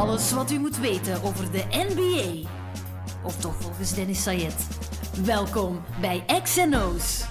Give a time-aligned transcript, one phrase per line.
[0.00, 2.48] Alles wat u moet weten over de NBA.
[3.22, 4.66] Of toch volgens Dennis Sayed.
[5.24, 7.24] Welkom bij XNO's.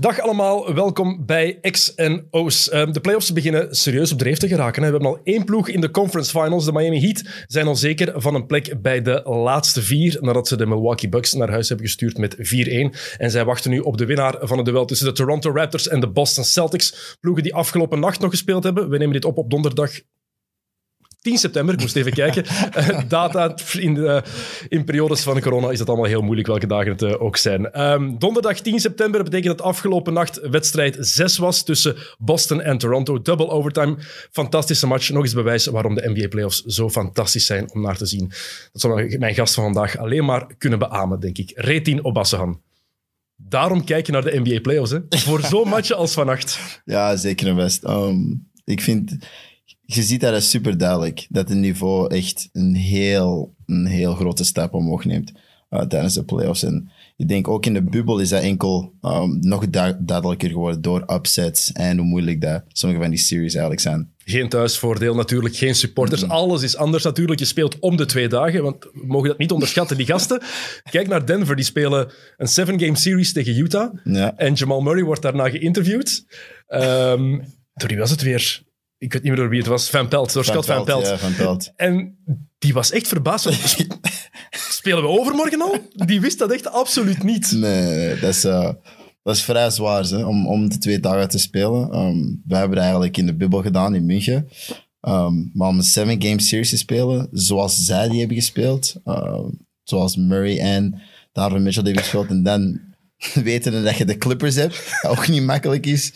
[0.00, 2.72] Dag allemaal, welkom bij X&O's.
[2.72, 4.82] Um, de playoffs beginnen serieus op dreef te geraken.
[4.82, 6.64] We hebben al één ploeg in de conference finals.
[6.64, 10.56] De Miami Heat zijn al zeker van een plek bij de laatste vier, nadat ze
[10.56, 12.40] de Milwaukee Bucks naar huis hebben gestuurd met 4-1.
[13.16, 16.00] En zij wachten nu op de winnaar van het duel tussen de Toronto Raptors en
[16.00, 17.16] de Boston Celtics.
[17.20, 18.88] Ploegen die afgelopen nacht nog gespeeld hebben.
[18.88, 19.90] We nemen dit op op donderdag
[21.28, 22.44] 10 september, ik moest even kijken.
[22.78, 24.22] Uh, data in, de,
[24.68, 27.80] in periodes van corona is het allemaal heel moeilijk welke dagen het uh, ook zijn.
[27.82, 33.22] Um, donderdag 10 september betekent dat afgelopen nacht wedstrijd 6 was tussen Boston en Toronto.
[33.22, 33.96] Double overtime.
[34.30, 35.10] Fantastische match.
[35.10, 38.28] Nog eens bewijs waarom de NBA playoffs zo fantastisch zijn om naar te zien.
[38.72, 41.52] Dat zal mijn gast van vandaag alleen maar kunnen beamen, denk ik.
[41.54, 42.60] Retin Obassehan.
[43.36, 44.98] Daarom kijk je naar de NBA playoffs, hè?
[45.08, 46.80] Voor zo'n match als vannacht.
[46.84, 47.84] Ja, zeker en best.
[47.84, 49.16] Um, ik vind
[49.94, 54.44] je ziet dat is super duidelijk dat het niveau echt een heel, een heel grote
[54.44, 55.32] stap omhoog neemt
[55.70, 56.62] uh, tijdens de playoffs.
[56.62, 60.82] En ik denk ook in de bubbel is dat enkel um, nog du duidelijker geworden
[60.82, 64.12] door upsets en hoe moeilijk dat sommige van die series eigenlijk zijn.
[64.24, 66.22] Geen thuisvoordeel natuurlijk, geen supporters.
[66.22, 66.36] Mm -hmm.
[66.36, 67.38] Alles is anders natuurlijk.
[67.38, 70.42] Je speelt om de twee dagen, want we mogen dat niet onderschatten, die gasten.
[70.90, 73.94] Kijk naar Denver, die spelen een seven-game series tegen Utah.
[74.04, 74.36] Ja.
[74.36, 76.24] En Jamal Murray wordt daarna geïnterviewd.
[76.68, 77.42] Um,
[77.74, 78.66] door wie was het weer?
[78.98, 81.06] Ik weet niet meer door wie het was, Van Pelt, door Scott Van Pelt.
[81.06, 81.72] Ja, Van Pelt.
[81.76, 82.18] En
[82.58, 83.48] die was echt verbaasd.
[84.50, 85.76] Spelen we overmorgen al?
[85.92, 87.52] Die wist dat echt absoluut niet.
[87.52, 88.70] Nee, dat is, uh,
[89.22, 91.98] dat is vrij zwaar hè, om, om de twee dagen te spelen.
[91.98, 94.48] Um, we hebben het eigenlijk in de bubbel gedaan in München.
[95.00, 99.44] Um, maar om een seven-game series te spelen, zoals zij die hebben gespeeld, uh,
[99.82, 102.80] zoals Murray en Darvin Mitchell die hebben gespeeld, en dan
[103.44, 106.12] weten dat je de Clippers hebt, dat ook niet makkelijk is.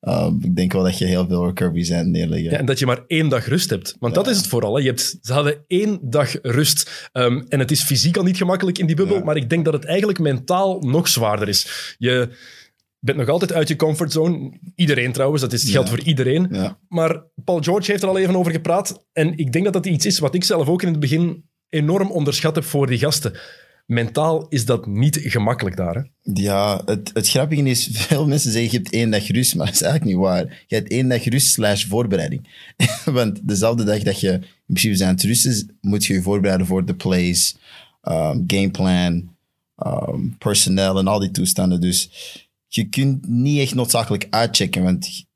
[0.00, 2.50] Um, ik denk wel dat je heel veel recoveries aan neerleggen.
[2.50, 3.96] Ja, en dat je maar één dag rust hebt.
[3.98, 4.22] Want ja.
[4.22, 4.74] dat is het vooral.
[4.74, 4.80] Hè.
[4.80, 7.10] Je hebt, ze hadden één dag rust.
[7.12, 9.24] Um, en het is fysiek al niet gemakkelijk in die bubbel, ja.
[9.24, 11.94] maar ik denk dat het eigenlijk mentaal nog zwaarder is.
[11.98, 12.28] Je
[12.98, 14.58] bent nog altijd uit je comfortzone.
[14.74, 16.56] Iedereen trouwens, dat is, het geldt voor iedereen.
[16.88, 19.06] Maar Paul George heeft er al even over gepraat.
[19.12, 22.10] En ik denk dat dat iets is wat ik zelf ook in het begin enorm
[22.10, 23.32] onderschat heb voor die gasten
[23.88, 25.94] mentaal is dat niet gemakkelijk daar.
[25.94, 26.32] Hè?
[26.32, 29.74] Ja, het, het grappige is, veel mensen zeggen je hebt één dag rust, maar dat
[29.74, 30.64] is eigenlijk niet waar.
[30.66, 32.48] Je hebt één dag rust slash voorbereiding.
[33.04, 36.84] Want dezelfde dag dat je in principe zijn het rusten, moet je je voorbereiden voor
[36.84, 37.56] de plays,
[38.02, 39.36] um, gameplan,
[39.86, 41.80] um, personeel en al die toestanden.
[41.80, 42.10] Dus
[42.66, 45.26] je kunt niet echt noodzakelijk uitchecken, want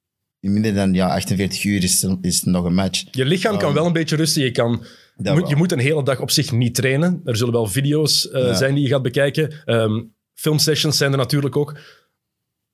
[0.41, 3.05] in minder dan ja, 48 uur is, is het nog een match.
[3.11, 4.85] Je lichaam um, kan wel een beetje rusten, je kan
[5.17, 7.21] moet, je moet een hele dag op zich niet trainen.
[7.25, 8.55] Er zullen wel video's uh, ja.
[8.55, 9.63] zijn die je gaat bekijken.
[9.67, 11.79] Um, filmsessions zijn er natuurlijk ook.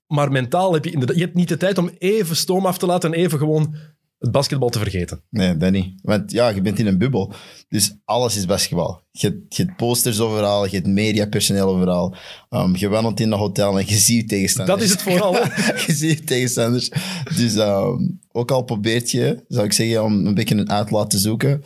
[0.06, 1.16] Maar mentaal heb je inderdaad...
[1.16, 3.76] Je hebt niet de tijd om even stoom af te laten en even gewoon
[4.19, 5.22] het basketbal te vergeten.
[5.31, 5.94] Nee, dat niet.
[6.03, 7.32] Want ja, je bent in een bubbel.
[7.69, 9.03] Dus alles is basketbal.
[9.10, 12.15] Je, je hebt posters overal, je hebt mediapersoneel overal.
[12.50, 14.78] Um, je wandelt in een hotel en je ziet tegenstanders.
[14.78, 15.32] Dat is het vooral.
[15.87, 16.91] je ziet tegenstanders.
[17.37, 21.19] Dus um, ook al probeert je, zou ik zeggen, om een beetje een uitlaat te
[21.19, 21.62] zoeken.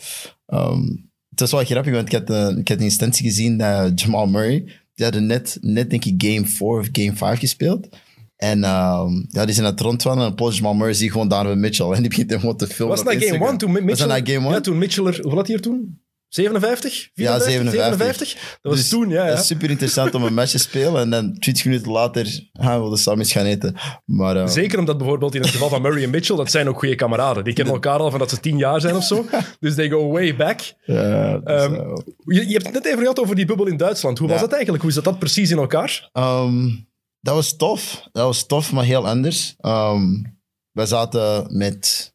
[0.54, 4.00] Um, het was wel grappig, want ik had, uh, ik had een instantie gezien dat
[4.00, 4.64] Jamal Murray,
[4.94, 7.88] die hadden net, net denk ik game 4 of game 5 gespeeld.
[8.36, 11.60] En um, ja, die zijn naar Toronto en dan plots Jamal Murray zie gewoon Donovan
[11.60, 12.96] Mitchell en die begint hem gewoon te filmen.
[12.96, 13.88] Was dat game 1 toen Mitchell?
[13.88, 14.54] Was dat game 1?
[14.54, 16.00] Ja, toen Mitchell er, hoe had hij er toen?
[16.34, 17.10] 57?
[17.14, 18.28] 54, ja, 57.
[18.28, 18.58] 57?
[18.62, 19.24] Dat was dus toen, ja.
[19.24, 19.30] ja.
[19.30, 22.84] Dat is super interessant om een match te spelen en dan 20 minuten later gaan
[22.84, 23.76] we de samen gaan eten.
[24.04, 26.78] Maar, uh, Zeker omdat bijvoorbeeld in het geval van Murray en Mitchell, dat zijn ook
[26.78, 27.44] goede kameraden.
[27.44, 29.26] Die kennen elkaar al van dat ze tien jaar zijn of zo.
[29.60, 30.60] Dus they go way back.
[30.84, 31.80] Ja, dus, um, uh,
[32.24, 34.18] je, je, hebt het net even gehad over die bubbel in Duitsland.
[34.18, 34.82] Hoe was dat eigenlijk?
[34.82, 36.10] Hoe zat dat precies in elkaar?
[36.12, 36.88] Um,
[37.20, 38.08] dat was tof.
[38.12, 39.54] Dat was tof, maar heel anders.
[39.60, 40.40] Um,
[40.72, 42.11] wij zaten met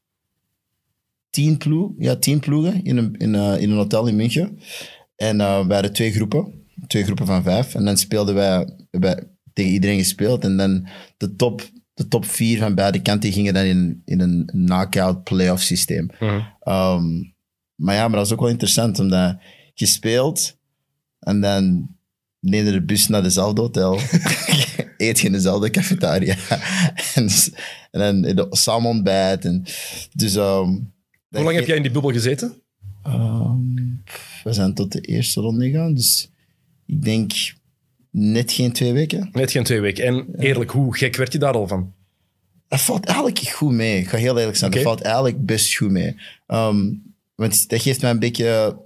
[1.37, 4.59] tien, ploeg, ja, tien ploegen in een, in, uh, in een hotel in München.
[5.15, 6.53] En uh, we hadden twee groepen.
[6.87, 7.75] Twee groepen van vijf.
[7.75, 10.43] En dan speelden wij, wij tegen iedereen gespeeld.
[10.43, 10.87] En dan
[11.17, 15.62] de top, de top vier van beide kanten gingen dan in, in een knockout playoff
[15.62, 16.09] systeem.
[16.19, 16.33] Mhm.
[16.33, 16.73] Mm -hmm.
[16.73, 17.35] um,
[17.75, 19.38] maar ja, maar dat was ook wel interessant, omdat
[19.73, 20.57] je speelt
[21.19, 21.89] en dan
[22.39, 24.00] neem je de bus naar dezelfde hotel.
[24.97, 26.35] eet je in dezelfde cafetaria.
[27.91, 29.45] en, en dan samen ontbijt.
[29.45, 29.63] En,
[30.13, 30.35] dus...
[30.35, 30.95] Um,
[31.29, 32.62] Hoe lang heb jij in die bubbel gezeten?
[33.07, 34.03] Um,
[34.44, 36.31] we zijn tot de eerste ronde gegaan, dus
[36.85, 37.31] ik denk
[38.12, 39.29] net geen twee weken.
[39.31, 40.06] Net geen twee weken.
[40.06, 41.94] En eerlijk, hoe gek werd je daar al van?
[42.68, 44.00] Dat valt eigenlijk goed mee.
[44.00, 44.71] Ik ga heel eerlijk zijn.
[44.71, 44.83] Okay.
[44.83, 46.15] Dat valt eigenlijk best goed mee.
[46.47, 47.03] Um,
[47.35, 48.79] want dat geeft mij een beetje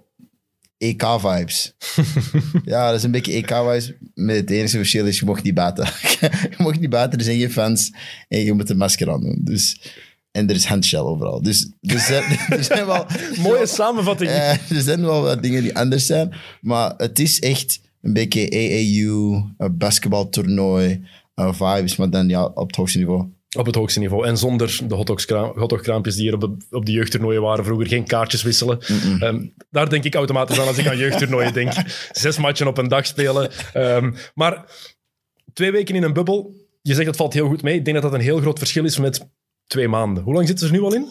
[0.77, 1.75] EK-vibes.
[2.65, 3.93] ja, dat is een beetje EK-vibes.
[4.13, 5.85] Met het enige verschil is, je mocht niet baten.
[6.51, 7.93] je mocht niet baten, er zijn geen fans.
[8.27, 9.39] En je moet een masker aan doen.
[9.43, 9.93] Dus
[10.31, 11.41] en er is handshell overal.
[11.41, 12.23] Dus er zijn,
[12.57, 13.05] er zijn wel...
[13.41, 14.29] Mooie samenvatting.
[14.29, 16.33] Ja, er zijn wel wat dingen die anders zijn.
[16.61, 21.05] Maar het is echt een beetje AAU, een basketbaltoernooi,
[21.35, 23.25] uh, vibes, maar dan ja, op het hoogste niveau.
[23.57, 24.27] Op het hoogste niveau.
[24.27, 24.95] En zonder de
[25.55, 27.87] hotdogkraampjes die hier op de, op de jeugdtoernooien waren vroeger.
[27.87, 28.79] Geen kaartjes wisselen.
[29.19, 31.73] Ehm, daar denk ik automatisch aan als ik aan jeugdtoernooien denk.
[32.11, 33.51] Zes matchen op een dag spelen.
[33.73, 34.65] Ehm, maar
[35.53, 36.53] twee weken in een bubbel.
[36.81, 37.75] Je zegt dat valt heel goed mee.
[37.75, 39.27] Ik denk dat dat een heel groot verschil is met
[39.71, 40.23] twee maanden.
[40.23, 41.05] Hoe lang zitten ze nu al in?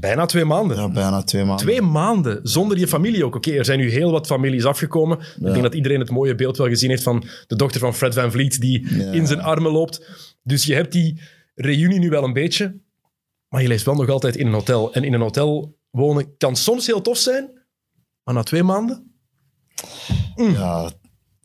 [0.00, 0.76] Bijna twee maanden.
[0.76, 1.66] Ja, bijna twee maanden.
[1.66, 3.34] Twee maanden zonder je familie ook.
[3.34, 5.18] Oké, er zijn nu heel wat families afgekomen.
[5.18, 8.14] Ik denk dat iedereen het mooie beeld wel gezien heeft van de dochter van Fred
[8.14, 9.12] Van Vliet die Ja.
[9.12, 10.08] in zijn armen loopt.
[10.42, 11.20] Dus je hebt die
[11.54, 12.80] reunie nu wel een beetje,
[13.48, 14.92] maar je leeft wel nog altijd in een hotel.
[14.92, 17.50] En in een hotel wonen kan soms heel tof zijn,
[18.24, 19.14] maar na twee maanden...
[20.34, 20.90] Ja,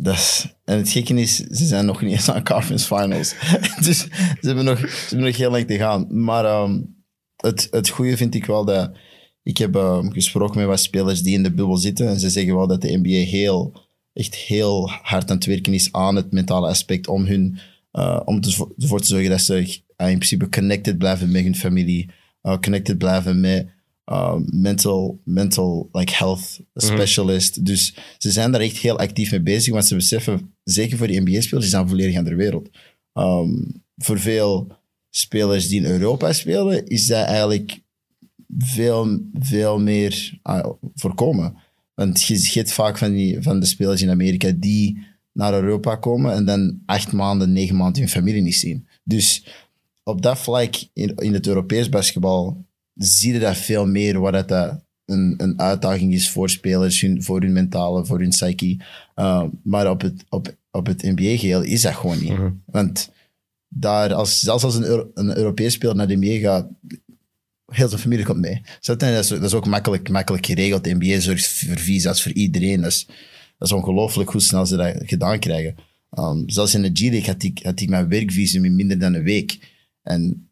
[0.03, 3.35] is, en het gekke is, ze zijn nog niet eens aan conference finals.
[3.85, 3.99] dus
[4.41, 6.23] ze hebben, nog, ze hebben nog heel lang te gaan.
[6.23, 6.81] Maar ehm,
[7.35, 8.91] het, het goede vind ik wel dat...
[9.43, 12.07] Ik heb ehm, gesproken met wat spelers die in de bubbel zitten.
[12.07, 13.73] En ze zeggen wel dat de NBA heel,
[14.13, 17.07] echt heel hard aan het werken is aan het mentale aspect.
[17.07, 17.59] Om, hun,
[17.91, 18.39] eh, om
[18.77, 22.09] ervoor te zorgen dat ze eh, in principe connected blijven met hun familie.
[22.41, 23.74] eh, connected blijven met
[24.05, 27.65] uh, mental, mental like health specialist.
[27.65, 31.21] Dus ze zijn daar echt heel actief mee bezig, want ze beseffen, zeker voor die
[31.21, 32.69] NBA-spelers, die zijn volledig aan de wereld.
[33.13, 33.53] Ehm,
[33.97, 34.67] voor veel
[35.09, 37.79] spelers die in Europa spelen, is dat eigenlijk
[38.57, 41.57] veel, veel meer ah, voorkomen.
[41.93, 46.33] Want je ziet vaak van, die, van de spelers in Amerika die naar Europa komen
[46.33, 48.87] en dan acht maanden, negen maanden hun familie niet zien.
[49.03, 49.45] Dus
[50.03, 54.47] op dat vlak in, in het Europees basketbal zie je dat veel meer, waar dat,
[54.47, 58.77] dat een, een uitdaging is voor spelers, hun, voor hun mentale, voor hun psyche.
[59.15, 62.33] Uh, maar op het, op, op het NBA-geheel is dat gewoon niet.
[62.65, 63.11] Want
[63.67, 66.67] daar, als, zelfs als een, Euro- een Europees speler naar de NBA gaat,
[67.65, 68.61] heel zijn familie komt mee.
[68.81, 70.83] Dat is, dat is ook makkelijk, makkelijk geregeld.
[70.83, 72.81] De NBA zorgt voor visa's voor iedereen.
[72.81, 73.05] Dat is,
[73.57, 75.75] dat is ongelooflijk hoe snel ze dat gedaan krijgen.
[76.19, 79.23] Um, zelfs in de G-League had ik, had ik mijn werkvisum in minder dan een
[79.23, 79.59] week.
[80.01, 80.44] En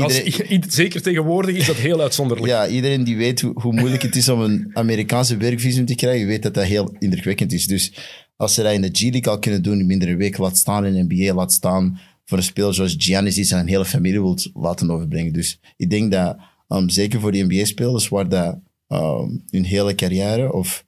[0.00, 0.22] Als-
[0.68, 2.48] zeker tegenwoordig is dat heel uitzonderlijk.
[2.48, 6.26] ja, iedereen die weet hoe, hoe moeilijk het is om een Amerikaanse werkvisum te krijgen,
[6.26, 7.66] weet dat dat heel indrukwekkend is.
[7.66, 7.92] Dus
[8.36, 10.86] als ze dat in de G-League al kunnen doen in minder een week, laat staan
[10.86, 14.50] in de NBA, laat staan voor een speler zoals Giannis die zijn hele familie wilt
[14.54, 15.32] laten overbrengen.
[15.32, 16.36] Dus ik denk dat,
[16.68, 20.84] um, zeker voor die NBA-spelers, waar dat um, hun hele carrière, of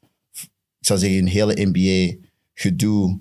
[0.79, 3.21] ik zou zeggen hun hele NBA-gedoe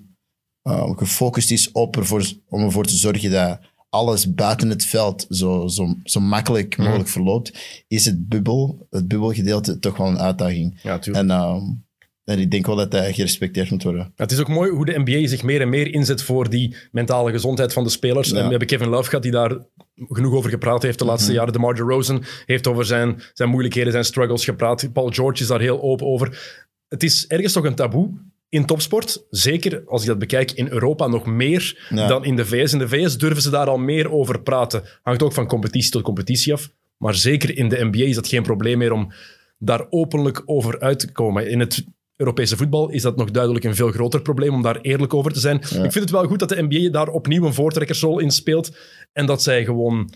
[0.62, 3.60] um, gefocust is op ervoor, om ervoor te zorgen dat
[3.94, 9.78] alles buiten het veld zo, zo, zo makkelijk mogelijk verloopt, is het bubbel, het bubbelgedeelte
[9.78, 10.80] toch wel een uitdaging.
[10.82, 11.28] Ja, tuurlijk.
[11.28, 11.84] En, um,
[12.24, 14.12] en ik denk wel dat dat gerespecteerd moet worden.
[14.16, 17.30] Het is ook mooi hoe de NBA zich meer en meer inzet voor die mentale
[17.30, 18.28] gezondheid van de spelers.
[18.28, 18.36] Ja.
[18.36, 19.58] En we hebben Kevin Love gehad, die daar
[19.96, 21.52] genoeg over gepraat heeft de laatste jaren.
[21.52, 24.92] DeMar DeRozan heeft over zijn, zijn moeilijkheden, zijn struggles gepraat.
[24.92, 26.62] Paul George is daar heel open over.
[26.88, 28.10] Het is ergens toch een taboe
[28.54, 29.24] in topsport.
[29.30, 32.06] Zeker als ik dat bekijk in Europa nog meer Ja.
[32.06, 32.72] dan in de VS.
[32.72, 34.82] In de VS durven ze daar al meer over praten.
[35.02, 36.70] Hangt ook van competitie tot competitie af.
[36.96, 39.12] Maar zeker in de NBA is dat geen probleem meer om
[39.58, 41.48] daar openlijk over uit te komen.
[41.50, 41.84] In het
[42.16, 45.40] Europese voetbal is dat nog duidelijk een veel groter probleem om daar eerlijk over te
[45.40, 45.56] zijn.
[45.56, 48.76] Ik vind het wel goed dat de NBA daar opnieuw een voortrekkersrol in speelt
[49.12, 50.10] en dat zij gewoon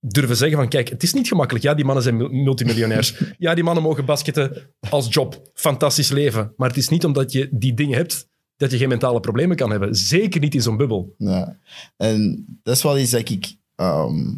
[0.00, 1.64] durven zeggen van kijk, het is niet gemakkelijk.
[1.64, 3.22] Ja, die mannen zijn mul- multimiljonairs.
[3.38, 5.50] Ja, die mannen mogen basketten als job.
[5.54, 6.52] Fantastisch leven.
[6.56, 9.70] Maar het is niet omdat je die dingen hebt dat je geen mentale problemen kan
[9.70, 9.94] hebben.
[9.94, 11.14] Zeker niet in zo'n bubbel.
[11.18, 11.58] Ja.
[11.96, 14.28] En dat is wel iets dat ik, ehm,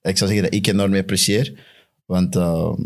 [0.00, 1.64] ik zou zeggen dat ik enorm apprecieer.
[2.04, 2.82] Want ehm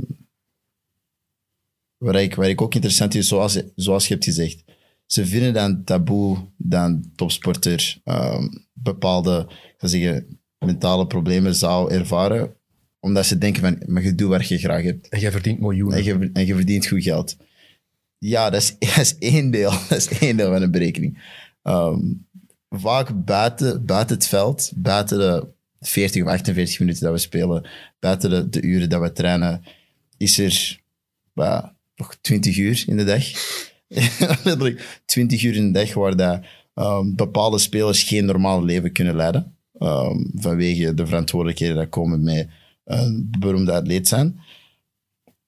[2.01, 4.65] waar, ik, waar ik ook interessant is, zoals, zoals je hebt gezegd,
[5.07, 11.93] ze vinden dan taboe dat een topsporter ehm, bepaalde, ik zou zeggen, mentale problemen zou
[11.93, 12.55] ervaren,
[13.01, 15.09] omdat ze denken van, maar je doet wat je graag hebt.
[15.09, 15.99] En jij verdient miljoenen.
[15.99, 17.37] En je, en je verdient goed geld.
[18.19, 19.71] Ja, dat is, dat is één deel.
[19.89, 21.23] Dat is één deel van de berekening.
[21.63, 22.01] Ehm,
[22.69, 25.47] vaak buiten, buiten het veld, buiten de
[25.81, 29.63] 40 of 48 minuten dat we spelen, buiten de, de uren dat we trainen,
[30.17, 30.81] is er
[31.33, 31.65] bah,
[31.97, 33.25] nog 20 uur in de dag.
[34.45, 36.41] Letterlijk 20 uur in de dag waar dat,
[36.75, 39.55] ehm, bepaalde spelers geen normaal leven kunnen leiden.
[39.81, 42.49] Ehm, vanwege de verantwoordelijkheden die komen met
[42.85, 44.41] een beroemde atleet zijn.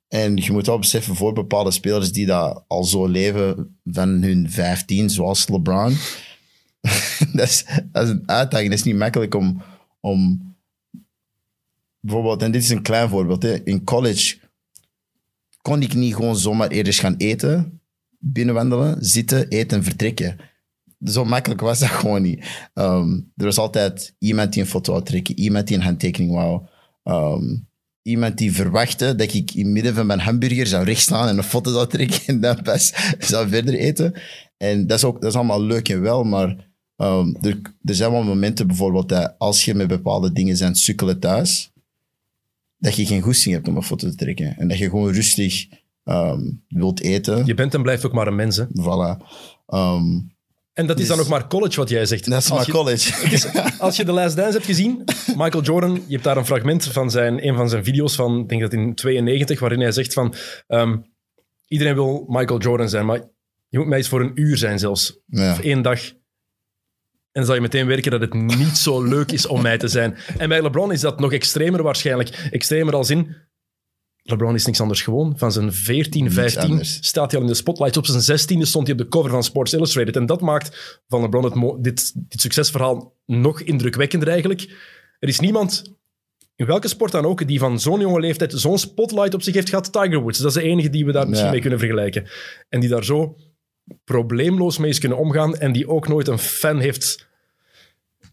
[0.09, 4.51] En je moet wel beseffen, voor bepaalde spelers die dat al zo leven van hun
[4.51, 5.97] 15, zoals LeBron,
[7.33, 8.71] dat, is, dat is een uitdaging.
[8.71, 9.62] Dat is niet makkelijk om,
[10.01, 10.41] om
[12.01, 13.65] bijvoorbeeld, en dit is een klein voorbeeld, hè.
[13.65, 14.37] in college
[15.62, 17.81] kon ik niet gewoon zomaar eerder gaan eten,
[18.19, 20.37] binnenwandelen, zitten, eten en vertrekken.
[21.05, 22.45] Zo makkelijk was dat gewoon niet.
[22.75, 26.63] Ehm, er was altijd iemand die een foto wou trekken, iemand die een handtekening wou.
[27.03, 27.57] ehm,
[28.03, 31.43] iemand die verwachtte dat ik in het midden van mijn hamburger zou rechtstaan en een
[31.43, 34.15] foto zou trekken en dan pas zou verder eten.
[34.57, 38.11] En dat is, ook, dat is allemaal leuk en wel, maar ehm, er, er zijn
[38.11, 41.71] wel momenten bijvoorbeeld dat als je met bepaalde dingen bent sukkelen thuis,
[42.79, 44.57] dat je geen goesting hebt om een foto te trekken.
[44.57, 45.67] En dat je gewoon rustig
[46.69, 47.47] wilt eten.
[47.47, 48.57] Je bent en blijft ook maar een mens.
[48.57, 48.65] Hè?
[48.67, 49.23] Voilà.
[50.73, 52.25] En dat is dan ook maar college wat jij zegt.
[52.31, 53.73] dat is Als maar je- college.
[53.79, 55.05] Als je The Last Dance hebt gezien,
[55.37, 58.49] Michael Jordan, je hebt daar een fragment van zijn, een van zijn video's van, ik
[58.49, 60.35] denk dat in 92, waarin hij zegt van,
[60.67, 60.97] ehm,
[61.67, 63.21] iedereen wil Michael Jordan zijn, maar
[63.69, 65.19] je moet mij eens voor een uur zijn zelfs.
[65.26, 65.52] ja.
[65.52, 66.00] Of één dag.
[66.05, 69.88] En dan zal je meteen werken dat het niet zo leuk is om mij te
[69.88, 70.17] zijn.
[70.38, 72.49] En bij LeBron is dat nog extremer waarschijnlijk.
[72.50, 73.37] Extremer als in...
[74.23, 75.33] LeBron is niks anders gewoon.
[75.37, 76.99] Van zijn 14, Niks 15 anders.
[77.00, 77.97] staat hij al in de spotlight.
[77.97, 80.17] Op zijn 16e stond hij op de cover van Sports Illustrated.
[80.17, 84.62] En dat maakt van LeBron het dit, dit succesverhaal nog indrukwekkender eigenlijk.
[85.19, 85.83] Er is niemand,
[86.57, 89.69] in welke sport dan ook, die van zo'n jonge leeftijd zo'n spotlight op zich heeft
[89.69, 89.93] gehad.
[89.93, 91.52] Tiger Woods, dat is de enige die we daar misschien Ja.
[91.52, 92.29] mee kunnen vergelijken.
[92.69, 93.37] En die daar zo
[94.05, 97.29] probleemloos mee is kunnen omgaan en die ook nooit een fan heeft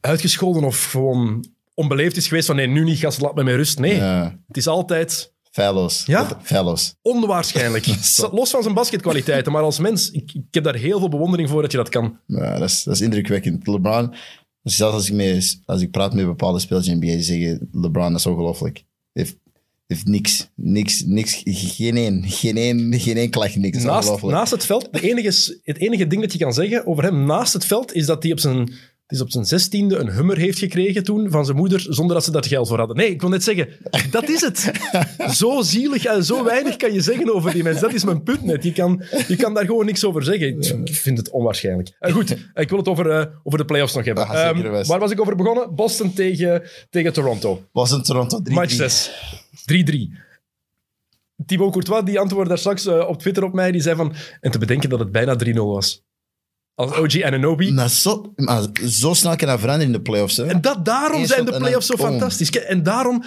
[0.01, 3.79] uitgescholden of gewoon onbeleefd is geweest van nee, nu niet, gast, laat me met rust.
[3.79, 4.39] Nee, Ja.
[4.47, 6.03] het is altijd Feilloos.
[6.05, 6.39] Ja?
[6.43, 6.95] Feilloos.
[7.01, 7.85] onwaarschijnlijk.
[8.31, 11.61] Los van zijn basketkwaliteiten, maar als mens, ik, ik heb daar heel veel bewondering voor
[11.61, 12.19] dat je dat kan.
[12.25, 13.67] Ja, dat, is, dat is indrukwekkend.
[13.67, 14.13] LeBron,
[14.63, 17.69] zelfs als ik, mee, als ik praat met bepaalde spelers in de NBA, die zeggen
[17.71, 18.83] LeBron, dat is ongelooflijk.
[19.13, 19.37] Heeft,
[19.87, 23.83] heeft niks, niks, niks, geen één, geen één, geen één klacht, niks.
[23.83, 27.25] Naast, naast het veld, de enige, het enige ding dat je kan zeggen over hem
[27.25, 28.73] naast het veld, is dat hij op zijn,
[29.11, 32.31] is op zijn zestiende een hummer heeft gekregen toen van zijn moeder, zonder dat ze
[32.31, 32.95] daar geld voor hadden.
[32.97, 33.69] Nee, ik wil net zeggen,
[34.11, 34.71] dat is het.
[35.35, 37.81] Zo zielig en zo weinig kan je zeggen over die mensen.
[37.81, 38.63] Dat is mijn punt net.
[38.63, 40.57] Je kan, je kan daar gewoon niks over zeggen.
[40.85, 41.95] Ik vind het onwaarschijnlijk.
[41.99, 44.27] Eh, goed, ik wil het over, eh, over de playoffs nog hebben.
[44.27, 45.75] Ah, Ehm, waar was ik over begonnen?
[45.75, 47.63] Boston tegen, tegen Toronto.
[47.73, 49.11] Een Toronto 3 Match 6.
[49.65, 50.13] 3-3.
[51.45, 53.71] Thibaut Courtois die antwoordde daar straks eh, op Twitter op mij.
[53.71, 54.13] Die zei van...
[54.41, 56.03] En te bedenken dat het bijna 3-0 was.
[56.79, 57.71] Als OG Ananobi.
[57.73, 60.37] Maar zo, maar zo snel kan dat veranderen in de playoffs.
[60.37, 60.45] Hè?
[60.45, 62.07] En dat, daarom Eén zijn de en playoffs zo boom.
[62.09, 62.49] fantastisch.
[62.49, 63.23] En daarom...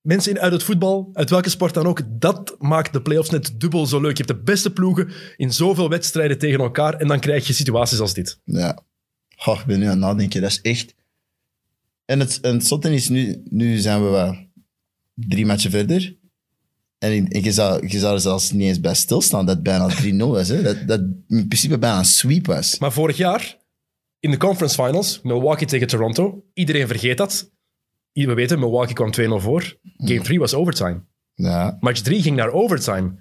[0.00, 3.54] Mensen in- uit het voetbal, uit welke sport dan ook, dat maakt de playoffs net
[3.60, 4.16] dubbel zo leuk.
[4.16, 7.98] Je hebt de beste ploegen in zoveel wedstrijden tegen elkaar en dan krijg je situaties
[8.00, 8.40] als dit.
[8.44, 8.78] Ja.
[9.36, 10.40] Goh, ik ben nu aan het nadenken.
[10.40, 10.94] Dat is echt...
[12.04, 14.36] En het, en het is, nu, nu zijn we wat
[15.14, 16.16] drie matchen verder.
[16.98, 19.88] En ik- je zou, je zou er zelfs niet eens bij stilstaan dat het bijna
[19.88, 20.48] 3-0 was.
[20.48, 20.62] Hè?
[20.62, 22.78] Dat, dat in principe bijna een sweep was.
[22.78, 23.56] Maar vorig jaar,
[24.20, 27.50] in de conference finals, Milwaukee tegen Toronto, iedereen vergeet dat.
[28.12, 29.10] We weten, Milwaukee kwam
[29.40, 29.76] 2-0 voor.
[29.96, 31.02] Game 3 was overtime.
[31.34, 33.14] Ja, Match 3 ging naar overtime.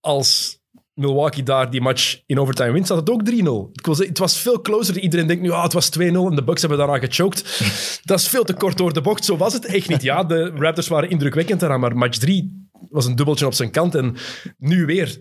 [0.00, 0.58] Als
[0.94, 3.70] Milwaukee daar die match in overtime wint, staat het ook 3-0.
[3.72, 4.98] Ik wil zeggen, Het was veel closer.
[4.98, 7.42] Iedereen denkt nu, ah, het was 2-0 en de Bucks hebben daarna gechoked.
[8.04, 9.24] Dat is veel te kort door de bocht.
[9.24, 10.02] Zo was het echt niet.
[10.02, 13.94] Ja, de Raptors waren indrukwekkend eraan, maar match 3 was een dubbeltje op zijn kant.
[13.94, 14.16] En
[14.58, 15.18] nu weer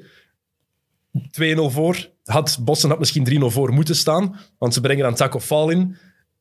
[1.18, 1.20] 2-0
[1.56, 2.10] voor.
[2.24, 5.96] Had, Boston had misschien 3-0 voor moeten staan, want ze brengen dan Taco Fall in.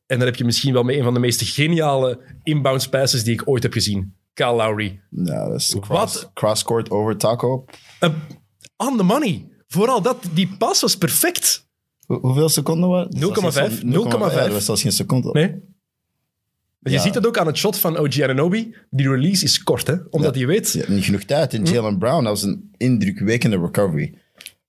[0.05, 3.33] En dan heb je misschien wel mee een van de meest geniale inbounds passes die
[3.33, 4.15] ik ooit heb gezien.
[4.33, 4.99] Kyle Lowry.
[5.09, 5.81] ja dat is Wat?
[5.83, 7.65] cross, cross-court over taco.
[8.01, 8.09] Uh,
[8.77, 9.47] on the money.
[9.67, 11.67] Vooral dat, die pas was perfect.
[12.05, 13.13] Hoe- hoeveel seconden was het?
[13.13, 13.83] 0,5.
[13.83, 13.91] 0,5.
[14.33, 15.29] Ja, dat was zelfs geen seconde.
[15.31, 15.72] Nee?
[16.83, 18.75] Je ziet het ook aan het shot van OG Ananobi.
[18.89, 19.95] Die release is kort, hè?
[20.09, 20.71] omdat hij weet...
[20.71, 21.53] Je hebt niet genoeg tijd.
[21.53, 24.13] En Jalen Brown, dat was een indrukwekkende recovery.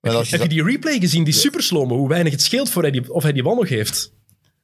[0.00, 2.70] Maar als je Heb je die replay gezien, die super slow hoe weinig het scheelt
[2.70, 4.12] voor hij die, of hij die bal nog heeft?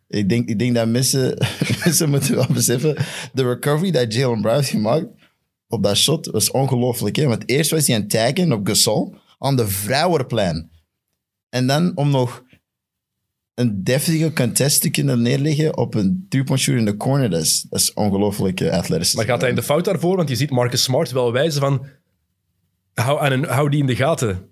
[0.09, 1.47] Ik denk, ik denk dat mensen,
[1.85, 2.97] mensen moeten wel beseffen,
[3.33, 5.07] de recovery dat Jalen Brown heeft gemaakt
[5.71, 7.17] op dat shot was ongelooflijk.
[7.17, 7.27] Hè?
[7.27, 10.71] Want eerst was hij aan het taggen op Gasol aan de vrouwenplein.
[11.49, 12.45] En dan om nog
[13.61, 17.67] een deftige contest te kunnen neerleggen op een three-point shooter in de corner, dat is,
[17.71, 19.15] dat is ongelooflijk uh, atletisch.
[19.15, 20.17] Maar gaat hij in de fout daarvoor?
[20.17, 21.87] Want je ziet Marcus Smart wel wijzen van...
[22.95, 24.49] Hou, aan een, hou die in de gaten.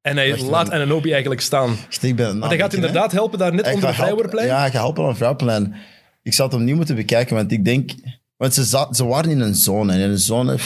[0.00, 0.70] En hij Wacht, laat.
[0.70, 1.76] Ananobi eigenlijk staan.
[2.00, 4.46] Ik ben Want hij gaat inderdaad helpen daar net Hij onder vrijwoordplein.
[4.46, 5.74] Ja, hij gaat helpen aan het vrouwenplein.
[6.22, 7.90] Ik zal het opnieuw moeten bekijken, want ik denk...
[8.36, 9.92] Want ze, ze waren in een zone.
[9.92, 10.58] En in een zone...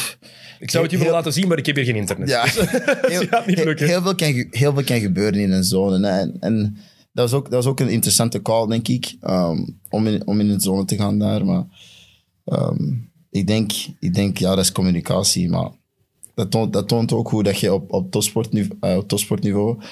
[0.59, 2.29] Ik zou het je willen Heel- laten zien, maar ik heb hier geen internet.
[2.29, 2.45] Ja,
[3.15, 3.87] heel, gaat niet heel- lukken.
[3.87, 6.09] heel veel, kan, heel veel kan gebeuren in een zone.
[6.09, 6.77] En, en
[7.13, 10.41] dat, was ook, dat was ook een interessante call, denk ik, ehm, om, in, om
[10.41, 11.45] in een zone te gaan daar.
[11.45, 11.67] Maar
[12.45, 12.95] ehm,
[13.31, 15.49] ik, denk, ik denk, ja, dat is communicatie.
[15.49, 15.71] Maar
[16.35, 18.15] dat toont, dat toont ook hoe dat je op, op,
[18.81, 19.83] eh, op topsportniveau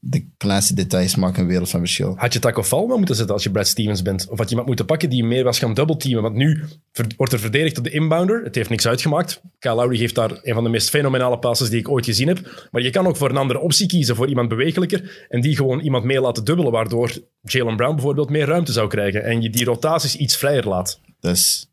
[0.00, 2.14] de kleinste details maken een wereld van verschil.
[2.16, 4.28] Had je Taco Fall wel moeten zetten als je Brad Stevens bent?
[4.28, 6.22] Of had je iemand moeten pakken die meer was gaan doubleteamen?
[6.22, 6.64] Want nu
[7.16, 8.44] wordt er verdedigd op de inbounder.
[8.44, 9.40] Het heeft niks uitgemaakt.
[9.58, 12.68] Kyle Lowry geeft daar een van de meest fenomenale passes die ik ooit gezien heb.
[12.70, 15.26] Maar je kan ook voor een andere optie kiezen, voor iemand bewegelijker.
[15.28, 19.24] En die gewoon iemand mee laten dubbelen, waardoor Jalen Brown bijvoorbeeld meer ruimte zou krijgen.
[19.24, 21.00] En je die rotaties iets vrijer laat.
[21.20, 21.70] Is,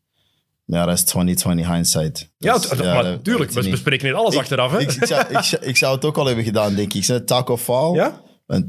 [0.66, 2.30] Ja, dat is 2020 hindsight.
[2.38, 4.72] Ja, tuurlijk, dat we niet- bespreken hier alles achteraf.
[4.72, 4.80] Hè?
[4.80, 7.04] Ik, ik, zou, ik, ik zou het ook al hebben gedaan, denk ik.
[7.04, 7.94] Zeg, Taco Fall.
[7.94, 8.22] ja?
[8.46, 8.66] Want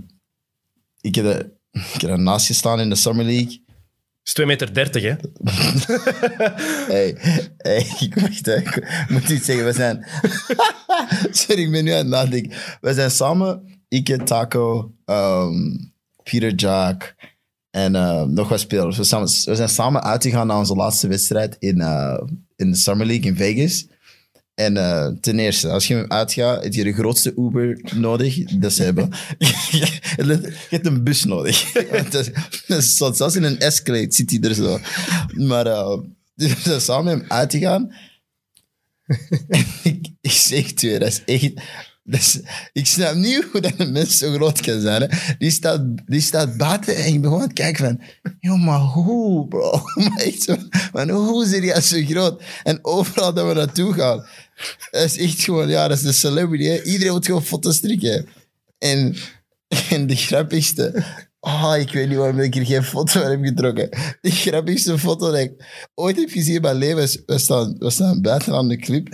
[1.01, 3.63] ik heb, er, ik heb ernaast gestaan in de Summer League.
[4.23, 5.15] is 2,30 meter, 30, hè?
[6.93, 7.15] Hey,
[7.57, 8.13] hey, ik
[8.45, 8.55] hè.
[8.55, 9.65] ik moet iets zeggen.
[9.65, 10.05] We zijn...
[11.31, 12.57] Sorry, ik ben nu aan het nadenken.
[12.81, 15.75] We zijn samen, ik en Taco, ehm,
[16.23, 17.15] Peter Jack
[17.77, 18.97] en eh, nog wat spelers.
[18.97, 22.21] We, samen, we zijn samen uitgegaan naar onze laatste wedstrijd in, eh,
[22.55, 23.87] in de Summer League in Vegas.
[24.53, 28.83] En eh, ten eerste, als je uitgaat, heb je de grootste Uber nodig dat ze
[28.83, 29.09] hebben.
[30.19, 31.73] je hebt een bus nodig.
[33.13, 34.79] Zelfs in een Escalade zit hij er zo.
[35.33, 35.63] Maar
[36.35, 37.93] dus we zijn samen met hem uitgegaan.
[39.83, 41.53] ik, ik zeg het weer, dat is echt...
[42.09, 42.39] Is,
[42.73, 45.01] ik snap niet hoe dat een mens zo groot kan zijn.
[45.01, 45.35] Hè.
[45.37, 48.01] Die, staat, die staat buiten en ik aan het kijken van...
[48.39, 49.81] Joh, maar hoe, bro?
[49.95, 50.43] Maar echt
[50.91, 52.41] van, hoe zit jij zo groot?
[52.63, 54.25] En overal dat we naartoe gaan...
[54.91, 55.69] Dat is echt gewoon...
[55.69, 56.63] Ja, dat is de celebrity.
[56.63, 56.83] Hè.
[56.83, 58.27] Iedereen moet gewoon foto's trekken.
[58.77, 59.15] En,
[59.89, 61.03] en de grappigste...
[61.39, 63.89] Oh, ik weet niet waarom ik geen foto van heb getrokken.
[64.21, 65.51] De grappigste foto dat ik
[65.95, 67.21] ooit heb gezien in mijn leven is...
[67.25, 69.07] We staan, we staan buiten aan de club.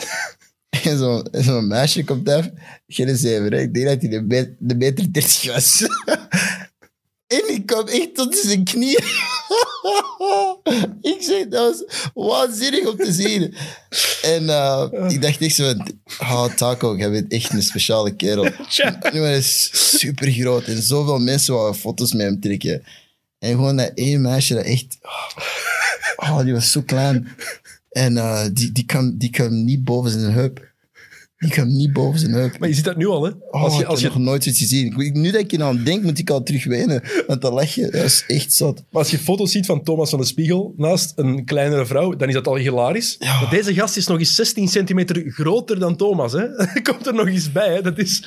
[0.83, 2.49] En zo'n zo meisje komt af.
[2.87, 3.59] Geen zeven, hè.
[3.61, 5.81] Ik denk dat hij de, me- de meter 30 was.
[7.37, 9.03] en ik kom echt tot zijn knieën.
[11.13, 13.53] ik zeg, dat was waanzinnig om te zien.
[14.21, 15.73] En eh, ik dacht echt zo...
[16.19, 18.43] Oh, Taco, jij bent echt een speciale kerel.
[19.13, 22.83] Nu, hij is super groot en zoveel mensen wouden foto's met hem trekken.
[23.39, 24.97] En gewoon dat één meisje dat echt...
[26.15, 27.27] Oh, die was zo klein.
[27.93, 30.71] En eh, die, die, kwam, die kwam niet boven zijn heup.
[31.38, 32.59] Die kwam niet boven zijn heup.
[32.59, 33.31] Maar je ziet dat nu al, hè?
[33.51, 35.00] Oh, Als je, ik als heb je, nog nooit iets gezien.
[35.00, 37.03] Ik- Nu dat ik er aan denk, moet ik al terug wenen.
[37.27, 38.83] Want dat lach je, dat is echt zot.
[38.89, 42.27] maar als je foto's ziet van Thomas van de Spiegel naast een kleinere vrouw, dan
[42.27, 43.15] is dat al hilarisch.
[43.19, 46.45] Maar deze gast is nog eens 16 centimeter groter dan Thomas, hè?
[46.91, 47.82] Komt er nog eens bij, hè?
[47.82, 48.21] Dat is,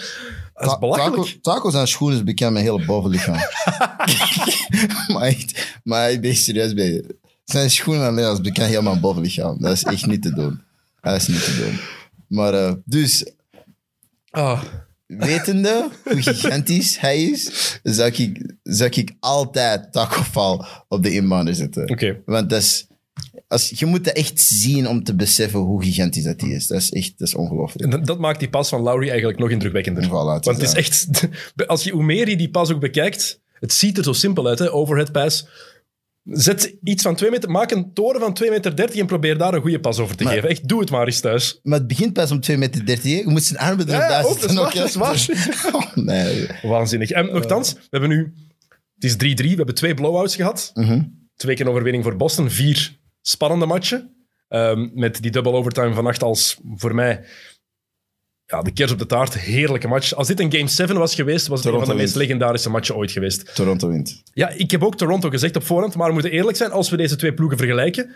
[0.54, 1.16] dat is belachelijk.
[1.22, 3.36] Taco, taco zijn schoenen is bekend met hele bovenlichaam.
[5.12, 7.16] maar echt, maar ik ben serieus bij je.
[7.46, 9.60] Zijn schoenen alleen als bekend helemaal bovenlichaam.
[9.60, 10.60] Dat is echt niet te doen.
[11.00, 11.78] Dat is niet te doen.
[12.28, 13.24] Maar eh, dus,
[14.30, 14.62] Ah,
[15.06, 17.50] wetende hoe gigantisch hij is,
[17.82, 21.90] zou ik, zou ik altijd Taco Fall op de inbounder zetten.
[21.90, 22.22] Oké.
[22.24, 22.86] Want dat is,
[23.48, 26.66] als, je moet dat echt zien om te beseffen hoe gigantisch dat die is.
[26.66, 27.84] Dat is echt dat is ongelooflijk.
[27.84, 30.04] En dat, dat maakt die pas van Lowry eigenlijk nog indrukwekkender.
[30.04, 31.08] Voilà, Want het is echt...
[31.66, 34.58] Als je, hoe meer je die pas ook bekijkt, het ziet er zo simpel uit,
[34.58, 34.72] hè?
[34.72, 35.46] Overhead pass.
[36.30, 39.54] Zet iets van 2 meter, maak een toren van 2,30 meter 30 en probeer daar
[39.54, 40.48] een goede pas over te Maar- geven.
[40.48, 41.60] Echt, doe het maar eens thuis.
[41.62, 42.82] Maar het begint pas om 2,30 meter.
[43.02, 43.08] hè.
[43.08, 44.50] Je moet zijn armen erop Ja, ook, dat
[44.88, 46.46] is waar, dat is Oh, nee.
[46.62, 47.10] Waanzinnig.
[47.10, 48.32] En nogthans, we hebben nu...
[48.98, 49.16] Het is 3-3,
[49.50, 50.70] we hebben twee blowouts gehad.
[50.74, 51.02] Mhm.
[51.36, 52.50] Twee keer overwinning voor Boston.
[52.50, 54.14] Vier spannende matchen.
[54.48, 57.24] Ehm, met die double overtime vannacht als voor mij
[58.46, 59.38] ja, de kers op de taart.
[59.38, 60.14] Heerlijke match.
[60.14, 62.96] Als dit een Game 7 was geweest, was het een van de meest legendarische matchen
[62.96, 63.54] ooit geweest.
[63.54, 64.22] Toronto wint.
[64.32, 66.96] Ja, ik heb ook Toronto gezegd op voorhand, maar we moeten eerlijk zijn, als we
[66.96, 68.10] deze twee ploegen vergelijken,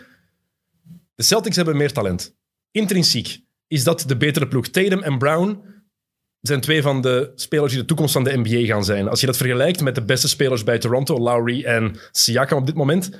[1.15, 2.35] de Celtics hebben meer talent.
[2.71, 4.67] Intrinsiek is dat de betere ploeg.
[4.67, 5.63] Tatum en Brown
[6.41, 9.07] zijn twee van de spelers die de toekomst van de NBA gaan zijn.
[9.07, 12.75] Als je dat vergelijkt met de beste spelers bij Toronto, Lowry en Siakam op dit
[12.75, 13.11] moment,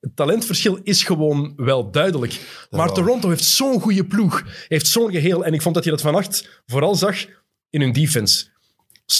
[0.00, 2.40] het talentverschil is gewoon wel duidelijk.
[2.70, 2.92] Maar.
[2.92, 5.44] Toronto heeft zo'n goede ploeg, heeft zo'n geheel.
[5.44, 7.16] En ik vond dat je dat vannacht vooral zag
[7.70, 8.46] in hun defense.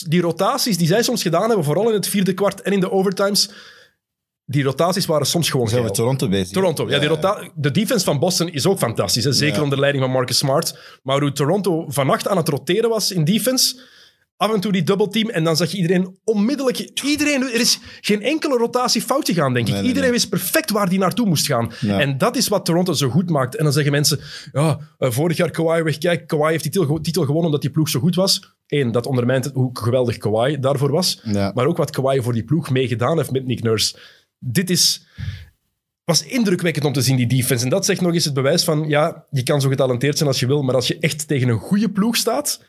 [0.09, 2.91] Die rotaties die zij soms gedaan hebben, vooral in het vierde kwart en in de
[2.91, 3.51] overtimes,
[4.45, 5.91] die rotaties waren soms gewoon Zijn we.
[5.91, 6.49] Toronto bezig?
[6.49, 9.25] Toronto, ja, die de defense van Boston is ook fantastisch.
[9.25, 9.33] Hè?
[9.33, 9.63] Zeker Ja.
[9.63, 10.79] onder leiding van Marcus Smart.
[11.03, 13.81] Maar hoe Toronto vannacht aan het roteren was in defense,
[14.39, 16.91] af en toe die double team, en dan zag je iedereen onmiddellijk...
[17.05, 19.73] Iedereen, er is geen enkele rotatie fout gegaan, denk ik.
[19.73, 20.19] Nee, nee, iedereen nee.
[20.19, 21.73] wist perfect waar die naartoe moest gaan.
[21.81, 22.01] Ja.
[22.01, 23.57] En dat is wat Toronto zo goed maakt.
[23.57, 24.21] En dan zeggen mensen,
[24.53, 25.99] ja, eh, vorig jaar Kawhi weg.
[25.99, 28.57] Kijk, Kawhi heeft die titel, gewonnen omdat die ploeg zo goed was.
[28.67, 31.21] Eén, dat ondermijnt hoe geweldig Kawhi daarvoor was.
[31.25, 31.53] Ja.
[31.55, 33.99] Maar ook wat Kawhi voor die ploeg meegedaan heeft met Nick Nurse.
[34.39, 35.07] Dit is
[36.05, 37.65] was indrukwekkend om te zien, die defense.
[37.65, 40.41] En dat zegt nog eens het bewijs van, ja, je kan zo getalenteerd zijn als
[40.41, 42.65] je wil, maar als je echt tegen een goede ploeg staat,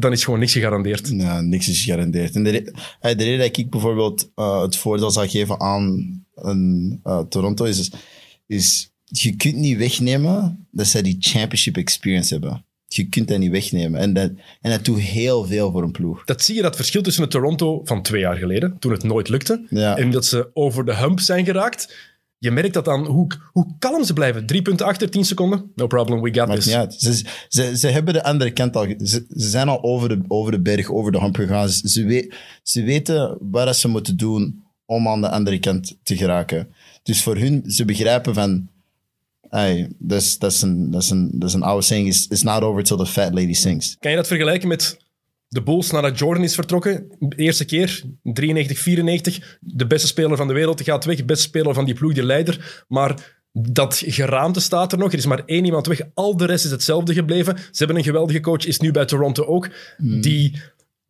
[0.00, 1.08] dan is gewoon niks gegarandeerd.
[1.08, 2.34] Ja, niks is gegarandeerd.
[2.34, 6.12] En de, re- eh, de reden dat ik bijvoorbeeld eh, het voordeel zou geven aan
[6.34, 7.90] een, eh, Toronto is,
[8.46, 12.64] is, je kunt niet wegnemen dat zij die championship experience hebben.
[12.86, 14.00] Je kunt dat niet wegnemen.
[14.00, 14.30] En dat,
[14.60, 16.24] en dat doet heel veel voor een ploeg.
[16.24, 19.28] Dat zie je, dat verschil tussen het Toronto van twee jaar geleden, toen het nooit
[19.28, 19.96] lukte, Ja.
[19.96, 22.12] en dat ze over de hump zijn geraakt.
[22.44, 24.46] Je merkt dat aan hoe, hoe kalm ze blijven.
[24.46, 25.70] Drie punten achter, tien seconden.
[25.74, 26.66] No problem, we got Maakt this.
[26.66, 26.94] niet uit.
[26.98, 28.84] Ze, ze, ze hebben de andere kant al...
[28.84, 31.68] Ze, ze zijn al over de, over de berg, over de hump gegaan.
[31.68, 36.16] Ze, ze, we- ze weten wat ze moeten doen om aan de andere kant te
[36.16, 36.68] geraken.
[37.02, 38.68] Dus voor hun, ze begrijpen van...
[39.48, 42.08] Hey, dat is- een, dat is oude saying.
[42.08, 43.96] It's, it's not over till the fat lady sings.
[44.00, 44.96] Kan je dat vergelijken met
[45.54, 47.06] de Bulls nadat Jordan is vertrokken?
[47.18, 49.58] De eerste keer, 93, 94.
[49.60, 51.24] De beste speler van de wereld gaat weg.
[51.24, 52.84] Beste speler van die ploeg, die leider.
[52.88, 55.12] Maar dat geraamte staat er nog.
[55.12, 56.00] Er is maar één iemand weg.
[56.14, 57.56] Al de rest is hetzelfde gebleven.
[57.58, 59.68] Ze hebben een geweldige coach, is nu bij Toronto ook.
[59.98, 60.60] Die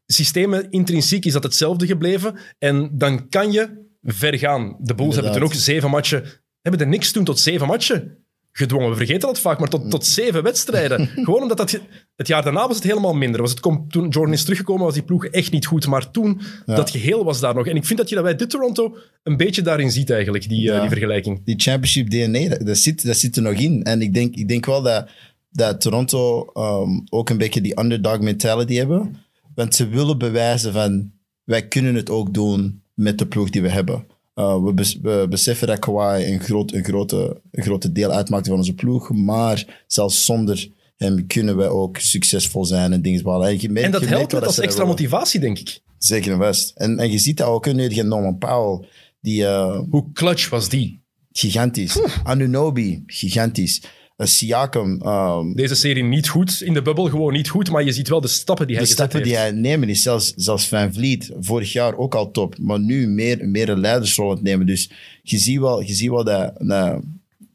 [0.06, 2.36] systemen, intrinsiek is dat hetzelfde gebleven.
[2.58, 4.76] En dan kan je ver gaan.
[4.80, 6.24] De Bulls hebben toen ook zeven matchen...
[6.60, 8.23] Hebben er niks toen tot zeven matchen
[8.56, 8.90] gedwongen.
[8.90, 11.06] We vergeten dat vaak, maar tot, tot zeven wedstrijden.
[11.24, 11.80] Gewoon omdat dat...
[12.16, 13.40] Het jaar daarna was het helemaal minder.
[13.40, 15.86] Was het, kom- toen Jordan is teruggekomen, was die ploeg echt niet goed.
[15.86, 17.66] Maar toen, dat geheel was daar nog.
[17.66, 20.72] En ik vind dat je dat bij dit Toronto een beetje daarin ziet eigenlijk, die,
[20.72, 21.44] eh, die vergelijking.
[21.44, 23.82] Die championship DNA, dat, dat zit, dat zit er nog in.
[23.82, 25.08] En ik denk, ik denk wel dat,
[25.50, 29.16] dat Toronto ehm, ook een beetje die underdog mentality hebben.
[29.54, 31.12] Want ze willen bewijzen van,
[31.44, 34.06] wij kunnen het ook doen met de ploeg die we hebben.
[34.34, 38.46] Uh, we, bes- we beseffen dat Kawhi een, groot, een, grote, een grote deel uitmaakt
[38.46, 39.10] van onze ploeg.
[39.12, 43.48] Maar zelfs zonder hem kunnen we ook succesvol zijn en dingen behalen.
[43.48, 45.80] En, je merkt- En dat je helpt met als extra motivatie, denk ik.
[45.98, 46.72] Zeker en vast.
[46.76, 47.64] En, en je ziet dat ook.
[47.64, 48.88] heb je Norman Powell,
[49.20, 49.46] die...
[49.46, 51.02] eh, Hoe clutch was die?
[51.32, 52.00] Gigantisch.
[52.24, 53.82] Anunobi, gigantisch.
[54.26, 58.08] Siakam, um, Deze serie niet goed, in de bubbel gewoon niet goed, maar je ziet
[58.08, 60.92] wel de stappen die hij de gezet stappen die hij nemen is zelfs, zelfs Van
[60.92, 64.66] Vliet, vorig jaar ook al top, maar nu meer, meer een leidersrol aan het nemen.
[64.66, 64.90] Dus
[65.22, 67.00] je ziet wel, je ziet wel dat, dat,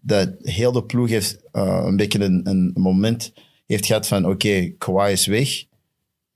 [0.02, 3.34] dat heel de ploeg heeft uh, een beetje een, een moment
[3.66, 5.64] heeft gehad van oké, Kawhi is weg.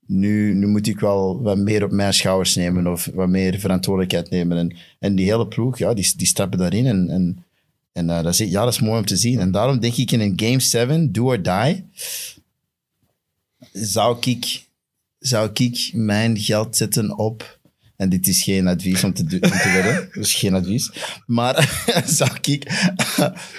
[0.06, 4.30] Nu, nu moet ik wel wat meer op mijn schouders nemen of wat meer verantwoordelijkheid
[4.30, 4.58] nemen.
[4.58, 6.86] En, en die hele ploeg, ja, die, die stappen daarin.
[6.86, 7.43] En, en,
[7.94, 9.40] en eh, dat, is, ja, dat is mooi om te zien.
[9.40, 11.84] En daarom denk ik in een Game 7, do or die,
[13.72, 14.68] zou ik,
[15.20, 17.62] zou ik mijn geld zetten op...
[17.96, 20.10] En dit is geen advies om te, om te wedden.
[20.12, 20.92] Dus geen advies.
[21.26, 21.84] Maar
[22.18, 22.72] zou ik...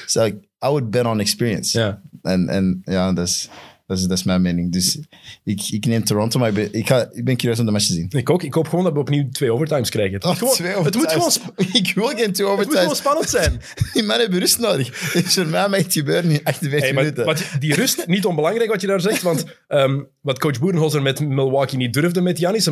[0.07, 1.79] Zou ik I would bet on experience.
[1.79, 2.01] Ja.
[2.23, 3.49] En, en ja, dat is,
[3.95, 4.73] dat, is, dat is mijn mening.
[4.73, 4.99] Dus
[5.45, 7.87] ik, ik neem Toronto, maar ik ben, ik, ga, ik ben curieus om de match
[7.87, 8.07] te zien.
[8.11, 8.43] Ik ook.
[8.43, 10.15] Ik hoop gewoon dat we opnieuw twee overtimes krijgen.
[10.15, 11.73] Het moet gewoon, Twee het moet gewoon, overtimes.
[11.73, 12.99] Ik wil geen twee het moet gewoon overtimes.
[12.99, 13.61] spannend zijn.
[13.93, 15.13] Die man hebben rust nodig.
[15.15, 17.25] Is voor mij mag het gebeuren in 48 Hey, minuten.
[17.25, 21.21] wat, die rust, niet onbelangrijk wat je daar zegt, want ehm, wat coach Boerenholzer met
[21.21, 22.69] Milwaukee niet durfde met Janis,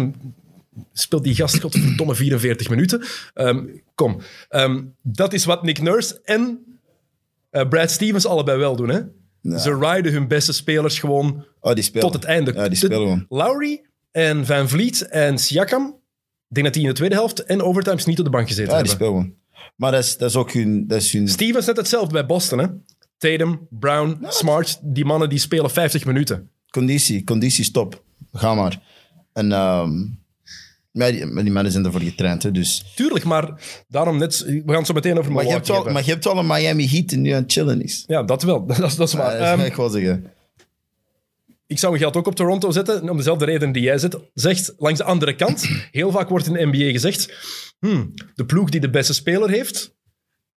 [0.93, 3.03] speelt die gast godverdomme 44 minuten.
[3.35, 6.59] Ehm, kom, Ehm, dat is wat Nick Nurse en
[7.51, 8.89] eh, Brad Stevens allebei wel doen.
[8.89, 9.01] Hè?
[9.43, 12.53] Ze riden hun beste spelers gewoon oh, die tot het einde.
[12.53, 13.27] Ja, die spelen gewoon.
[13.29, 15.87] Lowry en Van Vliet en Siakam,
[16.49, 18.73] ik denk dat die in de tweede helft en overtimes niet op de bank gezeten
[18.75, 19.07] Ja, die hebben.
[19.07, 19.41] spelen gewoon.
[19.77, 20.87] Maar dat is, dat is ook hun...
[20.87, 22.59] Dat is hun Stevens net hetzelfde bij Boston.
[22.59, 22.67] Hè?
[23.19, 26.51] Tatum, Brown, Smart, die mannen die spelen 50 minuten.
[26.71, 28.03] conditie, conditie stop.
[28.33, 28.83] Ga maar.
[29.33, 29.53] En...
[29.53, 29.91] ehm
[30.93, 32.93] maar, die, maar die mannen zijn ervoor getraind, hè, dus...
[32.97, 34.39] Tuurlijk, maar daarom net...
[34.45, 35.93] We gaan het zo meteen over Maar je, hebt wel, hebben.
[35.95, 38.05] maar je hebt wel een Miami Heat die nu aan het chillen is.
[38.07, 38.67] Ja, dat wel.
[38.67, 39.33] Dat is, dat is waar.
[39.33, 40.33] Ja, dat Ehm, ik wel zeggen.
[41.67, 44.75] ik zou mijn geld ook op Toronto zetten, om dezelfde reden die jij zet, zegt.
[44.79, 47.33] Langs de andere kant, heel vaak wordt in de NBA gezegd,
[47.79, 49.95] hmm, de ploeg die de beste speler heeft,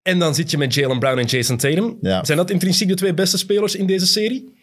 [0.02, 1.98] en dan zit je met Jalen Brown en Jason Tatum.
[2.02, 2.24] Ja.
[2.26, 4.54] Zijn dat intrinsiek de twee beste spelers in deze serie?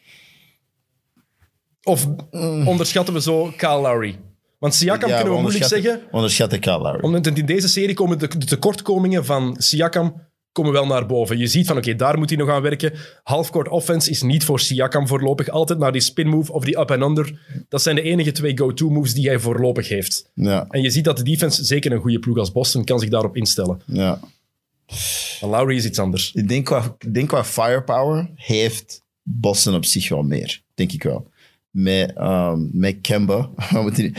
[1.83, 2.69] Of Mm.
[2.69, 4.19] onderschatten we zo Kyle Lowry?
[4.63, 7.01] Want Siakam Ja, kunnen we moeilijk zeggen, Onderschatten Kyle Lowry.
[7.01, 10.21] Omdat in deze serie komen de, de tekortkomingen van Siakam
[10.53, 11.39] komen wel naar boven.
[11.39, 12.93] Je ziet van, oké, daar moet hij nog aan werken.
[13.23, 15.49] Halfcourt offense is niet voor Siakam voorlopig.
[15.49, 17.39] Altijd naar die spin move of die up and under.
[17.69, 20.31] Dat zijn de enige twee go-to moves die hij voorlopig heeft.
[20.35, 23.09] Ja, En je ziet dat de defense, zeker een goede ploeg als Boston, kan zich
[23.11, 23.81] daarop instellen.
[23.87, 24.21] ja.
[25.41, 26.33] Maar Lowry is iets anders.
[26.35, 30.63] Ik denk qua, ik denk qua firepower heeft Boston op zich wel meer.
[30.75, 31.31] Denk ik wel.
[31.73, 33.51] Met, um, met Kemba.
[33.73, 34.15] We, moeten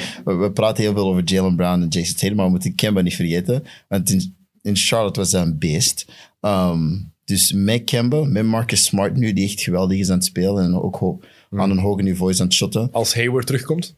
[0.54, 3.64] praten heel veel over Jalen Brown en Jason Tatum, maar we moeten Kemba niet vergeten.
[3.88, 6.06] Want in, in Charlotte was hij een beest.
[6.42, 10.64] Um, dus met Kemba, met Marcus Smart nu, die echt geweldig is aan het spelen
[10.64, 11.20] en ook ho-
[11.52, 12.90] aan een hoger niveau is aan het shotten.
[12.92, 13.96] Als Hayward terugkomt.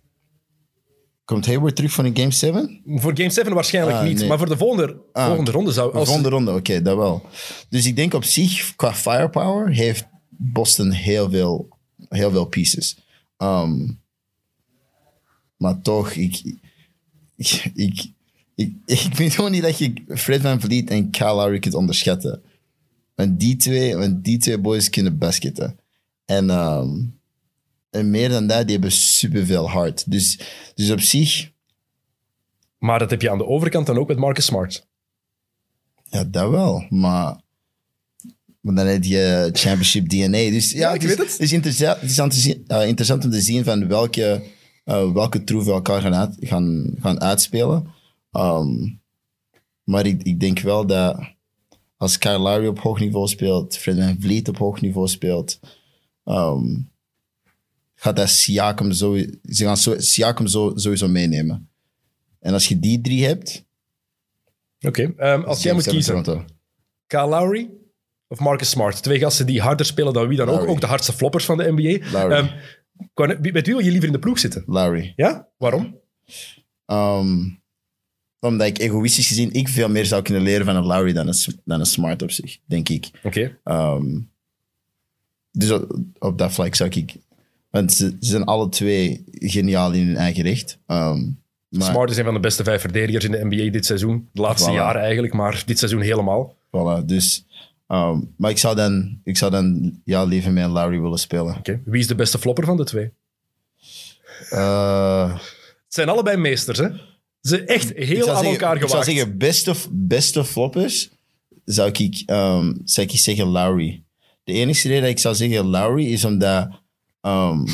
[1.25, 2.81] Komt Hayward terug van een Game 7?
[2.85, 4.19] Voor Game 7 waarschijnlijk Ah, niet.
[4.19, 4.27] nee.
[4.27, 5.91] Maar voor de volgende, Ah, volgende ronde zou...
[5.91, 7.25] De volgende ronde, oké, dat wel.
[7.69, 11.67] Dus ik denk op zich, qua firepower, heeft Boston heel veel,
[12.09, 12.97] heel veel pieces.
[13.37, 14.03] Um,
[15.57, 16.41] maar toch, ik,
[17.35, 18.11] ik, ik,
[18.55, 22.43] ik, ik vind gewoon niet dat je Fred Van Vliet en Kyle Lowry kunt onderschatten.
[23.15, 25.79] Want die twee, want die twee boys kunnen basketten.
[26.25, 27.03] En, ehm,
[27.89, 30.11] en meer dan dat, die hebben superveel hard.
[30.11, 30.39] Dus,
[30.75, 31.51] dus op zich,
[32.77, 34.87] maar dat heb je aan de overkant dan ook met Marcus Smart.
[36.09, 36.85] Ja, dat wel.
[36.89, 37.41] Maar,
[38.65, 40.49] maar dan heb je championship DNA.
[40.49, 41.31] Dus ja, Ja, ik het is, weet het.
[41.31, 44.43] Het is, interessant, het is aan te zien- interessant om te zien van welke,
[44.83, 47.87] eh, welke troeven elkaar gaan, uit, gaan, gaan uitspelen.
[48.31, 49.01] Um,
[49.83, 51.19] maar ik, ik denk wel dat
[51.97, 55.59] als Kyle Lowry op hoog niveau speelt, Fred Van Vliet op hoog niveau speelt,
[56.23, 56.75] ehm,
[57.95, 61.69] gaat dat Siakam, zo, ze gaan zo, Siakam zo, sowieso meenemen.
[62.39, 63.65] En als je die drie hebt...
[64.81, 66.45] Oké, ehm, als jij moet kiezen.
[67.07, 67.69] Kyle Lowry
[68.27, 69.03] of Marcus Smart?
[69.03, 70.67] Twee gasten die harder spelen dan wie dan ook.
[70.67, 72.19] Ook de hardste floppers van de NBA.
[72.19, 72.35] Lowry.
[72.35, 72.47] Ehm,
[73.51, 74.63] met wie wil je liever in de ploeg zitten?
[74.65, 75.13] Lowry.
[75.15, 75.47] Ja?
[75.57, 75.99] Waarom?
[76.85, 77.49] Ehm,
[78.39, 81.35] omdat ik egoïstisch gezien ik veel meer zou kunnen leren van een Lowry dan een,
[81.65, 83.09] dan een Smart op zich, denk ik.
[83.23, 83.57] Oké.
[83.63, 84.19] Ehm,
[85.51, 87.15] dus op, op dat vlak zou ik...
[87.69, 90.79] Want ze, ze zijn alle twee geniaal in hun eigen recht.
[90.85, 91.17] Maar,
[91.69, 94.29] Smart is een van de beste vijf verdedigers in de NBA dit seizoen.
[94.31, 94.73] De laatste Voilà.
[94.73, 96.55] jaren eigenlijk, maar dit seizoen helemaal.
[96.67, 97.45] Voilà, dus...
[97.87, 101.55] ehm, maar ik zou dan, ik zou dan ja, liever met Lowry willen spelen.
[101.57, 101.81] Oké.
[101.85, 103.11] Wie is de beste flopper van de twee?
[104.49, 105.33] Eh,
[105.83, 106.89] Het zijn allebei meesters, hè?
[106.89, 106.97] Ze
[107.41, 109.05] zijn echt ik heel zou aan zeggen- elkaar Ik zou gewaagd.
[109.17, 111.09] zeggen, beste, beste floppers
[111.65, 114.03] zou ik, ehm, zou ik zeggen Lowry.
[114.43, 116.69] De enige reden dat ik zou zeggen Lowry is omdat
[117.21, 117.65] ehm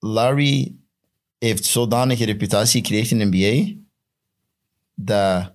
[0.00, 0.74] Lowry
[1.38, 3.76] heeft zodanige reputatie gekregen in de NBA
[4.94, 5.52] dat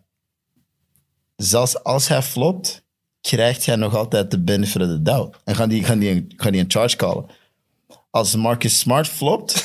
[1.35, 2.82] zelfs als hij flopt,
[3.29, 5.37] krijgt hij nog altijd de benefit of the doubt.
[5.43, 7.25] En gaan die, gaan die, een, gaan die een charge callen.
[8.09, 9.63] Als Marcus Smart flopt,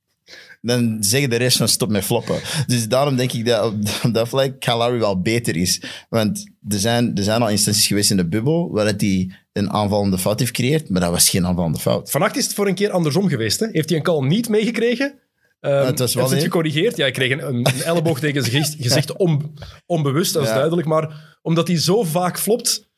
[0.60, 2.40] dan zeggen de rest van stop met floppen.
[2.66, 3.74] Dus daarom denk ik dat op,
[4.12, 5.82] dat vlak Lowry wel beter is.
[6.08, 10.18] Want er zijn, er zijn al instanties geweest in de bubbel waar hij een aanvallende
[10.18, 12.10] fout heeft gecreëerd, maar dat was geen aanvallende fout.
[12.10, 13.60] Vannacht is het voor een keer andersom geweest.
[13.60, 13.66] Hè?
[13.72, 15.14] Heeft hij een call niet meegekregen?
[15.60, 16.96] Um, het was wel heeft het gecorrigeerd?
[16.96, 19.54] Ja, hij kreeg een, een elleboog tegen zijn gezicht, gezicht on-
[19.86, 20.54] onbewust, dat is Ja.
[20.54, 20.86] duidelijk.
[20.88, 22.90] Maar omdat hij zo vaak flopt,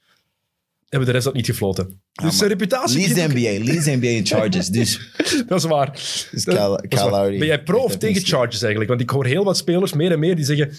[0.96, 2.00] hebben de rest dat niet gefloten.
[2.12, 2.98] Dus zijn reputatie...
[2.98, 4.68] Leads de NBA, leads de NBA in charges.
[4.68, 5.12] Dus
[5.48, 5.92] Dat is waar.
[6.30, 7.30] Dus Dat- dat is waar.
[7.30, 8.88] Ben jij pro of tegen charges eigenlijk?
[8.90, 10.72] Want ik hoor heel wat spelers, meer en meer, die zeggen...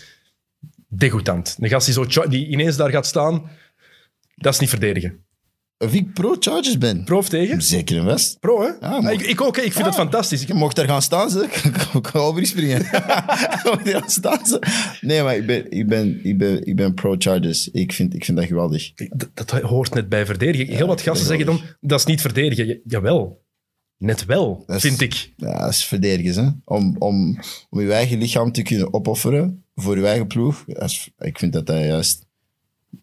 [0.88, 1.58] Degoutant.
[1.60, 3.50] Een gast die, zo die ineens daar gaat staan,
[4.36, 5.25] dat is niet verdedigen.
[5.78, 7.04] Of ik pro-charges ben?
[7.04, 7.62] Pro of tegen?
[7.62, 8.40] Zeker en vast.
[8.40, 8.88] Pro, hè?
[8.88, 9.62] Ja, maar- ik, ik ook, hè.
[9.62, 10.42] ik vind dat fantastisch.
[10.42, 11.44] Ik, Je mocht daar gaan staan, ze.
[11.54, 14.62] Ik mocht daar gaan staan, ze.
[15.02, 17.70] Nee, maar ik ben, ik ben, ik ben, ik ben pro-charges.
[17.72, 18.94] Ik vind, ik vind dat geweldig.
[18.94, 20.76] dat, dat hoort net bij verdedigen.
[20.76, 22.68] Heel wat gasten zeggen dan, dat is niet verdedigen.
[22.68, 23.44] Ja- Jawel.
[23.98, 25.34] Net wel, is- vind ik.
[25.38, 26.48] Ja, dat is verdedigers, hè.
[26.66, 30.64] Om, om, om je eigen lichaam te kunnen opofferen voor je eigen ploeg.
[30.68, 32.25] Is- ik vind dat dat juist...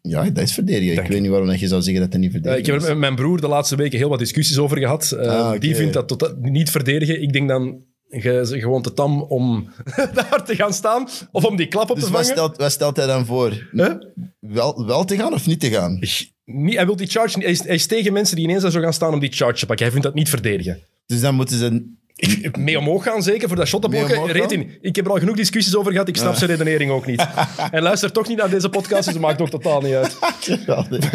[0.03, 0.95] Ja, dat is verdedigen.
[0.95, 2.73] Dank ik weet niet waarom dat je zou zeggen dat dat niet Eh, ik verdedigen
[2.75, 5.11] heb er met mijn broer de laatste weken heel wat discussies over gehad.
[5.13, 5.61] Eh, Ah.
[5.61, 7.23] Die vindt dat totaal niet verdedigen.
[7.23, 9.69] Ik denk dan ge- gewoon te tam om
[10.15, 12.37] daar te gaan staan of om die klap op Dus te wat vangen.
[12.37, 13.69] stelt, wat stelt hij dan voor?
[13.73, 13.93] Huh?
[14.41, 15.99] Wel, wel te gaan of niet te gaan?
[16.45, 18.81] Niet, hij, wil die charge, hij, is, hij is tegen mensen die ineens daar zo
[18.81, 19.85] gaan staan om die charge te pakken.
[19.85, 20.79] Hij vindt dat niet verdedigen.
[21.07, 21.95] Dus dan moeten ze...
[22.15, 23.85] Ik- Mee omhoog gaan, zeker, voor dat shot
[24.33, 24.79] Reed in.
[24.81, 26.09] Ik heb er al genoeg discussies over gehad.
[26.09, 27.27] Ik snap zijn redenering ook niet.
[27.71, 30.19] Hij luistert toch niet naar deze podcast, dus het maakt ook totaal niet uit.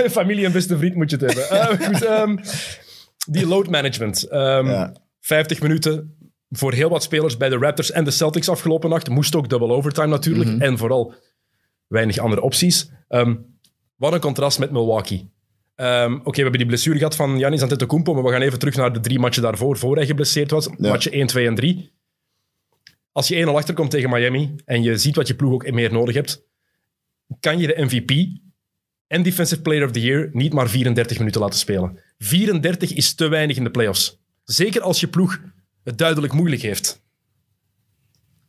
[0.11, 1.49] Familie en beste vriend moet je het hebben.
[1.79, 2.37] Eh, goed, ehm,
[3.29, 4.23] die load management.
[4.23, 4.93] Ehm, Ja.
[5.19, 6.15] 50 minuten
[6.49, 9.09] voor heel wat spelers bij de Raptors en de Celtics afgelopen nacht.
[9.09, 10.49] Moest ook double overtime natuurlijk.
[10.49, 10.61] Mhm.
[10.61, 11.13] En vooral
[11.87, 12.89] weinig andere opties.
[13.07, 13.35] Ehm,
[13.95, 15.29] wat een contrast met Milwaukee.
[15.77, 18.75] Ehm, Oké, we hebben die blessure gehad van Giannis Antetokounmpo, maar we gaan even terug
[18.75, 20.69] naar de drie matchen daarvoor, voor hij geblesseerd was.
[20.77, 21.91] Matchen 1, 2 en 3.
[23.11, 26.15] Als je 1-0 achterkomt tegen Miami en je ziet wat je ploeg ook meer nodig
[26.15, 26.45] hebt,
[27.39, 28.39] kan je de MVP
[29.07, 31.99] en Defensive Player of the Year niet maar 34 minuten laten spelen.
[32.17, 34.19] 34 is te weinig in de playoffs.
[34.43, 35.39] Zeker als je ploeg
[35.83, 37.01] het duidelijk moeilijk heeft.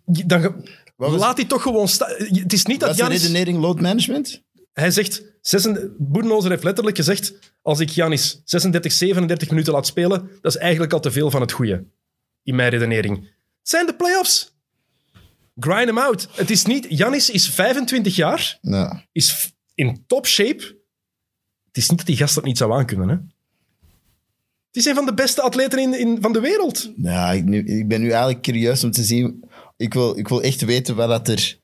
[0.05, 0.65] Dan
[0.97, 2.11] laat hij toch gewoon staan.
[2.11, 4.43] Het is niet dat Wat is redenering load management?
[4.73, 5.28] Hij zegt, 36
[5.99, 10.93] Boedenholzer heeft letterlijk gezegd, als ik Janis 36, 37 minuten laat spelen, dat is eigenlijk
[10.93, 11.85] al te veel van het goede.
[12.43, 13.17] In mijn redenering.
[13.17, 14.57] Het zijn de playoffs.
[15.59, 16.29] Grind hem out.
[16.33, 16.87] Het is niet...
[16.89, 19.05] Janis is 25 jaar, Ja.
[19.13, 20.77] is in top shape.
[21.67, 23.15] Het is niet dat die gast dat niet zou aankunnen, hè.
[24.67, 26.93] Het is een van de beste atleten in, in, van de wereld.
[26.97, 29.45] Ja, ik, nu, ik ben nu eigenlijk curieus om te zien.
[29.77, 31.58] Ik wil, ik wil echt weten wat dat er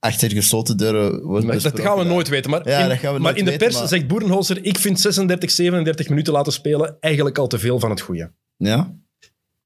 [0.00, 2.50] achter gesloten deuren wordt Maar dat gaan we nooit weten.
[2.50, 4.78] Maar, Ja, in, dat gaan we maar in de weten, pers maar- zegt Boerenholzer, ik
[4.78, 8.30] vind 36, 37 minuten laten spelen eigenlijk al te veel van het goede.
[8.56, 8.94] Ja?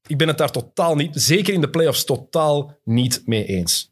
[0.07, 3.91] Ik ben het daar totaal niet, zeker in de playoffs, totaal niet mee eens.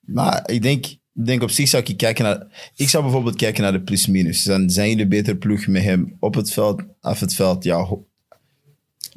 [0.00, 2.70] Maar ik denk, ik denk op zich zou ik kijken naar...
[2.76, 4.42] Ik zou bijvoorbeeld kijken naar de plus-minus.
[4.42, 7.64] Dan zijn jullie beter ploeg met hem op het veld, af het veld.
[7.64, 7.86] Ja,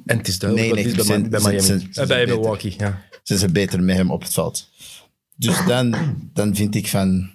[0.05, 2.25] En het is duidelijk Nee, dat bij, bij Miami, bij.
[2.25, 2.73] Milwaukee.
[2.77, 3.01] Ja.
[3.23, 4.69] zijn ze beter met hem op het veld.
[5.35, 5.95] Dus dan,
[6.33, 7.31] dan vind ik van...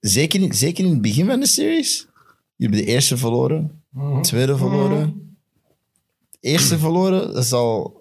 [0.00, 2.06] Zeker in, zeker in het begin van de series.
[2.56, 3.82] Je hebt de eerste verloren.
[4.22, 5.36] Tweede verloren.
[6.40, 8.00] Eerste verloren, dat is al...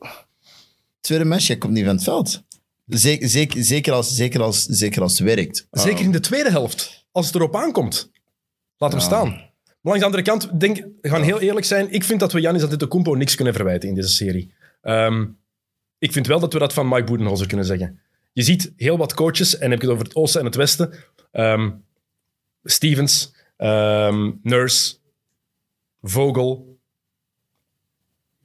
[1.02, 2.44] Tweede match, je komt niet van het veld.
[2.86, 5.68] Zeker, zeker, zeker, als, zeker, als, zeker als het werkt.
[5.72, 7.06] Zeker in de tweede helft.
[7.12, 8.12] als het erop aankomt.
[8.78, 9.28] Laat hem staan.
[9.28, 9.50] Maar
[9.82, 12.64] langs de andere kant, denk, we gaan heel eerlijk zijn, ik vind dat we Janis
[12.64, 14.54] Antetokounmpo niks kunnen verwijten in deze serie.
[14.82, 15.26] Ehm,
[15.98, 18.00] ik vind wel dat we dat van Mike Budenholzer kunnen zeggen.
[18.34, 20.94] Je ziet heel wat coaches, en heb ik het over het oosten en het westen,
[21.32, 21.72] ehm,
[22.64, 24.98] Stevens, ehm, Nurse,
[26.02, 26.80] Vogel,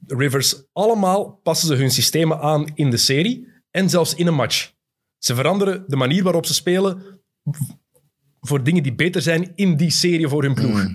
[0.07, 4.73] Rivers, allemaal passen ze hun systemen aan in de serie en zelfs in een match.
[5.17, 7.21] Ze veranderen de manier waarop ze spelen
[8.41, 10.87] voor dingen die beter zijn in die serie voor hun ploeg.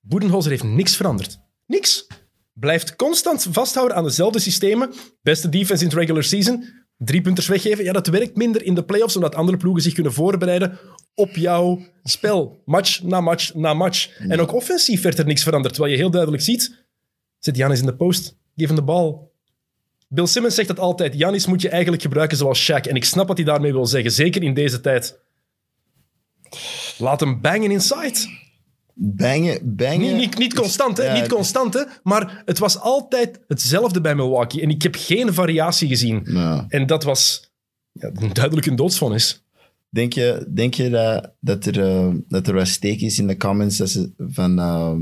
[0.00, 1.40] Boedenholzer heeft niks veranderd.
[1.66, 2.06] Niks.
[2.52, 4.92] Blijft constant vasthouden aan dezelfde systemen.
[5.22, 6.77] Beste defense in het regular season.
[6.98, 7.84] Drie punters weggeven.
[7.84, 10.78] Ja, dat werkt minder in de playoffs, omdat andere ploegen zich kunnen voorbereiden
[11.14, 12.62] op jouw spel.
[12.64, 14.18] Match na match na match.
[14.18, 15.74] En ook offensief werd er niks veranderd.
[15.74, 16.84] Terwijl je heel duidelijk ziet,
[17.38, 18.36] zit Janis in de post.
[18.56, 19.32] Geef hem de bal.
[20.08, 21.14] Bill Simmons zegt dat altijd.
[21.14, 22.88] Janis moet je eigenlijk gebruiken zoals Shaq.
[22.88, 24.10] En ik snap wat hij daarmee wil zeggen.
[24.10, 25.18] Zeker in deze tijd.
[26.98, 28.47] Laat hem bangen inside.
[29.00, 30.00] Bangen, bangen.
[30.00, 31.04] Niet, niet, niet constant, hè?
[31.04, 31.82] Ja, niet constant, hè?
[32.02, 34.62] Maar het was altijd hetzelfde bij Milwaukee.
[34.62, 36.20] En ik heb geen variatie gezien.
[36.24, 36.64] Ja.
[36.68, 37.50] En dat was
[37.92, 39.42] ja, duidelijk een doodsvonnis.
[39.88, 43.36] Denk je, denk je dat, dat, er, eh, dat er wat steek is in de
[43.36, 44.58] comments dat ze van...
[44.58, 45.00] ehm,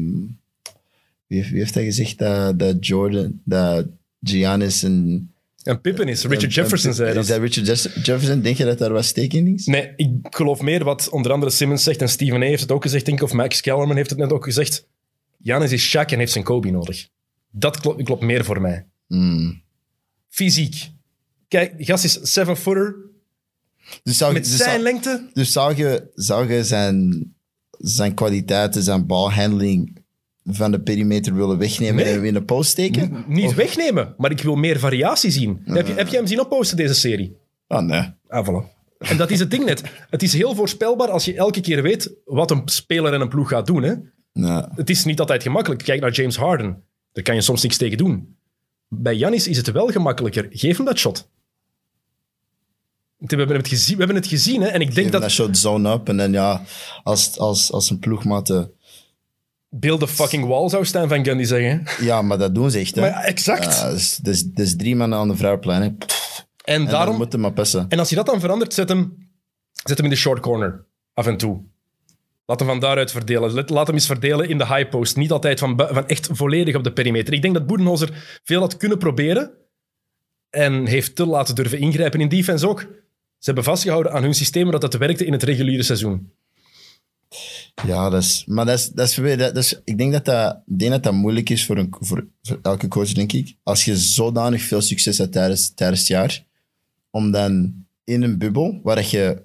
[1.26, 2.18] wie, heeft, wie heeft dat gezegd?
[2.18, 3.86] Dat, dat Jordan, dat
[4.22, 5.30] Giannis en...
[5.66, 7.26] En Pippen is, Richard Jefferson zei Is dat.
[7.26, 7.66] dat Richard
[8.06, 8.40] Jefferson?
[8.40, 9.66] Denk je dat daar wat steek in is?
[9.66, 12.00] Nee, ik geloof meer wat onder andere Simmons zegt.
[12.00, 12.44] En Stephen A.
[12.44, 13.24] heeft het ook gezegd, denk ik.
[13.24, 14.86] Of Max Kellerman heeft het net ook gezegd.
[15.38, 17.08] Janis is Shaq en heeft zijn Kobe nodig.
[17.50, 18.86] Dat klopt, klopt meer voor mij.
[19.06, 19.62] Hmm.
[20.28, 20.90] Fysiek.
[21.48, 22.96] Kijk, gast is seven-footer.
[24.02, 25.28] Dus zou, Met dus zijn zou, lengte.
[25.32, 27.24] dus zou je, zou je zijn,
[27.70, 30.04] zijn kwaliteiten, zijn balhandling
[30.46, 32.14] van de perimeter willen wegnemen Nee.
[32.14, 33.24] en in de post steken?
[33.26, 35.62] Niet wegnemen, maar ik wil meer variatie zien.
[35.64, 37.36] Heb, je, heb je hem zien opposten, deze serie?
[37.66, 38.10] Ah, nee.
[38.28, 38.74] Ah, voilà.
[38.98, 39.82] En dat is het ding net.
[40.10, 43.48] Het is heel voorspelbaar als je elke keer weet wat een speler en een ploeg
[43.48, 43.82] gaat doen.
[43.82, 43.94] Hè?
[44.32, 44.62] nee.
[44.74, 45.84] Het is niet altijd gemakkelijk.
[45.84, 46.82] Kijk naar James Harden.
[47.12, 48.36] Daar kan je soms niks tegen doen.
[48.88, 50.46] Bij Janis is het wel gemakkelijker.
[50.50, 51.28] Geef hem dat shot.
[53.18, 54.68] We hebben het gezien, we hebben het gezien hè?
[54.68, 56.62] en ik denk dat dat shot zone up en dan ja,
[57.02, 58.70] als, als, als een ploegmatte...
[59.78, 61.82] Bill de fucking wall zou staan van Gundy zeggen.
[62.00, 63.00] Ja, maar dat doen ze echt, hè.
[63.00, 63.64] Maar exact.
[63.64, 65.86] Ja, dus, dus, dus drie mannen aan de vrouwplein, hè.
[65.86, 65.96] en
[66.64, 67.86] En daarom, moeten maar passen.
[67.88, 69.30] En als je dat dan verandert, zet hem,
[69.72, 70.84] zet hem in de short corner.
[71.14, 71.62] Af en toe.
[72.46, 73.64] Laat hem van daaruit verdelen.
[73.66, 75.16] Laat hem eens verdelen in de high post.
[75.16, 77.34] Niet altijd van, van echt volledig op de perimeter.
[77.34, 79.50] Ik denk dat Boedenholzer veel had kunnen proberen.
[80.50, 82.80] En heeft te laten durven ingrijpen in defense ook.
[82.80, 86.32] Ze hebben vastgehouden aan hun systeem dat dat werkte in het reguliere seizoen.
[87.86, 90.58] Ja, dat is, maar dat is, dat is, weer- dat is, ik denk dat dat,
[90.78, 93.56] denk dat dat moeilijk is voor, een, voor, voor elke coach, denk ik.
[93.62, 96.44] Als je zodanig veel succes hebt tijdens, tijdens het jaar,
[97.10, 99.42] om dan in een bubbel, waar je,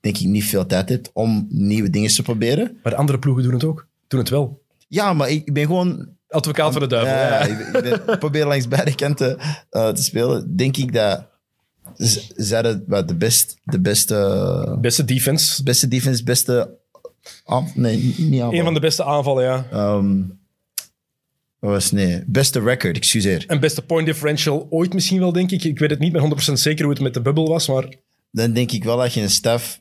[0.00, 2.78] denk ik, niet veel tijd hebt om nieuwe dingen te proberen.
[2.82, 3.86] Maar de andere ploegen doen het ook.
[4.08, 4.62] Doen het wel.
[4.88, 6.08] Ja, maar ik, ik ben gewoon...
[6.28, 7.12] Advocaat van de duivel.
[7.14, 7.38] Ja, ja.
[7.40, 9.38] ik, ben- ik ben- probeer langs beide kanten
[9.70, 10.56] eh, te spelen.
[10.56, 11.26] Denk ik dat
[12.36, 15.62] zij de, de, best, de beste, Beste defense.
[15.62, 16.78] beste defense, beste...
[17.44, 18.58] Af, nee, niet aanval.
[18.58, 19.66] Een van de beste aanvallen, ja.
[19.70, 20.22] Ehm,
[21.58, 23.44] wat was nee, beste record, excuseer.
[23.46, 25.64] En beste point differential ooit misschien wel, denk ik.
[25.64, 27.88] Ik weet het niet met 100% zeker hoe het met de bubbel was, maar
[28.30, 29.80] Dan denk ik wel dat je een staf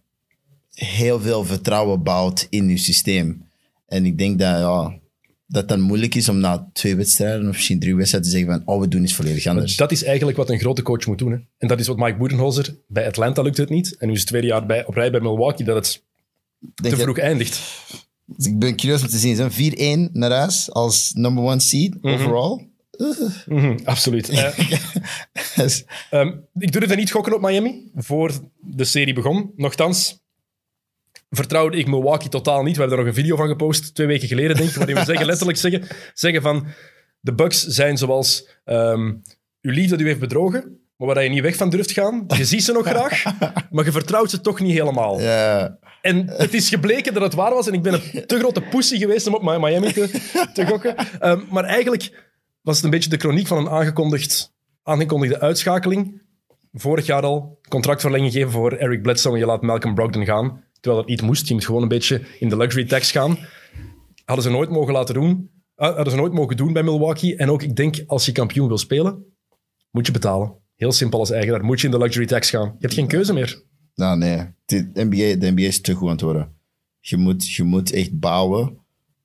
[0.73, 3.47] heel veel vertrouwen bouwt in je systeem.
[3.87, 4.99] En ik denk dat ja,
[5.47, 8.75] dat dan moeilijk is om na twee wedstrijden of misschien drie wedstrijden te zeggen van
[8.75, 9.75] oh, we doen iets volledig anders.
[9.75, 11.31] dat is eigenlijk wat een grote coach moet doen.
[11.31, 11.37] Hè.
[11.57, 12.75] En dat is wat Mike Budenholzer...
[12.87, 13.97] Bij Atlanta lukte het niet.
[13.97, 16.03] En nu is het tweede jaar bij, op rij bij Milwaukee dat het
[16.75, 17.61] te vroeg eindigt.
[18.25, 19.35] Dus ik ben curieus om te zien.
[19.35, 22.67] Zo'n 4-1 naar huis als number one seed overall.
[23.45, 24.29] Mhm, absoluut.
[24.29, 24.59] Eh,
[25.55, 29.51] Dus, Ehm, ik durfde niet gokken op Miami voor de serie begon.
[29.55, 30.19] Nochtans
[31.29, 32.75] vertrouwde ik Milwaukee totaal niet.
[32.75, 35.03] We hebben er nog een video van gepost, twee weken geleden, denk ik, waarin we
[35.03, 36.67] zeggen, letterlijk zeggen, zeggen van
[37.19, 39.13] de Bucks zijn zoals ehm,
[39.61, 42.23] uw liefde dat u heeft bedrogen, maar waar je niet weg van durft gaan.
[42.37, 43.23] Je ziet ze nog graag,
[43.71, 45.19] maar je vertrouwt ze toch niet helemaal.
[46.01, 47.67] En het is gebleken dat het waar was.
[47.67, 50.09] En ik ben een te grote pussy geweest om op Mi- Miami te,
[50.53, 50.95] te gokken.
[51.19, 52.27] Ehm, maar eigenlijk
[52.61, 56.21] was het een beetje de chroniek van een aangekondigd, aangekondigde uitschakeling.
[56.73, 60.63] Vorig jaar al contractverlenging geven voor Eric Bledsoe en je laat Malcolm Brogdon gaan.
[60.79, 61.47] Terwijl dat niet moest.
[61.47, 63.37] Je moet gewoon een beetje in de luxury tax gaan.
[64.25, 65.49] Hadden ze nooit mogen laten doen.
[65.75, 67.35] Ah, hadden ze nooit mogen doen bij Milwaukee.
[67.35, 69.25] En ook, ik denk, als je kampioen wil spelen,
[69.91, 70.53] moet je betalen.
[70.75, 71.63] Heel simpel als eigenaar.
[71.63, 72.65] Moet je in de luxury tax gaan.
[72.65, 73.63] Je hebt geen keuze meer.
[73.99, 74.45] Nou nee.
[74.65, 76.53] De NBA, de NBA is te goed aan het worden.
[76.99, 78.77] Je moet, je moet echt bouwen.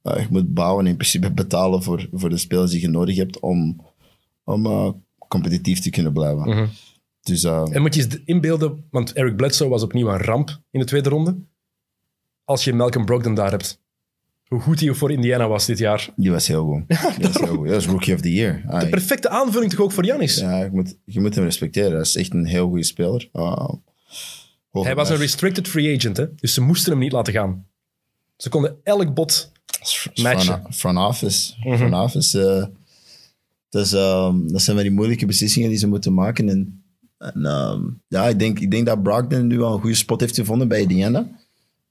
[0.03, 3.17] Uh, je moet bouwen en in principe betalen voor, voor de spelers die je nodig
[3.17, 3.81] hebt om,
[4.45, 4.89] om uh,
[5.29, 6.49] competitief te kunnen blijven.
[6.49, 6.67] Mhm.
[7.23, 10.81] Dus uh, En moet je eens inbeelden, want Eric Bledsoe was opnieuw een ramp in
[10.81, 11.37] de tweede ronde.
[12.45, 13.83] als je Malcolm Brogdon daar hebt.
[14.45, 16.13] Hoe goed hij voor Indiana was dit jaar.
[16.17, 16.83] Die was heel goed.
[17.19, 17.67] Die was heel goed.
[17.67, 18.63] Dat was Rookie of the Year.
[18.67, 20.39] Ah, De perfecte aanvulling toch ook voor Giannis.
[20.39, 21.93] ja, je moet, je moet hem respecteren.
[21.93, 23.29] Dat is echt een heel goede speler.
[23.33, 23.69] Ah,
[24.83, 26.35] Hij was een restricted free agent, hè?
[26.35, 27.67] dus ze moesten hem niet laten gaan.
[28.37, 29.53] Ze konden elk bot
[30.15, 30.41] matchen.
[30.41, 31.55] Front, front office.
[31.77, 32.71] Front office.
[33.69, 36.49] dus, ehm, dat zijn wel die moeilijke beslissingen die ze moeten maken.
[36.49, 36.85] En,
[37.19, 40.35] en, ehm, ja, ik denk, ik denk dat Brogdon nu wel een goede spot heeft
[40.35, 41.29] gevonden bij Indiana.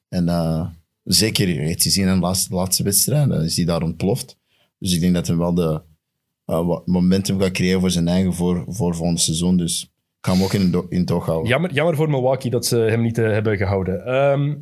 [0.09, 0.67] En eh,
[1.03, 4.37] zeker, je gezien in de laatste, laatste wedstrijd, dan is hij daar ontploft.
[4.79, 5.81] Dus ik denk dat hij wel de
[6.45, 9.57] wat momentum gaat creëren voor zijn eigen voor, voor volgend seizoen.
[9.57, 9.92] Dus
[10.23, 11.47] ik ga hem ook in, in houden.
[11.47, 14.05] Jammer, jammer voor Milwaukee dat ze hem niet eh, hebben gehouden.
[14.05, 14.55] Ehm,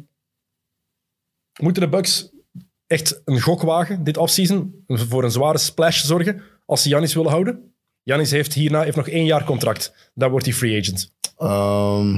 [1.62, 2.32] moeten de Bucks
[2.88, 4.84] echt een gok wagen dit offseason?
[4.88, 7.74] Voor een zware splash zorgen als ze Giannis willen houden?
[8.04, 10.12] Giannis heeft hierna heeft nog één jaar contract.
[10.14, 11.16] Dan wordt hij free agent.
[11.38, 12.16] Ehm,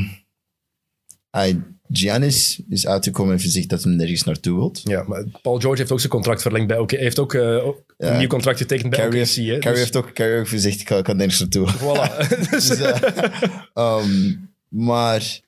[1.92, 4.82] Giannis is uitgekomen en heeft gezegd dat hij nergens naartoe wilt.
[4.84, 6.92] Ja, maar Paul George heeft ook zijn contract verlengd bij OK.
[6.92, 8.12] heeft ook ook Ja.
[8.12, 9.28] een nieuw contract getekend bij Carrie, OKC.
[9.36, 11.68] heeft, hè, Carrie, dus- heeft ook, Carrie heeft gezegd, ik kan, nergens naartoe.
[11.84, 12.30] Voilà.
[12.52, 13.02] Dus- eh,
[13.74, 14.34] ehm,
[14.68, 15.40] maar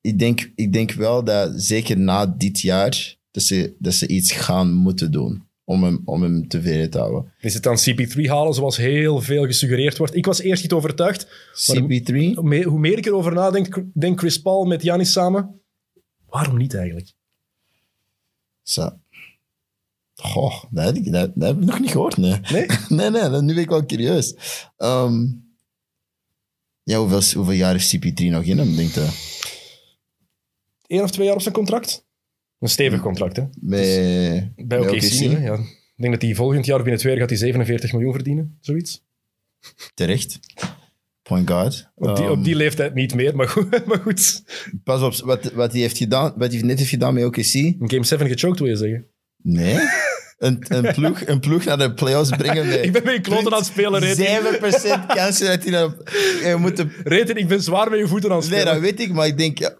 [0.00, 4.32] ik denk, ik denk wel dat zeker na dit jaar, dat ze, dat ze iets
[4.32, 7.32] gaan moeten doen om hem, om hem tevreden te houden.
[7.40, 10.14] Is het dan CP3 halen zoals heel veel gesuggereerd wordt?
[10.14, 11.26] Ik was eerst niet overtuigd.
[11.26, 12.14] CP3?
[12.34, 15.60] Hoe meer- Hoe meer ik erover nadenk, denk Chris Paul met Giannis samen.
[16.26, 17.12] Waarom niet eigenlijk?
[18.62, 18.90] Zo.
[20.14, 22.40] Goh, dat heb, ik, dat, dat heb ik nog niet gehoord, nee.
[22.52, 22.66] Nee?
[22.98, 24.34] nee, nee, dat, nu ben ik wel curieus.
[24.76, 25.26] Ehm,
[26.82, 29.08] ja, hoeveel, hoeveel jaar heeft CP3 nog in hem, denk je?
[30.86, 32.04] Eén of twee jaar op zijn contract?
[32.60, 33.42] Een stevig contract, hè?
[33.60, 34.90] Bij, Bij OKC.
[34.90, 35.18] OKC?
[35.18, 35.54] hè, ja.
[35.54, 38.56] Ik denk dat hij volgend jaar binnen twee jaar gaat hij 47 miljoen verdienen.
[38.60, 39.04] Zoiets.
[39.94, 40.38] Terecht.
[41.22, 41.90] Point guard.
[41.94, 43.86] Op die, Ehm, op die leeftijd niet meer, maar goed.
[43.86, 44.42] Maar goed.
[44.84, 47.54] Pas op, wat, wat hij heeft gedaan, wat hij net heeft gedaan met OKC.
[47.54, 49.06] In game 7 gechoked, wil je zeggen.
[49.42, 49.78] Nee.
[50.38, 52.84] Een, een, ploeg, een ploeg naar de playoffs brengen met...
[52.86, 54.26] Ik ben met je kloten aan het spelen, Reten.
[55.04, 55.94] 7% kans dat hij dan...
[56.44, 58.74] Je moet de, Reten, ik ben zwaar met je voeten aan het nee, spelen.
[58.74, 59.58] dat weet ik, maar ik denk...
[59.58, 59.74] Ja,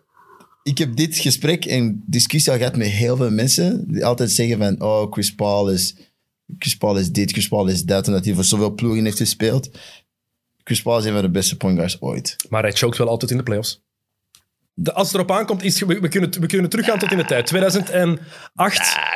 [0.70, 4.58] ik heb dit gesprek en discussie al gehad met heel veel mensen die altijd zeggen
[4.58, 5.94] van oh, Chris Paul is,
[6.58, 9.70] Chris Paul is dit, Chris Paul is dat, omdat hij voor zoveel ploegen heeft gespeeld.
[10.64, 12.36] Chris Paul is een van de beste point guards ooit.
[12.48, 13.82] Maar hij choked wel altijd in de playoffs.
[14.74, 17.24] De, als het erop aankomt, is, we, we, kunnen, we kunnen teruggaan tot in de
[17.24, 17.46] tijd.
[17.46, 18.18] 2008,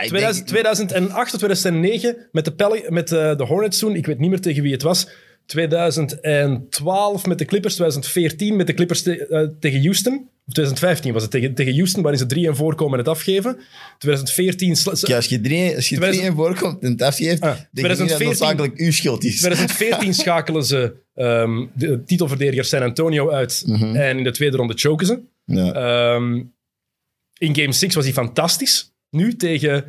[0.01, 3.95] ik 2000, denk- 2008 of 2009 met, de, Pel met de, de Hornets toen.
[3.95, 5.09] Ik weet niet meer tegen wie het was.
[5.47, 7.75] 2012 met de Clippers.
[7.75, 10.15] 2014 met de Clippers te- eh, tegen Houston.
[10.47, 13.59] Of 2015 was het tegen, tegen Houston, waarin ze 3 en voorkomen en het afgeven.
[13.99, 14.77] 2014...
[14.77, 17.49] sla- Ja, als je drie, als je drie 2000 in voorkomt en het afgeeft, Ah,
[17.49, 19.39] denk ik niet dat 2014 het noodzakelijk uw schuld is.
[19.39, 23.63] 2014 schakelen ze ehm, de titelverdediger San Antonio uit.
[23.67, 23.95] Mhm.
[23.97, 25.21] En in de tweede ronde choken ze.
[25.45, 25.73] Ja.
[25.73, 26.43] Ehm,
[27.39, 28.93] in game 6 was hij fantastisch.
[29.11, 29.85] Nu tegen,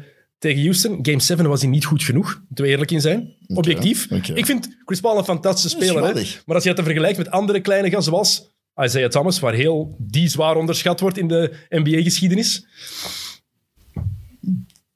[0.45, 0.99] tegen Houston.
[1.01, 3.33] Game 7 was hij niet goed genoeg, moeten we eerlijk in zijn.
[3.47, 4.11] Objectief.
[4.33, 6.15] Ik vind Chris Paul een fantastische Dat is speler.
[6.15, 6.41] Hè?
[6.45, 10.27] Maar als je het vergelijkt met andere kleine gasten zoals Isaiah Thomas, waar heel die
[10.27, 12.67] zwaar onderschat wordt in de NBA-geschiedenis.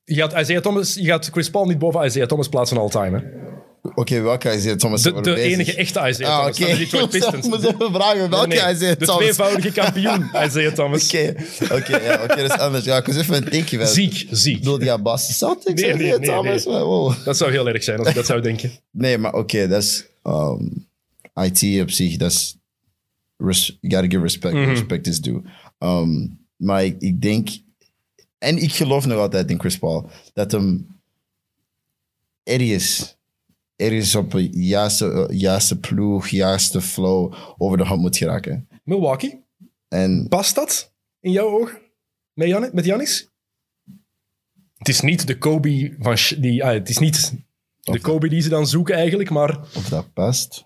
[0.03, 3.23] Je gaat, Isaiah Thomas, je gaat Chris Paul niet boven Isaiah Thomas plaatsen all-time.
[3.81, 5.01] Oké, welke is het, Thomas?
[5.01, 6.69] De, de enige echte Isaiah Ah, Thomas oké.
[6.69, 7.13] van de Detroit
[7.45, 9.21] Ik moet even vragen, welke Nee, is het, de Thomas?
[9.21, 11.05] tweevoudige kampioen Isaiah Thomas.
[11.05, 11.35] Oké,
[11.73, 12.85] oké, ja, oké, dat is anders.
[12.85, 13.77] Ja, ik was even het denken.
[13.79, 14.53] van- Ziek, ziek.
[14.55, 16.65] Ik bedoel, ja, Boston Celtics, Nee, nee, nee, nee, Thomas?
[16.65, 16.73] nee.
[16.73, 17.13] maar Wow.
[17.25, 18.71] Dat zou heel erg zijn als ik dat zou denken.
[18.91, 20.05] Nee, maar oké, dat is...
[20.23, 20.87] um,
[21.41, 22.57] IT op zich, dat is...
[23.37, 24.53] you gotta give respect.
[24.53, 24.69] Mhm.
[24.69, 25.41] Respect is due.
[25.79, 27.49] Um, maar ik, ik denk...
[28.37, 30.09] En ik geloof nog altijd in Chris Paul.
[30.33, 30.87] Dat hem
[32.43, 33.17] ergens...
[33.79, 38.67] Ergens op een juiste, juiste ploeg, juiste flow over de hand moet geraken.
[38.83, 39.43] Milwaukee,
[39.87, 41.77] En past dat in jouw ogen
[42.33, 43.29] met, Jan, met Janis?
[44.77, 46.17] Het is niet de Kobe van...
[46.17, 47.33] Sh- Die, ah, het is niet
[47.79, 49.59] de Kobe die ze dan zoeken eigenlijk, maar...
[49.59, 50.65] of dat past...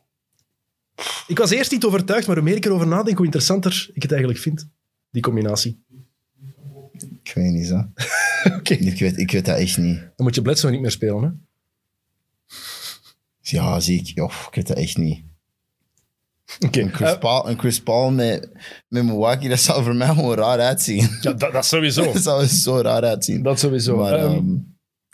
[1.27, 4.11] Ik was eerst niet overtuigd, maar hoe meer ik erover nadenk, hoe interessanter ik het
[4.11, 4.67] eigenlijk vind.
[5.11, 5.83] Die combinatie.
[7.23, 7.75] Ik weet niet, zo.
[8.57, 8.73] Oké.
[8.73, 9.97] Ik weet, ik weet dat echt niet.
[9.99, 11.29] Dan moet je Bledsoe niet meer spelen, hè?
[13.45, 14.23] Ja, zie ik.
[14.23, 15.23] Oh, ik weet dat echt niet.
[16.65, 16.79] Oké.
[16.81, 18.49] Een Chris Eh, Paul, een Chris Paul met,
[18.87, 21.09] met Milwaukee, dat zou voor mij gewoon raar uitzien.
[21.21, 22.03] ja, dat, dat sowieso.
[22.13, 23.43] Dat zou er zo raar uitzien.
[23.43, 23.97] Dat sowieso.
[23.97, 24.55] Maar, Ehm, ehm,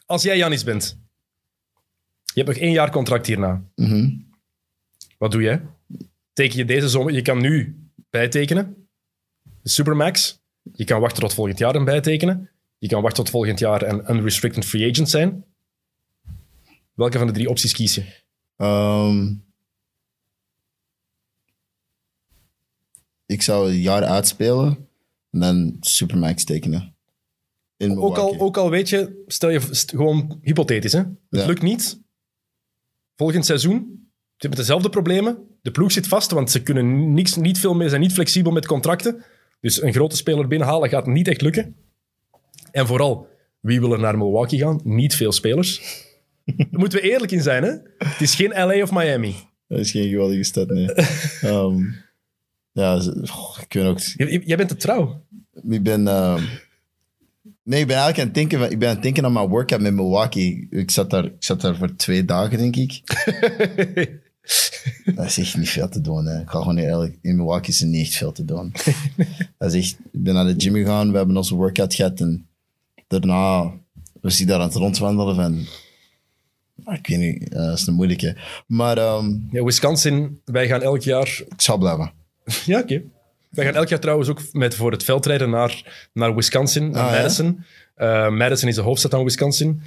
[0.06, 0.98] als jij Janis bent,
[2.24, 3.64] je hebt nog één jaar contract hierna.
[3.76, 4.10] mhm.
[5.18, 5.62] Wat doe jij?
[6.34, 7.14] Teken je deze zomer?
[7.14, 7.78] Je kan nu
[8.10, 8.88] bijtekenen.
[9.62, 10.40] De Supermax.
[10.74, 12.50] Je kan wachten tot volgend jaar en bijtekenen.
[12.78, 15.44] Je kan wachten tot volgend jaar en unrestricted free agent zijn.
[17.00, 18.04] Welke van de drie opties kies je?
[18.56, 19.34] Ehm,
[23.26, 24.88] ik zou een jaar uitspelen
[25.32, 26.96] en dan Supermax tekenen.
[27.78, 31.00] in Ook al, ook al weet je, stel je st- gewoon hypothetisch, hè?
[31.00, 31.46] het Ja.
[31.46, 32.00] lukt niet.
[33.16, 33.78] Volgend seizoen,
[34.14, 35.38] ze hebben dezelfde problemen.
[35.62, 38.66] De ploeg zit vast, want ze kunnen niks, niet veel meer, zijn niet flexibel met
[38.68, 39.24] contracten.
[39.60, 41.76] Dus een grote speler binnenhalen gaat niet echt lukken.
[42.72, 43.28] En vooral,
[43.60, 44.80] wie wil er naar Milwaukee gaan?
[44.84, 46.08] Niet veel spelers.
[46.58, 47.70] Daar moeten we eerlijk in zijn, hè?
[47.98, 49.36] Het is geen LA of Miami.
[49.68, 50.92] Dat is geen geweldige stad, nee.
[51.42, 51.84] Ehm,
[52.72, 52.96] ja,
[53.62, 54.00] ik weet ook...
[54.00, 55.24] J- Jij bent te trouw.
[55.70, 56.08] Ik ben...
[56.08, 56.44] ehm,
[57.64, 58.72] nee, ik ben eigenlijk aan het denken...
[58.72, 60.68] Ik ben aan het denken aan mijn workout met Milwaukee.
[60.70, 63.02] Ik zat daar, ik zat daar voor twee dagen, denk ik.
[65.16, 66.26] Dat is echt niet veel te doen.
[66.26, 66.42] Hè.
[66.42, 67.18] Ik ga gewoon eerlijk...
[67.22, 68.74] In Milwaukee is er niet echt veel te doen.
[69.58, 69.98] Dat is echt...
[70.12, 72.48] Ik ben naar de gym gegaan, we hebben onze workout gehad en
[73.08, 73.72] daarna
[74.22, 75.66] was ik daar aan het rondwandelen van...
[76.90, 78.38] ah, Ik weet niet, eh, dat is een moeilijke.
[78.68, 82.12] Maar ehm, Ja, Wisconsin, wij gaan elk jaar ik zal blijven.
[82.66, 83.02] Ja, oké.
[83.50, 87.12] Wij gaan elk jaar trouwens ook met voor het veldrijden naar, naar Wisconsin, naar Ah,
[87.12, 87.18] ja?
[87.18, 87.64] Madison.
[87.96, 89.82] Eh, Madison is de hoofdstad van Wisconsin.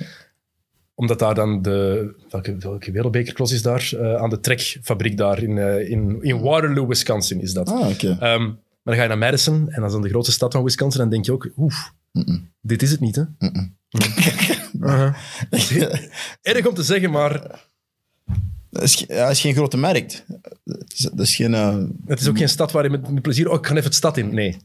[0.94, 2.11] Omdat daar dan de...
[2.30, 3.92] Welke, welke wereldbekerklos is daar?
[4.00, 7.68] Eh, aan de trekfabriek daar in, eh, in, in Waterloo, Wisconsin is dat.
[7.68, 8.16] Ah, oké.
[8.20, 10.62] Ehm, maar dan ga je naar Madison en dat is dan de grootste stad van
[10.64, 11.00] Wisconsin.
[11.00, 11.92] En dan denk je ook, oef,
[12.61, 13.22] dit is het niet, hè?
[16.43, 17.61] Erg om te zeggen, maar
[18.70, 20.24] Dat is, ja, dat is geen grote markt.
[20.64, 21.55] Dat is, dat is geen...
[21.55, 21.76] eh,
[22.07, 23.49] het is ook geen stad waar je met, met plezier...
[23.51, 24.35] Oh, ik ga even de stad in.
[24.35, 24.57] Nee,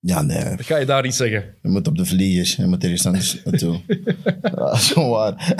[0.00, 0.56] ja, nee.
[0.56, 1.44] dat ga je daar niet zeggen.
[1.62, 2.56] Je moet op de vliegers.
[2.56, 3.80] Je moet ergens anders naartoe.
[4.42, 5.34] ja, dat is gewoon waar.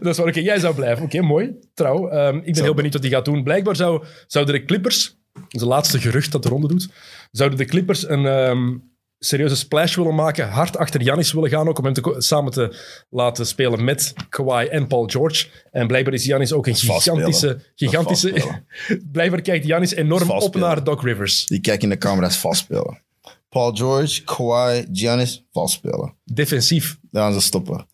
[0.00, 1.04] Dat is waar, oké, jij zou blijven.
[1.04, 1.50] Oké, mooi.
[1.74, 2.08] Trouw.
[2.08, 3.42] Ehm, ik ben heel benieuwd wat hij gaat doen.
[3.42, 6.88] Blijkbaar zou, zouden de Clippers, dat is de laatste gerucht dat de ronde doet,
[7.30, 8.76] zouden de Clippers een ehm,
[9.24, 12.76] serieuze splash willen maken, hard achter Giannis willen gaan, ook om hem te, samen te
[13.10, 15.46] laten spelen met Kawhi en Paul George.
[15.70, 17.60] En blijkbaar is Giannis ook een gigantische...
[17.74, 18.62] gigantische
[19.12, 21.46] blijkbaar kijkt Giannis enorm op naar Doc Rivers.
[21.46, 23.02] Die kijken in de camera's vals spelen.
[23.48, 26.14] Paul George, Kawhi, Giannis, vals spelen.
[26.24, 26.98] Defensief.
[27.10, 27.86] Dan gaan ze stoppen.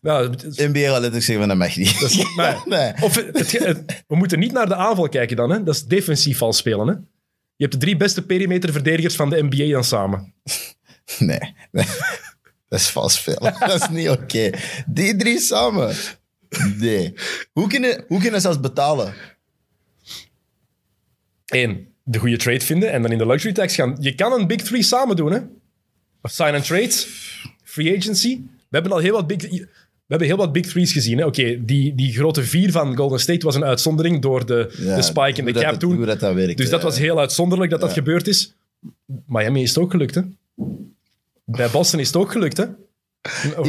[0.45, 2.33] Het- NBA letterlijk zeggen van dat mag niet.
[2.35, 2.55] nee.
[2.65, 2.93] nee.
[3.01, 5.49] Of het, het- het- we moeten niet naar de aanval kijken dan.
[5.49, 5.63] Hè?
[5.63, 6.87] Dat is defensief vals spelen.
[6.87, 6.93] Hè?
[7.55, 10.33] Je hebt de drie beste perimeterverdedigers van de NBA dan samen.
[11.19, 11.53] Nee.
[12.69, 13.55] Dat is vals spelen.
[13.67, 14.49] Dat is niet oké.
[14.87, 15.95] Die drie samen.
[16.77, 17.13] Nee.
[17.51, 19.13] Hoe kunnen, hoe kunnen ze zelfs betalen?
[21.45, 23.97] Eén, de goede trade vinden en dan in de luxury tax gaan.
[23.99, 25.31] Je kan een big three samen doen.
[25.31, 25.39] Hè?
[26.21, 26.91] Of sign and trade,
[27.63, 28.41] free agency.
[28.45, 29.67] We hebben al heel wat big, we
[30.07, 31.17] hebben heel wat big threes gezien.
[31.17, 31.25] hè.
[31.25, 35.01] Oké, die, die grote vier van Golden State was een uitzondering door de, Ja, de
[35.01, 36.05] spike in de dat- cap toen.
[36.05, 36.57] Dat, dat werkt.
[36.57, 36.85] Dus dat ja.
[36.85, 38.55] was heel uitzonderlijk dat dat gebeurd is.
[39.27, 40.21] Miami is het ook gelukt, hè?
[41.45, 42.63] Bij Boston is het ook gelukt, hè?
[42.63, 42.71] Om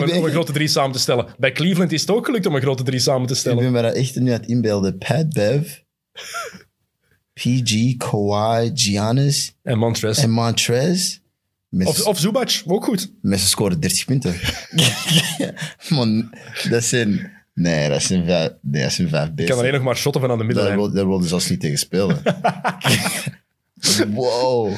[0.01, 1.26] een, ben- om een grote drie samen te stellen.
[1.39, 3.59] Bij Cleveland is het ook gelukt om een grote drie samen te Ik stellen.
[3.62, 4.99] ben me daar echt nu aan het inbeelden.
[4.99, 5.78] Pat Bev,
[7.33, 10.18] PG, Kawhi, Giannis En Montrez.
[10.18, 11.18] en Montrez.
[11.85, 13.12] Of, of Zubac, ook goed.
[13.22, 14.35] met ze scoren 30 punten.
[15.89, 16.30] Man,
[16.70, 17.30] dat zijn...
[17.55, 20.30] Nee, dat zijn vijf, nee, dat zijn vijf Ik kan alleen nog maar shotten van
[20.30, 20.78] aan de middenlijn.
[20.78, 22.22] daar wilden ze zelfs niet tegen spelen.
[24.14, 24.72] wow.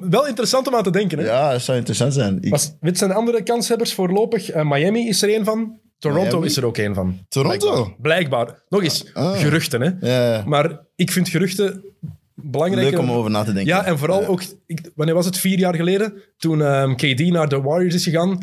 [0.00, 1.24] Wel interessant om aan te denken, hè?
[1.24, 2.38] Ja, dat zou interessant zijn.
[2.40, 4.50] Ik, Was, wat zijn de andere kanshebbers voorlopig?
[4.50, 5.78] Eh, Miami is er één van.
[5.98, 6.46] Toronto Miami?
[6.46, 7.18] is er ook één van.
[7.28, 7.66] Toronto?
[7.72, 7.94] Blijkbaar.
[8.00, 8.62] Blijkbaar.
[8.68, 9.38] Nog eens, Ah.
[9.38, 9.90] geruchten, hè?
[10.34, 11.84] Ja, Maar ik vind geruchten
[12.34, 12.90] belangrijk.
[12.90, 13.74] leuk om over na te denken.
[13.74, 14.26] Ja, en vooral Ja.
[14.26, 15.38] ook, ik, wanneer was het?
[15.38, 18.38] Vier jaar geleden, toen ehm, KD naar de Warriors is gegaan.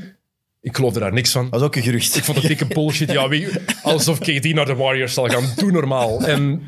[0.61, 1.43] Ik geloofde daar niks van.
[1.43, 2.15] Dat was ook een gerucht.
[2.15, 3.11] Ik vond het dikke bullshit.
[3.11, 3.47] Ja, wie,
[3.83, 5.43] alsof KD naar de Warriors zal gaan.
[5.55, 6.21] Doe normaal.
[6.25, 6.61] En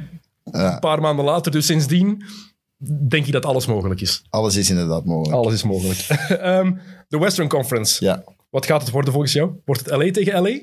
[0.52, 2.24] Ja, een paar maanden later, dus sindsdien,
[3.08, 4.24] denk ik dat alles mogelijk is.
[4.30, 5.36] alles is inderdaad mogelijk.
[5.36, 6.00] Alles is mogelijk.
[6.42, 6.74] Ehm,
[7.08, 8.04] de Western Conference.
[8.04, 8.24] Ja.
[8.50, 9.52] Wat gaat het worden volgens jou?
[9.66, 10.60] Wordt het LA tegen LA?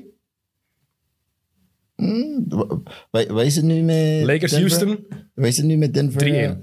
[2.47, 4.77] Wa- Wat, wat is het nu met Lakers, Denver?
[4.77, 5.31] Houston, 3-1.
[5.33, 6.61] Wat is het nu met Denver?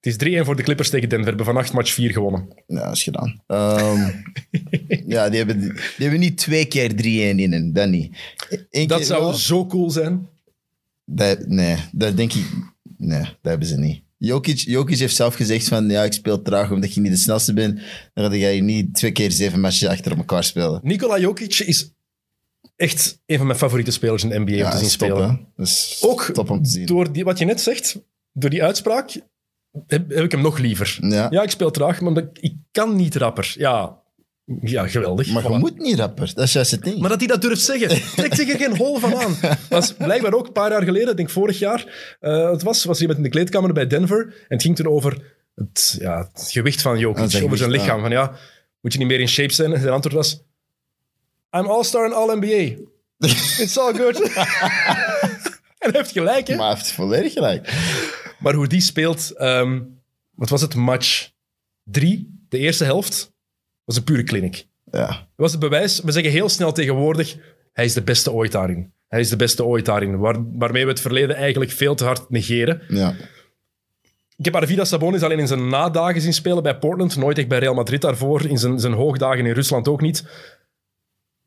[0.00, 1.24] Het is 3-1 voor de Clippers tegen Denver.
[1.24, 2.48] We hebben vannacht match 4 gewonnen.
[2.66, 3.42] Ja, dat is gedaan.
[3.46, 4.10] Ehm,
[5.14, 6.96] ja, die hebben, die hebben niet twee keer 3-1
[7.36, 8.16] in, dat niet.
[8.70, 9.32] Eén Dat keer zou wel.
[9.32, 10.28] zo cool zijn.
[11.04, 12.44] Dat, nee, dat denk ik...
[12.96, 14.02] Nee, dat hebben ze niet.
[14.22, 17.52] Jokic, Jokic heeft zelf gezegd van, ja, ik speel traag omdat je niet de snelste
[17.52, 17.80] bent.
[18.14, 20.80] Dan ga je niet twee keer zeven matches achter elkaar spelen.
[20.82, 21.92] Nikola Jokic is
[22.76, 25.46] echt een van mijn favoriete spelers in de NBA om te zien top, spelen.
[25.56, 26.86] is Ook top om te zien.
[26.86, 28.00] door die, wat je net zegt,
[28.32, 29.10] door die uitspraak,
[29.86, 30.98] heb, heb ik hem nog liever.
[31.00, 31.26] Ja.
[31.30, 33.54] Ja, ik speel traag, maar omdat ik, ik kan niet rapper.
[33.58, 33.99] Ja,
[34.62, 35.32] ja geweldig.
[35.32, 35.58] Maar je Voilà.
[35.58, 36.98] moet niet rapper, dat is juist het ding.
[36.98, 39.36] Maar dat hij dat durft zeggen, trekt zich er geen hol van aan.
[39.40, 42.84] Dat was blijkbaar ook een paar jaar geleden, ik denk vorig jaar, eh, het was,
[42.84, 44.26] was hij met in de kleedkamer bij Denver.
[44.26, 48.00] En het ging toen over het, ja, het gewicht van Jokic, over zijn lichaam.
[48.00, 48.32] Van ja,
[48.80, 49.72] moet je niet meer in shape zijn?
[49.72, 50.42] En zijn antwoord was,
[51.56, 52.76] I'm all-star en all-NBA.
[53.62, 54.20] It's all good.
[55.78, 56.56] en hij heeft gelijk, hè?
[56.56, 57.72] Maar hij heeft volledig gelijk.
[58.38, 59.80] Maar hoe die speelt, ehm,
[60.34, 61.30] wat was het, match
[61.84, 63.29] drie, de eerste helft,
[63.90, 64.66] was een pure clinic.
[64.90, 65.06] Ja.
[65.06, 66.00] Dat was het bewijs.
[66.00, 67.36] We zeggen heel snel tegenwoordig,
[67.72, 68.92] hij is de beste ooit daarin.
[69.08, 70.18] Hij is de beste ooit daarin.
[70.18, 72.82] Waar, waarmee we het verleden eigenlijk veel te hard negeren.
[72.88, 73.14] ja.
[74.36, 77.16] Ik heb Arvidas Sabonis alleen in zijn nadagen zien spelen bij Portland.
[77.16, 78.46] Nooit echt bij Real Madrid daarvoor.
[78.46, 80.24] In zijn, zijn hoogdagen in Rusland ook niet.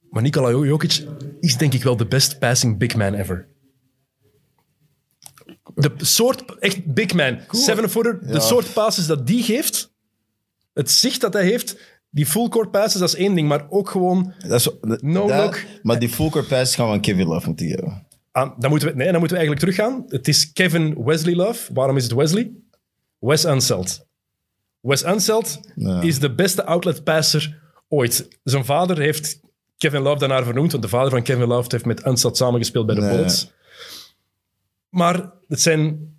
[0.09, 1.05] Maar Nikola Jokic
[1.39, 3.47] is denk ik wel de best passing big man ever.
[5.75, 9.93] De soort, echt big man, seven-footer, de soort passes dat die geeft,
[10.73, 13.89] het zicht dat hij heeft, die full court passes, dat is één ding, maar ook
[13.89, 14.69] gewoon Dat is,
[15.01, 15.63] No dat- look.
[15.83, 18.05] Maar die full court pass gaan we aan Kevin Love moeten geven.
[18.31, 20.03] aan, dan moeten we, nee, dan moeten we eigenlijk teruggaan.
[20.07, 21.73] Het is Kevin Wesley Love.
[21.73, 22.51] Waarom is het Wesley?
[23.19, 24.05] Wes Unseld.
[24.79, 26.01] Wes Unseld Ja.
[26.01, 28.27] is de beste outlet passer ooit.
[28.43, 29.39] Zijn vader heeft
[29.77, 32.95] Kevin Love daarnaar vernoemd, want de vader van Kevin Love heeft met Unseld samengespeeld bij
[32.95, 33.09] de Nee.
[33.15, 33.51] Bullets.
[34.89, 36.13] Maar het zijn,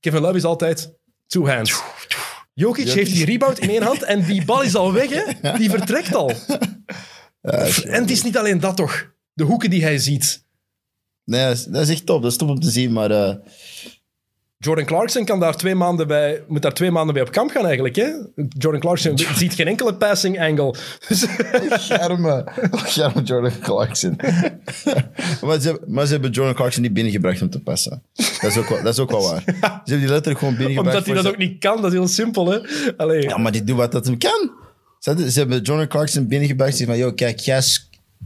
[0.00, 0.92] Kevin Love is altijd
[1.26, 1.82] two hands.
[2.60, 5.52] Jokic heeft die rebound in één hand en die bal is al weg, hè?
[5.58, 6.30] Die vertrekt al.
[7.40, 9.12] en het is niet alleen dat toch.
[9.32, 10.44] De hoeken die hij ziet.
[11.24, 12.22] Nee, dat is, echt top.
[12.22, 12.92] Dat is top om te zien.
[12.92, 13.34] Maar eh,
[14.62, 17.64] Jordan Clarkson kan daar twee maanden bij, moet daar twee maanden bij op kamp gaan
[17.64, 17.96] eigenlijk.
[17.96, 18.08] Hè?
[18.48, 20.74] Jordan Clarkson ziet geen enkele passing angle.
[21.08, 21.26] Dus,
[21.84, 22.44] Schermen.
[22.70, 22.86] Oh,
[23.24, 24.16] Jordan Clarkson.
[25.42, 28.02] maar, ze, hebben- maar ze hebben Jordan Clarkson niet binnengebracht om te passen.
[28.14, 29.42] Dat is ook wel, dat is ook wel waar.
[29.46, 30.96] Ze hebben die letterlijk gewoon binnengebracht.
[30.96, 32.50] omdat hij dat ook niet kan, dat is heel simpel.
[32.50, 32.58] Hè?
[32.96, 33.22] Allee.
[33.22, 34.50] Ja, maar die doet wat dat hem kan.
[34.98, 36.76] Ze, hebben Jordan Clarkson binnengebracht.
[36.76, 37.62] Ze van, yo, kijk, jij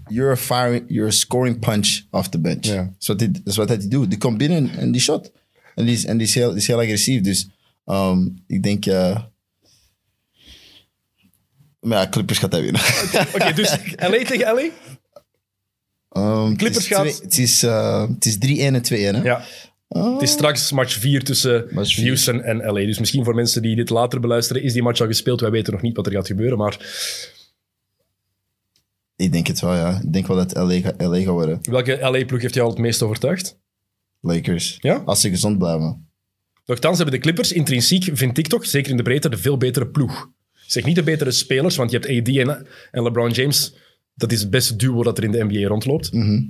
[0.07, 2.66] you're firing, you're scoring punch off the bench.
[2.66, 2.74] Ja.
[2.76, 4.11] Dat, is wat hij, dat is wat hij doet.
[4.11, 5.30] Die komt binnen en die shot.
[5.75, 7.20] En die is, en die is, heel, die is heel agressief.
[7.20, 7.49] Dus
[7.85, 8.87] ehm, ik denk...
[8.87, 9.22] eh
[11.81, 12.81] maar ja, Clippers gaat hij winnen.
[13.35, 13.70] Oké, dus
[14.11, 14.68] LA tegen LA?
[16.11, 19.22] Ehm, Clippers het is gaat- twee- Het is, eh, het is 3-1 en 2-1, hè?
[19.22, 19.45] Ja.
[19.89, 22.07] Het is straks match 4 tussen Match vier.
[22.07, 22.72] Houston en LA.
[22.87, 25.41] Dus misschien voor mensen die dit later beluisteren, is die match al gespeeld.
[25.41, 26.79] Wij weten nog niet wat er gaat gebeuren, maar
[29.16, 30.01] Ik denk het wel, ja.
[30.03, 31.59] Ik denk wel dat LA, gaat- LA gaat worden.
[31.62, 33.59] welke LA-ploeg heeft jou al het meest overtuigd?
[34.25, 34.77] Lakers.
[34.81, 35.03] Ja?
[35.05, 36.09] Als ze gezond blijven.
[36.66, 39.87] Nochtans hebben de Clippers intrinsiek, vind ik toch, zeker in de breedte, de veel betere
[39.87, 40.31] ploeg.
[40.66, 43.75] Zeg niet de betere spelers, want je hebt AD en, en LeBron James.
[44.14, 46.12] Dat is het beste duo dat er in de NBA rondloopt.
[46.12, 46.43] Mhm.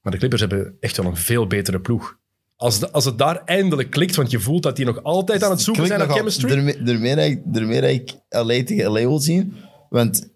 [0.00, 2.18] Maar de Clippers hebben echt wel een veel betere ploeg.
[2.56, 5.50] Als, de- als het daar eindelijk klikt, want je voelt dat die nog altijd aan
[5.50, 6.48] het zoeken zijn naar chemistry.
[6.48, 9.54] Daarmee, daarmee, dat ik, daarmee dat ik LA tegen LA wil zien.
[9.88, 10.28] Want,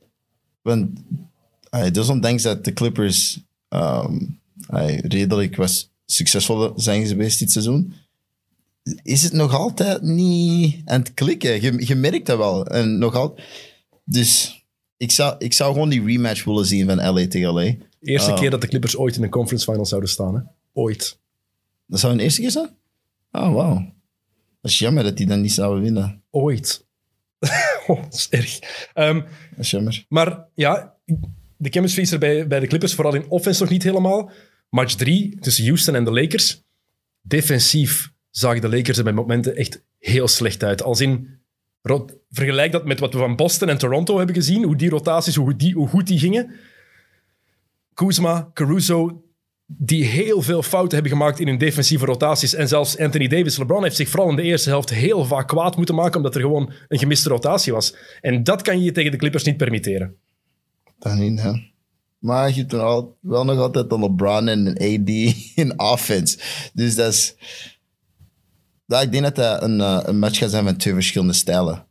[0.62, 0.90] want
[1.74, 4.14] uh, desondanks dat de Clippers ah,
[5.02, 7.94] redelijk was succesvol zijn geweest dit seizoen,
[9.02, 11.62] is het nog altijd niet aan het klikken.
[11.62, 12.66] Je, je merkt dat wel.
[12.66, 13.34] En nog
[14.04, 14.60] dus
[14.96, 17.74] ik zou, ik zou gewoon die rematch willen zien van LA tegen LA.
[18.00, 18.38] Eerste Oh.
[18.38, 20.34] keer dat de Clippers ooit in een conference final zouden staan.
[20.34, 20.40] Hè?
[20.72, 21.18] Ooit.
[21.86, 22.70] Dat zou een eerste keer zijn?
[23.32, 23.92] Oh, wauw.
[24.60, 26.22] Dat is jammer dat die dan niet zouden winnen.
[26.30, 26.86] Ooit.
[27.86, 28.58] oh, dat is erg.
[28.94, 29.14] Ehm,
[29.50, 30.04] Dat is jammer.
[30.08, 30.94] maar ja,
[31.56, 34.30] de chemistry is er bij, bij de Clippers, vooral in offense nog niet helemaal.
[34.74, 36.62] Match 3 tussen Houston en de Lakers.
[37.20, 40.82] Defensief zagen de Lakers er bij momenten echt heel slecht uit.
[40.82, 41.38] Als in,
[42.30, 45.56] vergelijk dat met wat we van Boston en Toronto hebben gezien, hoe die rotaties, hoe,
[45.56, 46.50] die, hoe goed die gingen.
[47.94, 49.24] Kuzma, Caruso,
[49.66, 52.54] die heel veel fouten hebben gemaakt in hun defensieve rotaties.
[52.54, 55.76] En zelfs Anthony Davis, LeBron heeft zich vooral in de eerste helft heel vaak kwaad
[55.76, 57.96] moeten maken, omdat er gewoon een gemiste rotatie was.
[58.20, 60.16] En dat kan je je tegen de Clippers niet permitteren.
[60.98, 61.70] Dat niet, hè.
[62.22, 65.08] Maar je hebt al, wel nog altijd dan LeBron en een AD
[65.62, 66.38] in offense.
[66.72, 67.34] Dus dat is...
[68.86, 71.84] Ja, ik denk dat dat een, eh, een match gaat zijn van twee verschillende stijlen.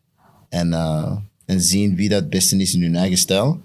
[0.50, 3.62] En, eh, en zien wie dat het beste is in hun eigen stijl.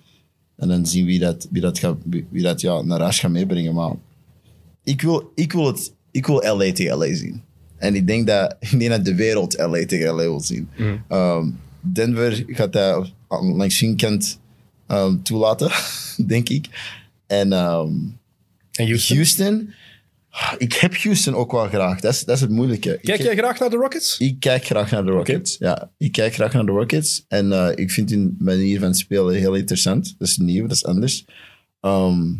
[0.56, 3.30] En dan zien wie dat, wie dat, gaat, wie, wie dat ja, naar huis gaat
[3.30, 3.74] meebrengen.
[3.74, 3.92] Maar
[4.84, 7.42] ik wil, ik, wil het, ik wil LA tegen LA zien.
[7.76, 10.68] En ik denk dat, ik denk dat de wereld LA tegen LA wil zien.
[11.08, 11.50] Ehm,
[11.80, 14.38] Denver gaat dat langs hun kant
[14.86, 15.70] ehm, toelaten,
[16.26, 16.66] denk ik.
[17.26, 17.92] En ehm,
[18.72, 19.16] En Houston?
[19.16, 19.74] Houston,
[20.58, 22.00] ik heb Houston ook wel graag.
[22.00, 22.98] Dat is, dat is het moeilijke.
[23.02, 24.18] Kijk jij graag naar de Rockets?
[24.18, 25.56] ik kijk graag naar de Rockets.
[25.58, 27.24] Ja, ik kijk graag naar de Rockets.
[27.28, 30.14] En eh, ik vind hun manier van spelen heel interessant.
[30.18, 31.24] Dat is nieuw, dat is anders.
[31.80, 32.32] Ehm,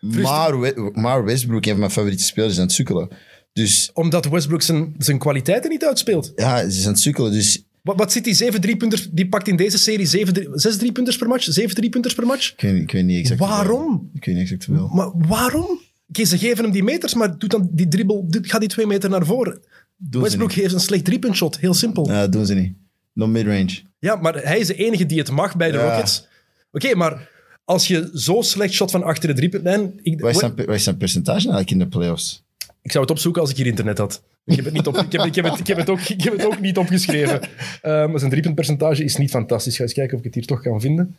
[0.00, 3.08] maar, We- maar Westbrook, een van mijn favoriete spelers, is aan het sukkelen.
[3.52, 6.32] Dus Omdat Westbrook zijn, zijn kwaliteiten niet uitspeelt.
[6.36, 7.32] ja, ze is aan het sukkelen.
[7.32, 9.08] Dus Wat, wat zit die 7 3-punters?
[9.10, 11.44] Die pakt in deze serie 7 drie- 6 3-punters per match?
[11.44, 12.52] 7 3-punters per match?
[12.52, 13.56] ik weet, ik weet niet exact hoeveel.
[13.56, 14.10] Waarom?
[14.14, 14.88] Ik weet niet exact hoeveel.
[14.88, 15.80] Maar waarom?
[16.08, 19.10] Oké, ze geven hem die meters, maar doet dan die dribbel, gaat die twee meter
[19.10, 19.60] naar voren.
[19.96, 22.06] Doen Westbrook geeft een slecht driepuntshot, heel simpel.
[22.08, 22.74] Ja, dat doen ze niet.
[23.12, 23.82] No midrange.
[23.98, 25.90] Ja, maar hij is de enige die het mag bij de Ja.
[25.90, 26.26] Rockets.
[26.72, 27.30] Oké, maar
[27.64, 29.92] als je zo slecht shot van achter de driepuntlijn...
[30.02, 32.42] Ik, Wat is zijn, wat is zijn percentage eigenlijk in de playoffs?
[32.82, 34.22] ik zou het opzoeken als ik hier internet had.
[34.44, 36.22] Ik heb het, niet op, ik heb, ik heb het, ik heb het, ook, ik
[36.22, 37.40] heb het ook niet opgeschreven.
[37.82, 39.76] Maar zijn driepuntpercentage is niet fantastisch.
[39.76, 41.16] Ga eens kijken of ik het hier toch kan vinden.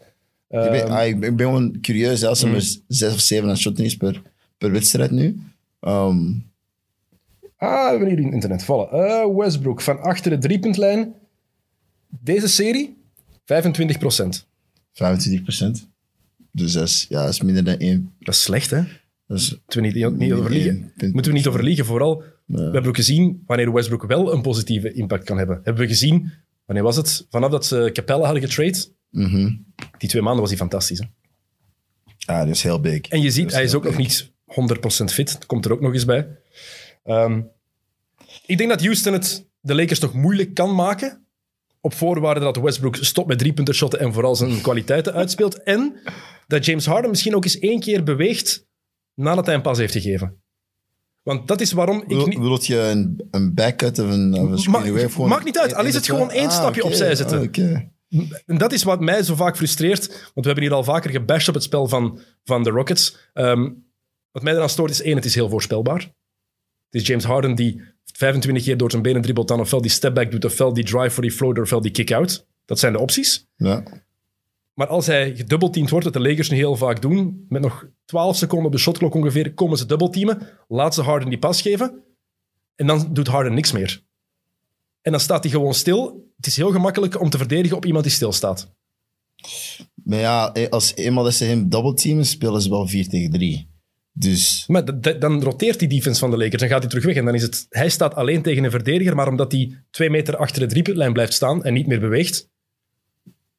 [0.49, 2.53] ik, ben, Ehm, ah, ik ben gewoon curieus als er Mm.
[2.53, 4.21] maar zes of zeven aan shotten is per,
[4.57, 5.39] per wedstrijd nu.
[5.79, 6.31] Ehm,
[7.57, 8.89] Ah, we hebben hier in internet vallen.
[8.91, 11.13] Eh, Westbrook van achter de driepuntlijn.
[12.09, 12.95] Deze serie,
[13.45, 14.45] 25 procent.
[14.91, 15.87] 25%
[16.51, 18.13] Dus dat is, ja, dat is minder dan één.
[18.19, 18.81] Dat is slecht, hè?
[19.27, 20.91] Dat is, Moeten we niet, niet overliegen.
[21.11, 21.85] Moeten we niet overliegen.
[21.85, 22.23] Vooral.
[22.45, 25.55] We hebben ook gezien wanneer Westbrook wel een positieve impact kan hebben.
[25.63, 26.31] Hebben we gezien,
[26.65, 27.25] wanneer was het?
[27.29, 29.53] Vanaf dat ze Capella hadden getrade, mhm.
[29.97, 30.99] die twee maanden was hij fantastisch.
[30.99, 31.05] Hè?
[32.25, 33.01] Ah, dat is heel big.
[33.01, 35.31] En je ziet, hij is ook nog niet 100% fit.
[35.31, 36.27] Dat komt er ook nog eens bij.
[37.03, 37.41] Ehm,
[38.45, 41.25] ik denk dat Houston het de Lakers toch moeilijk kan maken.
[41.81, 45.63] Op voorwaarde dat Westbrook stopt met driepuntershotten en vooral zijn kwaliteiten uitspeelt.
[45.63, 45.99] En
[46.47, 48.67] dat James Harden misschien ook eens één keer beweegt
[49.13, 50.43] nadat hij een pas heeft gegeven.
[51.25, 52.39] Want dat is waarom ik Wil, niet...
[52.39, 56.05] wil je een, een backcut of een, of een maakt niet uit, al is het
[56.05, 56.89] gewoon één stapje oké.
[56.89, 57.39] opzij zetten.
[57.39, 57.81] Ah.
[58.45, 60.07] En dat is wat mij zo vaak frustreert.
[60.07, 63.17] Want we hebben hier al vaker gebashed op het spel van, van de Rockets.
[63.33, 63.69] Ehm,
[64.31, 65.99] wat mij eraan stoort is één, het is heel voorspelbaar.
[66.89, 70.31] Het is James Harden die 25 keer door zijn benen dribbelt dan ofwel die stepback
[70.31, 72.47] doet, ofwel die drive voor die floater, ofwel die kick-out.
[72.65, 73.47] Dat zijn de opties.
[73.55, 73.83] Ja.
[74.75, 78.35] Maar als hij gedubbelteamd wordt, wat de Lakers nu heel vaak doen, met nog 12
[78.35, 82.03] seconden op de shotklok ongeveer, komen ze dubbelteamen, laat ze Harden die pas geven,
[82.75, 84.03] en dan doet Harden niks meer.
[85.01, 86.31] En dan staat hij gewoon stil.
[86.35, 88.73] Het is heel gemakkelijk om te verdedigen op iemand die stilstaat.
[89.93, 93.73] Maar ja, eh, als eenmaal dat ze hem doubleteamen, spelen ze wel 4 tegen 3.
[94.11, 97.15] Dus Maar dan roteert die defense van de Lakers en gaat hij terug weg.
[97.15, 100.37] En dan is het, hij staat alleen tegen een verdediger, maar omdat hij twee meter
[100.37, 102.49] achter de driepuntlijn blijft staan en niet meer beweegt,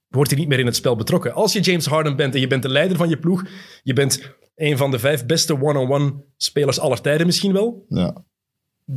[0.08, 1.34] wordt hij niet meer in het spel betrokken.
[1.34, 3.46] Als je James Harden bent en je bent de leider van je ploeg,
[3.82, 7.84] je bent een van de vijf beste one-on-one spelers aller tijden misschien wel.
[7.88, 8.24] ja.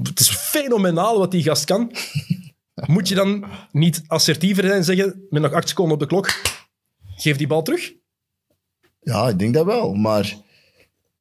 [0.04, 1.92] Het is fenomenaal wat die gast kan.
[2.86, 6.42] Moet je dan niet assertiever zijn en zeggen, met nog acht seconden op de klok,
[7.16, 7.94] geef die bal terug?
[9.02, 9.94] ja, ik denk dat wel.
[9.94, 10.38] Maar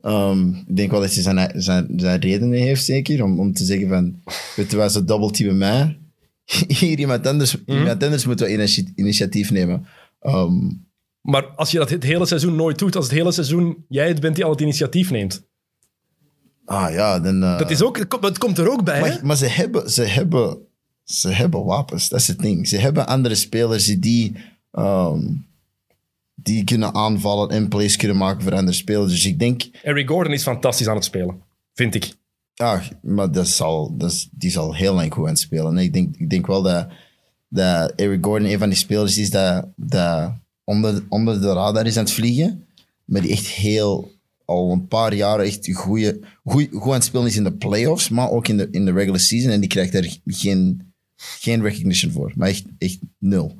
[0.00, 3.22] ehm, ik denk wel dat hij zijn, zijn, zijn redenen heeft, zeker.
[3.22, 4.22] Om, om te zeggen van,
[4.56, 5.98] weet je wat, ze doubleteamen mij.
[6.78, 9.86] Hier iemand anders, iemand anders moet wel initi- initiatief nemen.
[10.20, 10.70] Ehm,
[11.20, 14.20] Maar als je dat het hele seizoen nooit doet, als het hele seizoen jij het
[14.20, 15.46] bent die al het initiatief neemt,
[16.64, 17.42] ah ja, dan...
[17.42, 18.94] eh, dat, is ook, het komt- er ook bij.
[18.94, 19.00] hè?
[19.00, 20.58] Maar, maar ze, hebben, ze, hebben,
[21.04, 22.68] ze hebben wapens, dat is het ding.
[22.68, 24.36] Ze hebben andere spelers die, die,
[24.70, 25.20] ehm,
[26.34, 29.12] die kunnen aanvallen en plays kunnen maken voor andere spelers.
[29.12, 31.42] Dus ik denk, Eric Gordon is fantastisch aan het spelen,
[31.74, 32.12] vind ik.
[32.58, 35.76] Ja, maar dat zal, dat die zal heel lang goed aan het spelen.
[35.76, 36.88] En ik denk, ik denk wel dat,
[37.48, 40.32] dat Eric Gordon een van die spelers is dat, dat
[40.64, 42.66] onder, onder de radar is aan het vliegen.
[43.04, 44.10] Maar die echt heel,
[44.44, 48.30] al een paar jaar echt goeie, goed aan het spelen is in de playoffs, maar
[48.30, 49.50] ook in de, in de regular season.
[49.50, 52.32] En die krijgt daar geen, geen recognition voor.
[52.36, 53.56] Maar echt nul.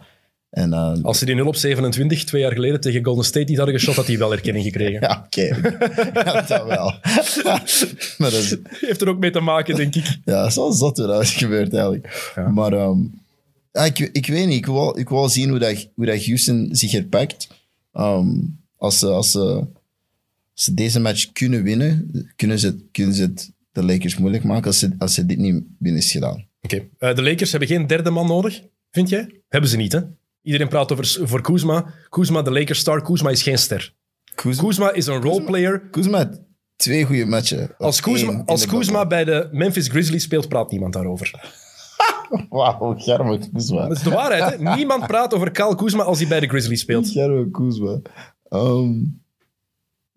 [0.50, 3.56] En, eh, Als ze die 0 op 27 twee jaar geleden tegen Golden State niet
[3.56, 5.00] hadden geschot, had hij wel erkenning gekregen.
[5.08, 5.42] ja, oké.
[6.24, 6.94] ja, dat wel.
[8.18, 10.04] maar dat is, Heeft er ook mee te maken, denk ik.
[10.24, 12.32] Ja, dat is wel zot hoe dat is gebeurd eigenlijk.
[12.34, 12.48] Ja.
[12.48, 12.98] Maar ehm,
[13.72, 14.58] ja, ik, ik weet niet.
[14.58, 17.48] Ik wil, ik wil zien hoe, dat, hoe dat Houston zich herpakt.
[17.92, 18.28] Ehm,
[18.76, 19.40] als, ze, als, ze,
[20.54, 24.66] als ze deze match kunnen winnen, kunnen ze, kunnen ze het de Lakers moeilijk maken
[24.66, 26.46] als ze, als ze dit niet binnen is gedaan.
[26.62, 29.42] Oké, eh, de Lakers hebben geen derde man nodig, vind jij?
[29.48, 30.00] Hebben ze niet, hè?
[30.48, 31.94] Iedereen praat over voor Kuzma.
[32.08, 33.02] Kuzma, de Lakers star.
[33.02, 33.94] Kuzma is geen ster.
[34.34, 35.80] Kuzma, Kuzma is een roleplayer.
[35.90, 36.30] Kuzma
[36.76, 37.74] twee goede matchen.
[37.78, 41.52] Als Kuzma, als Kuzma bij de Memphis Grizzlies speelt, praat niemand daarover.
[42.48, 43.88] Wauw, Germo Kuzma.
[43.88, 44.74] Dat is de waarheid, hè?
[44.76, 47.08] Niemand praat over Kyle Kuzma als hij bij de Grizzlies speelt.
[47.08, 48.00] Germo Kuzma.
[48.48, 48.94] Ehm,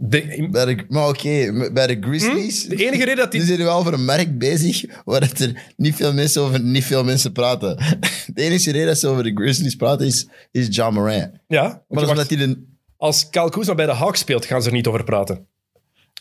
[0.03, 2.65] De, bij de, maar oké, bij de Grizzlies...
[2.65, 5.95] de enige reden dat Die zijn wel voor een merk bezig waar het er niet
[5.95, 7.75] veel mensen over niet veel mensen praten.
[8.33, 11.31] De enige reden dat ze over de Grizzlies praten is, is John Morant.
[11.47, 12.63] Ja, Maar dat is omdat hij de...
[12.97, 15.47] als Kyle Kuzma bij de Hawks speelt, gaan ze er niet over praten.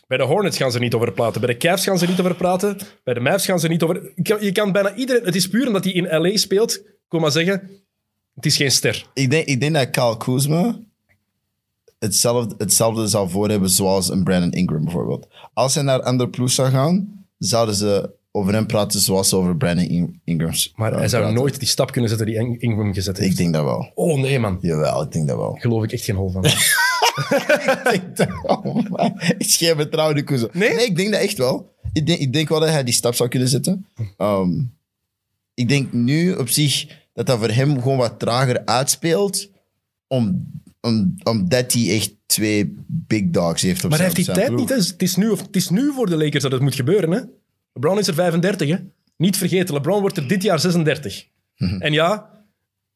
[0.07, 1.41] Bij de Hornets gaan ze er niet over praten.
[1.41, 2.77] Bij de Cavs gaan ze er niet over praten.
[3.03, 4.11] Bij de Mavs gaan ze er niet over...
[4.15, 5.25] Je kan, je kan bijna iedereen...
[5.25, 6.81] Het is puur omdat hij in LA speelt.
[7.09, 7.69] Wil maar zeggen,
[8.35, 9.05] het is geen ster.
[9.13, 10.79] Ik denk, ik denk dat Kyle Kuzma
[12.05, 15.27] hetzelfde, hetzelfde zou voor hebben zoals een Brandon Ingram bijvoorbeeld.
[15.53, 19.35] Als hij naar een andere ploeg zou gaan, zouden ze over hem praten zoals ze
[19.35, 21.39] over Brandon In- Ingram Maar hij zou praten.
[21.41, 23.31] nooit die stap kunnen zetten die Ing- Ingram gezet heeft.
[23.31, 23.91] Ik denk dat wel.
[23.95, 24.57] Oh nee, man.
[24.61, 25.53] Jawel, ik denk dat wel.
[25.59, 26.45] Geloof ik echt geen hol van.
[27.93, 28.83] ik denk dat wel.
[29.37, 30.47] Ik vertrouwen in Kuzma.
[30.53, 30.85] Nee?
[30.85, 31.69] ik denk dat echt wel.
[31.93, 33.85] Ik denk, ik denk wel dat hij die stap zou kunnen zetten.
[34.17, 34.61] Ehm,
[35.53, 39.49] ik denk nu op zich dat dat voor hem gewoon wat trager uitspeelt.
[40.07, 44.27] Om, om, omdat hij echt twee big dogs heeft op Maar hij zijn- heeft die
[44.29, 44.77] op zijn tijd ploeg.
[44.77, 44.87] niet.
[44.87, 44.91] Hè.
[44.93, 47.11] Het, is nu, of, het is nu voor de Lakers dat het moet gebeuren.
[47.11, 47.19] Hè.
[47.73, 48.75] LeBron is er 35, hè.
[49.17, 51.25] Niet vergeten, LeBron wordt er dit jaar 36.
[51.55, 52.29] En ja,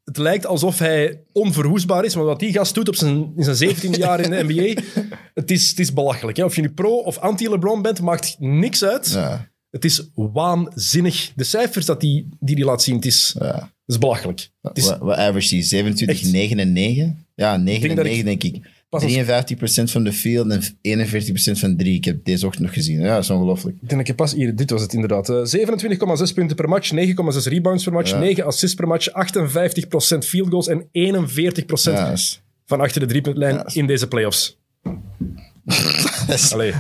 [0.04, 3.56] het lijkt alsof hij onverwoestbaar is, maar wat die gast doet op zijn, in zijn
[3.56, 4.82] 17 jaar in de NBA,
[5.34, 6.38] het is, het is belachelijk.
[6.38, 6.44] Hè?
[6.44, 9.12] Of je nu pro of anti-LeBron bent, maakt niks uit.
[9.12, 11.32] Ja, Het is waanzinnig.
[11.36, 13.74] De cijfers dat die, die, die laat zien, het is, ja.
[13.86, 14.50] Het is belachelijk.
[14.62, 15.64] Het is Wat, average die?
[15.64, 16.32] 27, Echt?
[16.32, 17.26] 9 en 9?
[17.36, 18.62] Ja, 9 denk en dat 9 ik- denk ik.
[18.90, 21.94] pas als- 53% van de field en 41% van 3.
[21.96, 23.00] Ik heb deze ochtend nog gezien.
[23.02, 23.76] Ja, dat is ongelooflijk.
[23.82, 25.30] Ik denk dat je pas hier, dit was het inderdaad.
[25.30, 28.20] Eh, 27,6 punten per match, 9,6 rebounds per match, Ja.
[28.20, 33.08] 9 assists per match, 58% field goals en 41% Ja, dat is, van achter de
[33.08, 33.70] driepuntlijn Ja.
[33.74, 34.58] in deze playoffs.
[36.28, 36.74] dat is, Allee,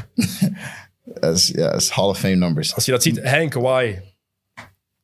[1.19, 2.75] dat is, ja, dat is Hall of Fame numbers.
[2.75, 3.95] als je dat ziet, en Kawhi,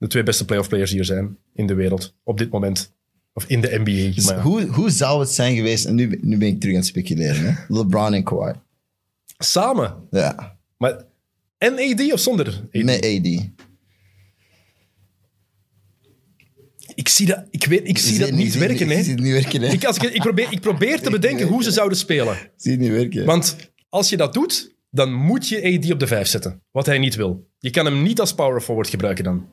[0.01, 2.93] de twee beste playoff players hier zijn in de wereld op dit moment.
[3.33, 4.15] Of in de NBA.
[4.15, 4.41] Dus maar ja.
[4.41, 7.45] hoe, hoe zou het zijn geweest, en nu, nu ben ik terug aan het speculeren,
[7.45, 7.53] hè?
[7.67, 8.53] LeBron en Kawhi.
[9.37, 9.95] Samen.
[10.11, 11.05] Ja, Maar,
[11.57, 12.83] en AD of zonder AD?
[12.83, 13.49] met AD.
[16.95, 18.89] Ik zie dat, ik weet, ik zie dat niet werken.
[18.89, 19.03] Ik Hè.
[19.03, 19.67] zie het niet werken, hè?
[19.67, 22.33] Ik, als ik, ik, probeer, ik probeer te bedenken hoe ze zouden spelen.
[22.33, 23.25] Ik zie het niet werken.
[23.25, 23.55] Want
[23.89, 26.61] als je dat doet, dan moet je AD op de 5 zetten.
[26.71, 27.47] Wat hij niet wil.
[27.59, 29.47] Je kan hem niet als power forward gebruiken dan.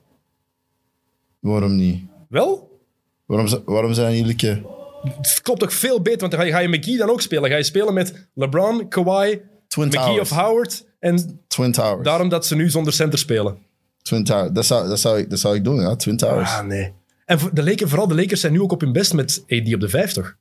[1.41, 2.05] Waarom niet?
[2.29, 2.81] Wel?
[3.27, 4.67] Waarom, waarom zijn die lukken?
[5.03, 7.51] Het klopt ook veel beter, want dan ga je, ga je McGee dan ook spelen.
[7.51, 10.31] Ga je spelen met LeBron, Kawhi, Twin McGee Towers.
[10.31, 10.87] of Howard.
[10.99, 12.05] En Twin Towers.
[12.05, 13.59] daarom dat ze nu zonder center spelen.
[14.03, 14.53] Twin Towers.
[14.53, 15.97] Dat zou, dat, zou ik, dat zou ik doen, ja.
[15.97, 16.51] Twin Towers.
[16.51, 16.93] Ah, nee.
[17.25, 19.81] En de Lakers, vooral de Lakers zijn nu ook op hun best met AD op
[19.81, 20.37] de 5, toch?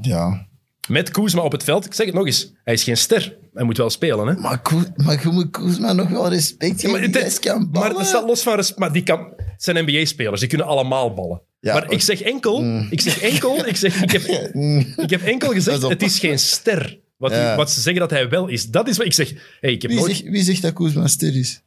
[0.00, 0.46] Ja.
[0.88, 1.84] Met Kuzma op het veld.
[1.86, 2.52] Ik zeg het nog eens.
[2.64, 3.36] Hij is geen ster.
[3.52, 4.34] Hij moet wel spelen, hè?
[4.34, 4.60] Maar,
[4.96, 6.90] maar je moet Kuzma nog wel respect geven.
[6.90, 7.94] maar, die het- gast kan maar ballen.
[7.96, 8.64] dat staat los van...
[8.76, 9.32] Maar die kan...
[9.36, 10.40] Het zijn NBA-spelers.
[10.40, 11.42] Die kunnen allemaal ballen.
[11.60, 12.64] Ja, maar ik zeg enkel...
[12.90, 13.66] Ik zeg enkel...
[13.66, 14.22] Ik, zeg, ik, heb,
[15.04, 16.98] ik heb enkel gezegd, het is geen ster.
[17.16, 17.56] Wat, die- Ja.
[17.56, 18.66] wat ze zeggen dat hij wel is.
[18.70, 19.32] Dat is wat ik zeg.
[19.60, 20.16] Hey, ik heb Wie, nooit...
[20.16, 21.62] zegt, wie zegt dat Kuzma ster is?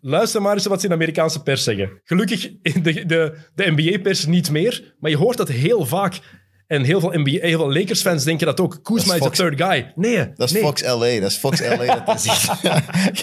[0.00, 2.00] Luister maar eens wat ze in de Amerikaanse pers zeggen.
[2.04, 4.94] Gelukkig de, de, de NBA-pers niet meer.
[5.00, 6.20] Maar je hoort dat heel vaak.
[6.66, 8.78] En heel veel, NBA, heel veel Lakers-fans denken dat ook.
[8.82, 9.92] Kuzma Dat is de third guy.
[9.94, 10.62] Nee, Dat is nee.
[10.62, 11.20] Fox LA.
[11.20, 12.62] Dat is Fox LA dat dat zegt.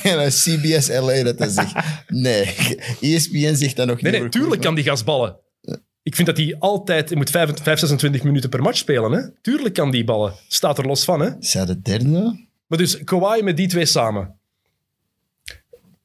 [0.04, 1.74] Ja, dat is CBS LA dat dat zegt.
[2.08, 2.56] Nee,
[3.02, 4.22] ESPN zegt dat nog Nee, niet.
[4.22, 4.66] nee, tuurlijk Kuzma.
[4.66, 5.36] kan die gast ballen.
[6.04, 7.10] Ik vind dat hij altijd...
[7.10, 9.12] Hij moet 5, 5, 26 minuten per match spelen.
[9.12, 9.22] Hè?
[9.42, 10.34] Tuurlijk kan die ballen.
[10.48, 11.20] Staat er los van.
[11.20, 11.38] Hè?
[11.40, 12.46] Is hij de derde?
[12.68, 14.36] Maar dus Kawhi met die twee samen.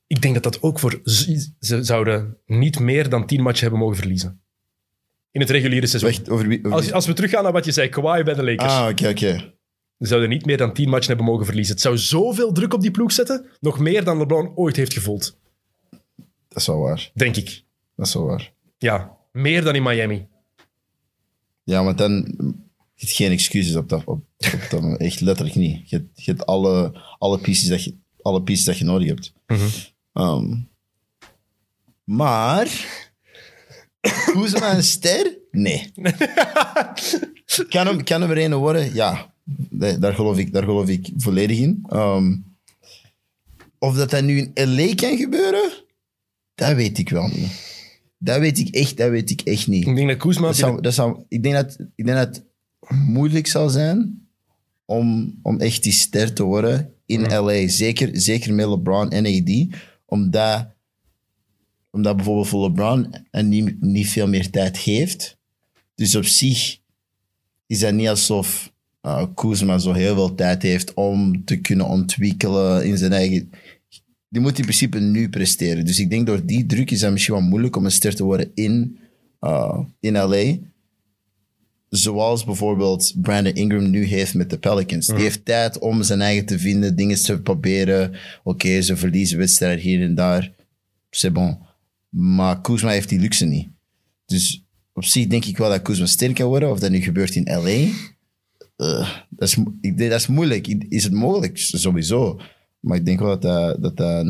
[0.07, 1.01] Ik denk dat dat ook voor...
[1.61, 4.41] Ze zouden niet meer dan 10 matchen hebben mogen verliezen.
[5.37, 6.11] In het reguliere seizoen.
[6.11, 6.59] Wacht, over wie?
[6.59, 6.95] over Als, wie?
[6.95, 8.72] als we teruggaan naar wat je zei, Kawhi bij de Lakers.
[8.72, 9.55] Ah, oké, oké.
[9.99, 11.74] Ze zouden niet meer dan 10 matchen hebben mogen verliezen.
[11.74, 13.47] Het zou zoveel druk op die ploeg zetten.
[13.61, 15.39] Nog meer dan LeBron ooit heeft gevoeld.
[16.49, 17.11] Dat is wel waar.
[17.14, 17.62] Denk ik.
[17.97, 18.53] Dat is wel waar.
[18.78, 20.26] Ja, meer dan in Miami.
[21.64, 22.34] Ja, want dan...
[22.95, 24.24] Je hebt geen excuses op dat, op,
[24.55, 24.97] op dat.
[24.97, 25.91] Echt letterlijk niet.
[25.91, 29.32] Je hebt, je hebt alle, alle, pieces dat je, alle pieces dat je nodig hebt.
[30.12, 30.55] Ehm,
[32.05, 32.68] maar...
[34.32, 35.38] Kuzma een ster?
[35.50, 35.92] Nee.
[37.68, 38.94] kan, hem, kan hem er een worden?
[38.94, 39.34] Ja.
[39.70, 41.84] Daar geloof ik, daar geloof ik volledig in.
[41.88, 42.36] Ehm,
[43.78, 45.70] of dat dat nu in LA kan gebeuren?
[46.54, 47.74] Dat weet ik wel niet.
[48.18, 49.86] Dat weet ik echt, dat weet ik echt niet.
[49.86, 50.46] Ik denk dat Kuzma...
[50.46, 52.44] Dat zou, dat zou, ik, denk dat, ik denk dat het
[52.88, 54.28] moeilijk zal zijn
[54.84, 57.68] om, om echt die ster te worden in LA.
[57.68, 59.78] Zeker, zeker met LeBron en AD.
[60.04, 60.66] Omdat,
[61.97, 65.36] omdat bijvoorbeeld voor LeBron en niet, niet veel meer tijd heeft.
[65.94, 66.78] Dus op zich
[67.66, 68.72] is dat niet alsof
[69.03, 73.51] uh, Kuzma zo heel veel tijd heeft om te kunnen ontwikkelen in zijn eigen...
[74.28, 75.84] Die moet in principe nu presteren.
[75.84, 78.24] Dus ik denk door die druk is dat misschien wel moeilijk om een ster te
[78.24, 78.99] worden in,
[79.40, 80.57] uh, in LA.
[81.88, 85.07] Zoals bijvoorbeeld Brandon Ingram nu heeft met de Pelicans.
[85.07, 88.12] Die heeft tijd om zijn eigen te vinden, dingen te proberen.
[88.42, 90.53] Oké, ze verliezen wedstrijden hier en daar.
[91.11, 91.66] C'est bon.
[92.19, 93.69] Maar Kuzma heeft die luxe niet.
[94.27, 96.71] Dus op zich denk ik wel dat Kuzma sterk kan worden.
[96.71, 97.93] Of dat nu gebeurt in LA.
[98.77, 100.67] eh, dat, is, ik dat is moeilijk.
[100.89, 101.59] Is het mogelijk?
[101.59, 102.41] Sowieso.
[102.81, 104.27] Maar ik denk wel dat dat, dat, dat,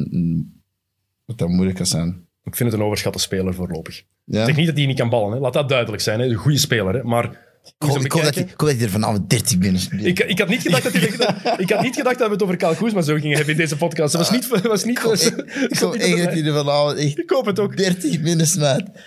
[1.27, 2.27] dat, dat moeilijk kan zijn.
[2.45, 4.03] Ik vind het een overschatte speler voorlopig.
[4.25, 4.41] Ja?
[4.41, 5.33] Ik zeg niet dat hij niet kan ballen.
[5.33, 5.39] Hè.
[5.39, 6.21] Laat dat duidelijk zijn.
[6.21, 6.27] Hè.
[6.27, 6.95] Een goede speler.
[6.95, 7.03] Hè.
[7.03, 7.46] Maar
[7.79, 10.19] Ik hoop, ik, hoop dat hij, ik hoop dat hij er vanavond 13 binnen ik,
[10.21, 12.77] ik, had niet gedacht dat hij- ik had niet gedacht dat we het over Kyle
[12.77, 14.13] Kuzma zo gingen hebben in deze podcast.
[14.13, 14.49] Dat was niet...
[14.51, 15.03] Dat was niet Ik,
[15.69, 17.77] ik hoop echt dat hij er vanavond echt ik hoop het ook.
[17.77, 18.47] 30 binnen.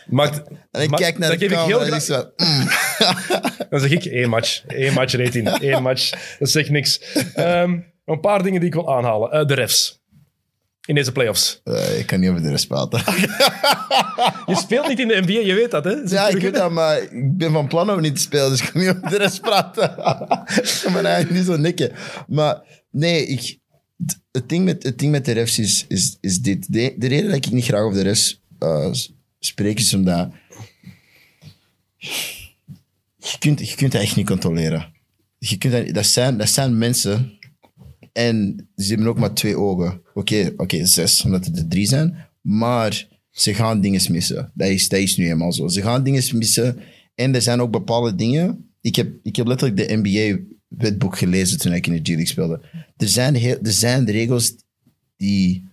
[0.07, 2.45] Maar, En ik maar- kijk naar de geef ik camera heel en ik graag- zo...
[2.45, 3.67] mm.
[3.69, 4.63] Dan zeg ik één match.
[4.67, 5.57] Eén match rating.
[5.61, 6.35] Eén match.
[6.39, 6.99] Dat zegt niks.
[7.33, 9.31] Ehm, een paar dingen die ik wil aanhalen.
[9.31, 9.98] Eh, de refs.
[10.89, 11.61] In deze playoffs.
[11.63, 12.99] Eh, ik kan niet over de rest praten.
[14.45, 15.91] Je speelt niet in de NBA, je weet dat, hè?
[15.91, 18.69] Ja, ik weet dat, maar ik ben van plan om niet te spelen, dus ik
[18.71, 19.93] kan niet over de rest praten.
[20.93, 21.91] me eigenlijk niet zo nikken.
[22.27, 22.61] Maar
[22.91, 23.57] nee, ik,
[24.31, 26.73] het- ding met, het ding met de refs is, is, is dit.
[26.73, 28.91] De, de reden dat ik niet graag over de refs eh,
[29.39, 30.29] spreek is omdat...
[33.17, 34.93] Je kunt, je kunt dat echt niet controleren.
[35.37, 37.38] Je kunt dat, dat, zijn, dat zijn mensen
[38.13, 40.01] en ze hebben ook maar twee ogen.
[40.13, 42.15] Oké, oké, zes, omdat het er drie zijn.
[42.41, 44.51] Maar ze gaan dingen missen.
[44.53, 45.67] Dat is, dat nu eenmaal zo.
[45.67, 46.79] Ze gaan dingen missen.
[47.15, 48.69] En er zijn ook bepaalde dingen.
[48.81, 52.61] Ik heb, ik heb letterlijk de NBA-wetboek gelezen toen ik in de G-League speelde.
[52.97, 54.55] Er zijn, er zijn regels
[55.17, 55.67] die...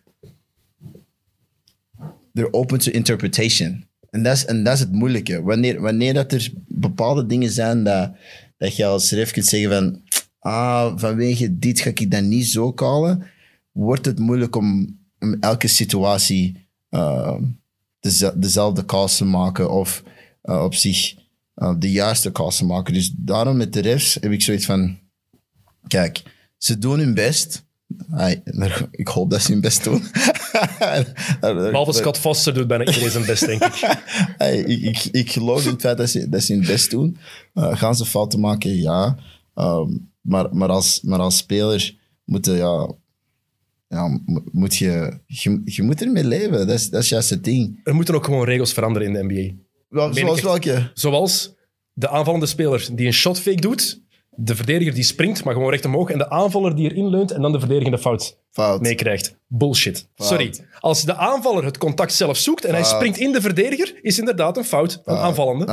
[2.32, 3.84] They're open to interpretation.
[4.10, 5.42] En dat is, en dat is het moeilijke.
[5.42, 8.12] Wanneer, wanneer dat er bepaalde dingen zijn dat,
[8.56, 10.00] dat je als ref kunt zeggen van...
[10.46, 13.22] Ah, vanwege dit ga ik dat niet zo callen.
[13.72, 17.36] Wordt het moeilijk om, om elke situatie eh,
[18.00, 20.02] deze- dezelfde calls te maken of
[20.42, 21.14] eh, op zich
[21.54, 22.94] eh, de juiste calls te maken.
[22.94, 24.98] Dus daarom met de refs heb ik zoiets van...
[25.86, 26.22] Kijk,
[26.56, 27.64] ze doen hun best.
[28.10, 28.42] Ai,
[28.90, 30.02] ik hoop dat ze hun best doen.
[31.40, 33.98] Behalve Scott Foster doet bijna iedereen zijn best, denk ik.
[34.66, 37.16] Ik, ik, ik geloof in het feit dat ze, dat ze hun best doen.
[37.54, 38.76] Gaan ze fouten maken?
[38.76, 39.16] Ja.
[39.54, 39.88] Ehm,
[40.26, 42.94] maar, maar, als, maar als speler moet je, ja,
[43.88, 46.66] ja, mo- moet je, je, je moet ermee leven.
[46.66, 47.80] Dat is, dat is juist het ding.
[47.84, 49.62] Er moeten ook gewoon regels veranderen in de NBA.
[49.88, 50.90] Wel, zoals welke?
[50.94, 51.54] Zoals
[51.92, 55.84] de aanvallende speler die een shot fake doet, de verdediger die springt, maar gewoon recht
[55.84, 58.80] omhoog, en de aanvaller die erin leunt en dan de verdedigende fout Fout.
[58.80, 59.34] meekrijgt.
[59.48, 60.08] Bullshit.
[60.14, 60.28] Fout.
[60.28, 60.54] Sorry.
[60.80, 62.94] Als de aanvaller het contact zelf zoekt en hij Fout.
[62.94, 65.64] springt in de verdediger, is inderdaad een fout van aanvallende.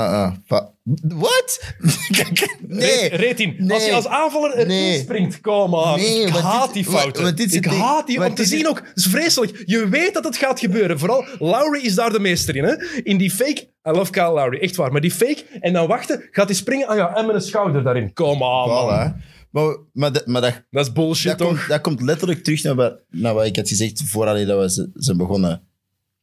[0.45, 0.71] Fa-
[1.03, 1.59] Wat?
[2.67, 3.07] nee.
[3.09, 3.59] Re- Rating.
[3.59, 3.73] Nee.
[3.73, 4.99] Als je als aanvaller erin Nee.
[4.99, 5.99] springt, kom aan.
[5.99, 7.03] Nee, ik want haat dit- die fouten.
[7.11, 7.83] want- want dit is ik het ding.
[7.85, 8.17] haat die.
[8.17, 9.63] Want Om te dit is- zien ook, het is vreselijk.
[9.65, 10.99] Je weet dat het gaat gebeuren.
[10.99, 12.63] Vooral Lowry is daar de meester in.
[12.63, 12.75] Hè?
[13.03, 14.91] In die fake, I love Kyle Lowry, echt waar.
[14.91, 16.87] Maar die fake, en dan wachten, gaat hij springen.
[16.87, 18.13] Ah ja, en met een schouder daarin.
[18.13, 19.13] Kom aan, man.
[19.13, 19.21] Voilà.
[19.53, 21.47] Maar, maar, dat- maar dat, Dat is bullshit, dat, toch?
[21.57, 24.71] komt, dat komt letterlijk terug naar wat, naar wat ik had gezegd voordat dat we
[24.71, 25.61] ze- zijn begonnen.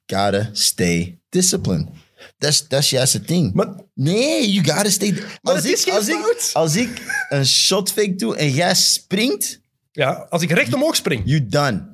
[0.06, 1.88] Gotta stay disciplined.
[2.38, 3.52] Dat is, dat is juist het ding.
[3.54, 5.12] Maar Nee, you gotta stay...
[5.12, 6.30] Maar als het ik, is geen als, fout.
[6.30, 9.60] ik, als ik een shot fake doe en jij springt,
[9.92, 11.22] ja, als ik recht omhoog spring.
[11.24, 11.89] you done.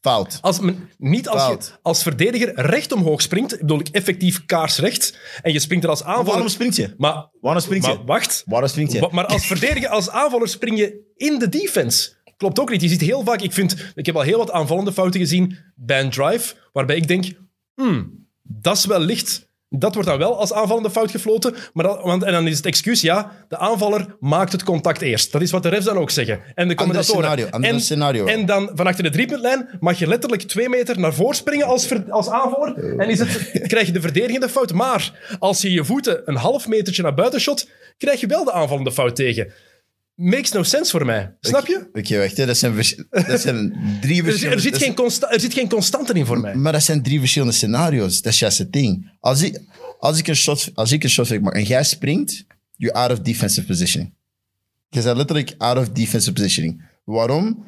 [0.00, 0.38] Fout.
[0.40, 5.52] Als, men- niet als je als verdediger recht omhoog springt, bedoel ik effectief kaarsrecht, en
[5.52, 6.30] je springt er als aanvaller...
[6.30, 6.94] Waarom springt je?
[6.96, 7.94] Maar, Waarom springt je?
[7.94, 8.42] maar wacht.
[8.46, 9.08] Waarom springt je?
[9.10, 12.18] Maar als verdediger, als aanvaller spring je in de defense.
[12.36, 12.80] Klopt ook niet.
[12.82, 16.00] Je ziet heel vaak, ik vind, ik heb al heel wat aanvallende fouten gezien bij
[16.00, 17.24] een drive, waarbij ik denk,
[17.74, 19.48] hmm, dat is wel licht.
[19.72, 21.54] Dat wordt dan wel als aanvallende fout gefloten.
[21.72, 25.32] Maar want, en dan is het excuus, ja, de aanvaller maakt het contact eerst.
[25.32, 26.40] Dat is wat de refs dan ook zeggen.
[26.54, 27.30] En de commentatoren.
[27.30, 28.26] scenario, en, scenario.
[28.26, 31.86] En dan van achter de driepuntlijn mag je letterlijk twee meter naar voren springen als,
[31.86, 32.98] ver- als aanvaller.
[32.98, 34.72] En is het, krijg je de verdedigende fout.
[34.72, 37.68] Maar als je je voeten een half metertje naar buiten shot,
[37.98, 39.52] krijg je wel de aanvallende fout tegen.
[40.22, 41.36] Makes no sense voor mij.
[41.40, 41.88] Snap je?
[41.92, 42.36] Oké, wacht.
[42.36, 42.46] Hè.
[42.46, 42.76] Dat, zijn
[43.10, 44.56] dat zijn drie Er, verschillende...
[44.56, 44.94] er, zit geen
[45.30, 46.54] er zit geen constante in voor mij.
[46.54, 48.22] Maar dat zijn drie verschillende scenario's.
[48.22, 49.16] Dat is juist het ding.
[49.20, 49.60] Als ik,
[49.98, 52.44] als ik een shot, als ik een shot maak en jij springt,
[52.76, 54.14] you're out of defensive positioning.
[54.88, 56.82] Je bent letterlijk out of defensive positioning.
[57.04, 57.64] Waarom?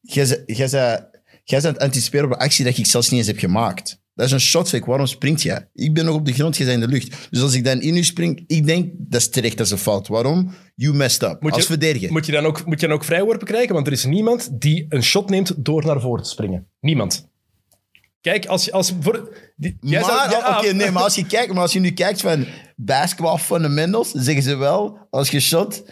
[0.00, 4.01] Jij bent aan het anticiperen op een actie dat ik zelfs niet eens heb gemaakt.
[4.14, 4.86] Dat is een shot fake.
[4.86, 5.68] Waarom springt jij?
[5.74, 7.28] Ik ben nog op de grond, jij bent in de lucht.
[7.30, 9.78] Dus als ik dan in u spring, ik denk, dat is terecht, dat is een
[9.78, 10.08] fout.
[10.08, 10.54] Waarom?
[10.74, 11.42] You messed up.
[11.42, 12.12] Moet als je- verdediger.
[12.12, 13.74] Moet je, dan ook, moet je dan ook vrijworpen krijgen?
[13.74, 16.66] Want er is niemand die een shot neemt door naar voren te springen.
[16.80, 17.28] Niemand.
[18.20, 21.26] Kijk, als, je- als voor, die, jij maar, zou- ja, oké, nee, maar als je
[21.26, 22.46] kijkt, maar als je nu kijkt van
[22.76, 25.84] basketball fundamentals, zeggen ze wel, als je shot,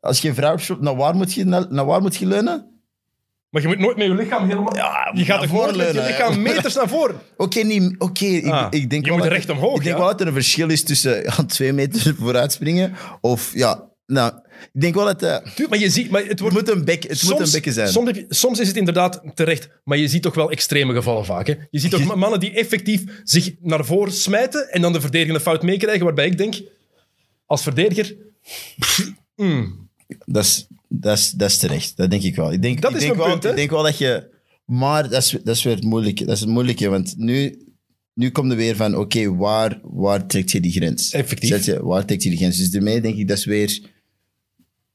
[0.00, 2.77] als je een vrouw shot, naar waar moet je, naar, naar waar moet je leunen?
[3.50, 4.76] Maar je moet nooit met je lichaam helemaal...
[4.76, 7.16] Ja, je gaat voren met je lichaam meters naar voren.
[7.36, 9.96] Oké, niet, oké, ik, Ah, ik denk je wel moet dat- recht omhoog, Ik denk
[9.96, 10.00] ja.
[10.02, 14.32] wel dat er een verschil is tussen ja, twee meter vooruit springen of ja, nou,
[14.72, 16.10] ik denk wel dat eh, maar je ziet...
[16.10, 17.88] Maar het het wordt, moet een bek, het moet een bekken zijn.
[17.88, 21.24] Soms, heb je- soms is het inderdaad terecht, maar je ziet toch wel extreme gevallen
[21.24, 21.46] vaak.
[21.46, 21.54] Hè?
[21.70, 25.40] Je ziet toch ma- mannen die effectief zich naar voren smijten en dan de verdedigende
[25.40, 26.54] fout meekrijgen, waarbij ik denk,
[27.46, 28.16] als verdediger...
[30.24, 31.96] Dat is, dat, is, dat is terecht.
[31.96, 32.52] Dat denk ik wel.
[32.52, 33.50] Ik denk, Dat ik is denk mijn wel, punt, hè?
[33.50, 34.36] Ik denk wel dat je...
[34.64, 36.24] Maar dat is, dat is weer het moeilijke.
[36.24, 37.58] Dat is het moeilijke, want nu,
[38.14, 38.96] nu komt er weer van...
[38.96, 41.12] Oké, waar, waar trekt je die grens?
[41.12, 41.48] Effectief.
[41.48, 42.56] Zet je, waar trekt je die grens?
[42.56, 43.80] Dus daarmee denk ik, dat is weer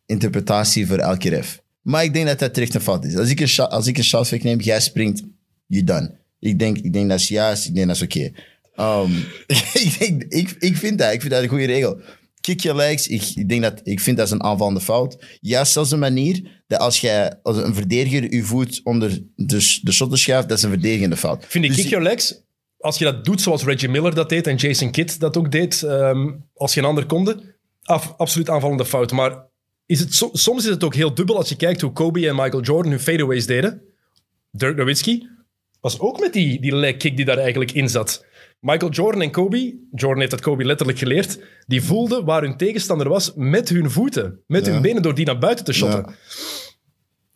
[0.06, 1.62] interpretatie voor elke ref.
[1.82, 3.16] Maar ik denk dat dat terecht een fout is.
[3.16, 5.24] Als ik een, als ik een shot neem, jij springt,
[5.68, 6.16] you done.
[6.40, 8.32] Ik denk, ik denk dat is juist, ik denk dat is oké.
[8.76, 9.26] Um,
[9.84, 12.00] ik, denk, ik, ik vind dat, ik vind dat een goede regel.
[12.44, 15.38] Kick your legs, ik, ik, denk dat, ik vind dat is een aanvallende fout.
[15.42, 19.92] Juist zelfs een manier dat als, jij, als een verdediger je voet onder de, de
[19.92, 21.46] shotter schuift, dat is een verdedigende fout.
[21.48, 22.42] Vind ik Dus kick your legs,
[22.78, 25.84] als je dat doet zoals Reggie Miller dat deed en Jason Kidd dat ook deed,
[25.84, 29.12] ehm, als geen ander konde, af, absoluut aanvallende fout.
[29.12, 29.46] Maar
[29.86, 32.36] is het, so- soms is het ook heel dubbel als je kijkt hoe Kobe en
[32.36, 33.82] Michael Jordan hun fadeaways deden.
[34.52, 35.28] Dirk Nowitzki
[35.82, 38.26] was ook met die, die leg kick die daar eigenlijk in zat.
[38.64, 43.10] Michael Jordan en Kobe, Jordan heeft dat Kobe letterlijk geleerd, die voelden waar hun tegenstander
[43.10, 44.72] was met hun voeten, met Ja.
[44.72, 46.06] hun benen, door die naar buiten te shotten.
[46.08, 46.14] Ja.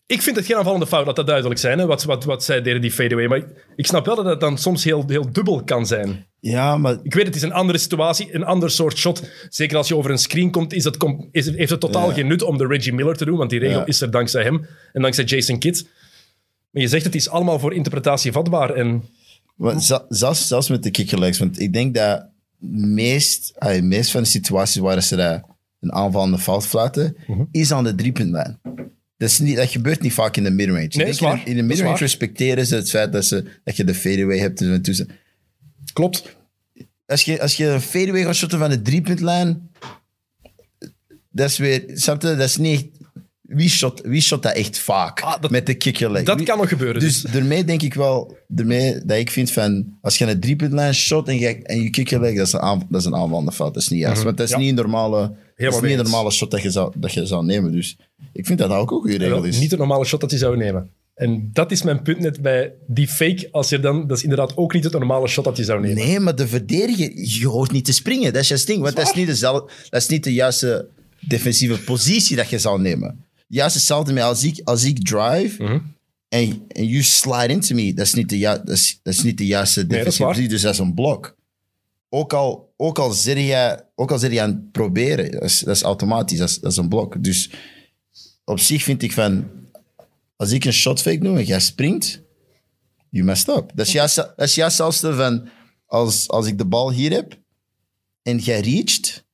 [0.05, 2.61] Ik vind het geen aanvallende fout, laat dat duidelijk zijn, hè, wat, wat, wat zij
[2.61, 3.27] deden, die fadeaway.
[3.27, 6.25] Maar ik, ik snap wel dat het dan soms heel, heel dubbel kan zijn.
[6.39, 9.29] Ja, maar Ik weet, het is een andere situatie, een ander soort shot.
[9.49, 12.13] Zeker als je over een screen komt, is het, com- is, heeft het totaal Ja.
[12.13, 14.65] geen nut om de Reggie Miller te doen, want die regel is er dankzij hem
[14.93, 15.87] en dankzij Jason Kidd.
[16.71, 18.73] Maar je zegt, het is allemaal voor interpretatie vatbaar.
[18.73, 19.03] En
[19.57, 22.25] Maar za- zelfs, zelfs met de kickerlegs, want ik denk dat
[22.71, 25.43] meest, meest van de situaties waar ze dat
[25.79, 27.43] een aanvallende fout fluiten, Mhm.
[27.51, 28.59] is aan de driepuntlijn.
[29.17, 30.83] Dat, is niet, dat gebeurt niet vaak in de midrange.
[30.83, 31.37] Ik Nee, denk is waar.
[31.47, 34.61] In, de- in midrange respecteren ze het feit dat, ze, dat je de fadeaway hebt.
[34.61, 35.09] en tussen.
[35.93, 36.35] klopt.
[37.05, 39.69] Als je, als je een fadeaway gaat shotten van de driepuntlijn,
[41.29, 42.96] dat is weer, snap je, dat is niet
[43.47, 46.23] wie shot, wie shot dat echt vaak Ah, dat- met de kickerleg?
[46.23, 47.01] Dat kan nog gebeuren.
[47.01, 50.93] dus Dus, daarmee denk ik wel, daarmee dat ik vind van, als je een driepuntlijn
[50.93, 53.51] shot en je, en je kikker legt, dat is een, aan, dat is een aanvallende
[53.51, 53.73] fout.
[53.73, 54.23] Dat is niet juist.
[54.23, 54.51] Want dat is.
[54.53, 54.59] Ja.
[54.59, 55.19] niet een normale,
[55.55, 57.71] dat is niet een normale shot dat je, zou, dat je zou nemen.
[57.71, 57.97] Dus
[58.33, 59.59] ik vind dat dat ook een goede regel is.
[59.59, 60.89] niet de normale shot dat je zou nemen.
[61.15, 63.47] En dat is mijn punt net bij die fake.
[63.51, 65.95] Als je dan, dat is inderdaad ook niet het normale shot dat je zou nemen.
[66.05, 68.33] Nee, maar de verdediger, je hoort niet te springen.
[68.33, 68.81] Dat is juist ding.
[68.81, 70.87] Want dat is, niet dezelfde, dat is niet de juiste
[71.19, 73.25] defensieve positie dat je zou nemen.
[73.47, 75.79] Juist hetzelfde met als ik, als ik drive Mhm.
[76.29, 79.37] en, en you slide into me, dat is niet de, dat is, dat is niet
[79.37, 80.49] de juiste defensieve positie.
[80.49, 81.35] Dus dat is een blok.
[82.09, 85.59] Ook al, ook al zit je, ook al zit je aan het proberen, dat is,
[85.59, 87.23] dat is automatisch, dat is, dat is een blok.
[87.23, 87.49] Dus
[88.45, 89.47] op zich vind ik van,
[90.35, 92.21] als ik een shot fake doe en jij springt,
[93.09, 93.71] you messed up.
[93.75, 95.49] Dat is juist, dat is juist hetzelfde van,
[95.85, 97.37] als, als ik de bal hier heb
[98.23, 99.25] en jij reacht,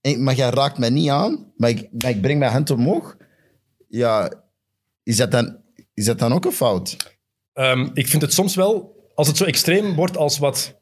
[0.00, 3.16] en, maar jij raakt mij niet aan, maar ik, maar ik breng mijn hand omhoog,
[3.88, 4.32] ja,
[5.02, 5.56] is dat dan,
[5.94, 6.96] is dat dan ook een fout?
[7.52, 10.74] Ehm, ik vind het soms wel, als het zo extreem wordt als wat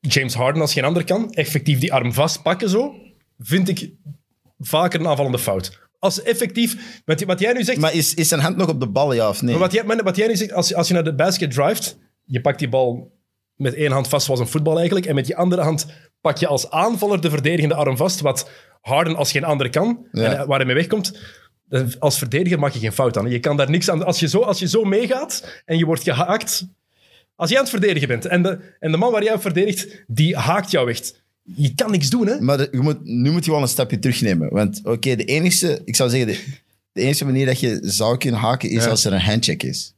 [0.00, 2.94] James Harden als geen ander kan, effectief die arm vastpakken zo,
[3.38, 3.90] vind ik
[4.58, 5.86] vaker een aanvallende fout.
[5.98, 8.88] Als effectief, wat, wat jij nu zegt, Maar is, is zijn hand nog op de
[8.88, 9.50] bal, ja of nee?
[9.50, 11.98] maar wat, jij, maar wat jij nu zegt, als, als je naar de basket drivet,
[12.24, 13.16] je pakt die bal
[13.54, 15.86] met één hand vast, zoals een voetbal eigenlijk, en met die andere hand
[16.20, 18.50] pak je als aanvaller de verdedigende arm vast, wat
[18.80, 20.34] Harden als geen ander kan, Ja.
[20.34, 21.18] en waar hij mee wegkomt.
[21.98, 23.30] Als verdediger maak je geen fout aan.
[23.30, 24.04] Je kan daar niks aan...
[24.04, 26.66] Als je zo, als je zo meegaat en je wordt gehaakt...
[27.36, 30.04] Als jij aan het verdedigen bent en de, en de man waar jij op verdedigt,
[30.06, 31.22] die haakt jou echt.
[31.42, 32.40] Je kan niks doen, hè?
[32.40, 34.50] Maar de- je moet, nu moet je wel een stapje terugnemen.
[34.52, 36.44] Want oké, de enige, ik zou zeggen, de,
[36.92, 38.90] de enige manier dat je zou kunnen haken is Ja.
[38.90, 39.94] als er een handcheck is.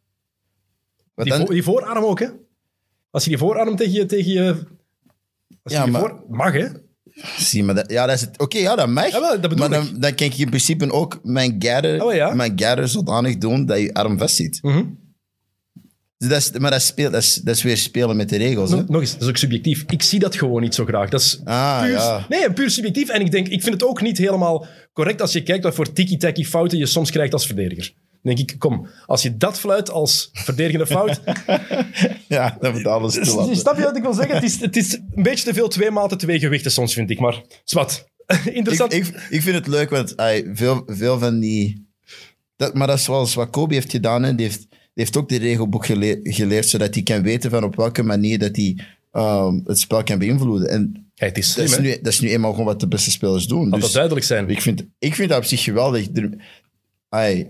[1.15, 2.27] Want Die, dan- vo- die voorarm ook, hè?
[3.11, 4.07] Als je die voorarm tegen je...
[4.07, 4.49] Tegen je
[5.63, 6.67] als je Ja, maar- voor, mag, hè?
[7.39, 8.39] Zie, maar dat, ja, dat is het.
[8.39, 9.11] Oké, ja, dat mag.
[9.11, 9.73] Ja, dat maar ik.
[9.73, 12.35] dan, dan kan ik in principe ook mijn gather, Oh, ja.
[12.35, 14.59] mijn gather zodanig doen dat je arm vast zit.
[14.63, 14.83] Mhm.
[16.19, 18.71] Dus dat is, maar dat, speelt, dat, is, dat is weer spelen met de regels.
[18.71, 18.77] Hè?
[18.77, 19.85] Nog, nog eens, dat is ook subjectief.
[19.87, 21.11] Ik zie dat gewoon niet zo graag.
[21.11, 22.27] Dat is Ah, puur, ja.
[22.29, 23.09] Nee, puur subjectief.
[23.09, 25.93] En ik, denk, ik vind het ook niet helemaal correct als je kijkt wat voor
[25.93, 27.93] tiki-taki fouten je soms krijgt als verdediger.
[28.23, 31.21] Dan denk ik, kom, als je dat fluit als verdedigende fout...
[32.29, 33.57] Ja, dat moet alles te laten.
[33.57, 34.35] Snap je wat ik wil zeggen?
[34.35, 37.21] Het is, het is een beetje te veel twee maten twee gewichten soms, vind ik.
[37.21, 38.05] Maar, zwart.
[38.53, 38.93] Interessant.
[38.93, 41.87] Ik, ik, ik vind het leuk, want ay, veel, veel van die...
[42.57, 44.23] Dat, maar dat is zoals wat Kobe heeft gedaan.
[44.23, 44.35] Hè.
[44.35, 47.77] Die, heeft, die heeft ook de regelboek geleerd, geleerd, zodat hij kan weten van op
[47.77, 48.79] welke manier dat hij
[49.13, 50.69] ehm, het spel kan beïnvloeden.
[50.69, 51.97] En Ja, het is dat slim, is, hè?
[51.97, 53.71] nu, dat is nu eenmaal gewoon wat de beste spelers doen.
[53.71, 54.49] Dat Dus duidelijk zijn.
[54.49, 56.07] ik, vind, ik vind dat op zich geweldig.
[56.15, 56.37] Er-
[57.09, 57.47] ay,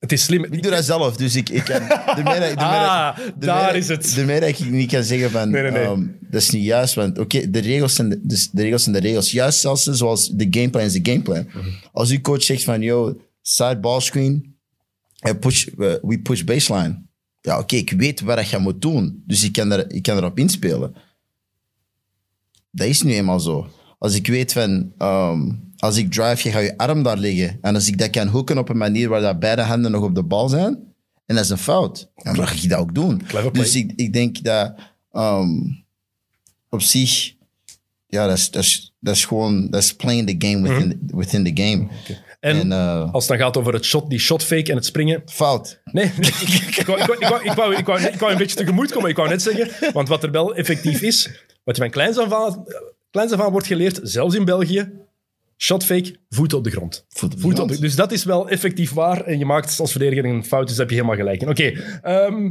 [0.00, 0.44] Het is slim.
[0.44, 1.78] ik doe dat zelf, dus ik, ik kan...
[1.88, 4.12] De meer, dat- de meer Ah, daar is het.
[4.14, 5.50] De meer dat ik niet kan zeggen van...
[5.50, 5.82] Nee, nee, nee.
[5.82, 8.94] ehm, dat is niet juist, want oké, de, regels zijn de, dus de regels zijn
[8.94, 9.30] de regels.
[9.30, 11.46] Juist zelfs zoals de gameplan is de gameplan.
[11.92, 14.56] Als uw coach zegt van, yo, side ball screen,
[15.18, 17.02] en push, we push baseline.
[17.40, 20.38] Ja, oké, ik weet wat je moet doen, dus ik kan, er, ik kan erop
[20.38, 20.94] inspelen.
[22.70, 23.68] Dat is nu eenmaal zo.
[23.98, 25.50] Als ik weet van, ehm,
[25.80, 27.58] als ik drive, je gaat je arm daar liggen.
[27.60, 30.14] En als ik dat kan hooken op een manier waar dat beide handen nog op
[30.14, 30.78] de bal zijn,
[31.26, 33.22] en dat is een fout, dan mag ik dat ook doen.
[33.52, 34.74] Dus ik, ik denk dat
[35.12, 35.48] ehm,
[36.68, 37.34] op zich,
[38.06, 41.54] ja, dat is, dat, is, dat is gewoon, dat is playing the game within, within
[41.54, 41.88] the game.
[42.40, 45.22] En, En, eh, als het dan gaat over het shot, die shotfake en het springen,
[45.26, 45.80] fout.
[45.84, 46.04] Nee,
[46.76, 48.92] ik wou, ik, wou, ik, wou, ik, wou, ik, wou, ik wou een beetje tegemoet
[48.92, 49.10] komen.
[49.10, 51.30] Ik wou net zeggen, want wat er wel effectief is,
[51.64, 52.64] wat je van kleins af aan,
[53.10, 54.90] kleins af aan wordt geleerd, zelfs in België,
[55.62, 57.04] shotfake, voet op de grond.
[57.08, 57.70] Voet op de Voet grond.
[57.70, 59.24] op de- dus dat is wel effectief waar.
[59.24, 61.48] En je maakt als verdediger een fout, dus daar heb je helemaal gelijk in.
[61.48, 62.42] Oké, ehm,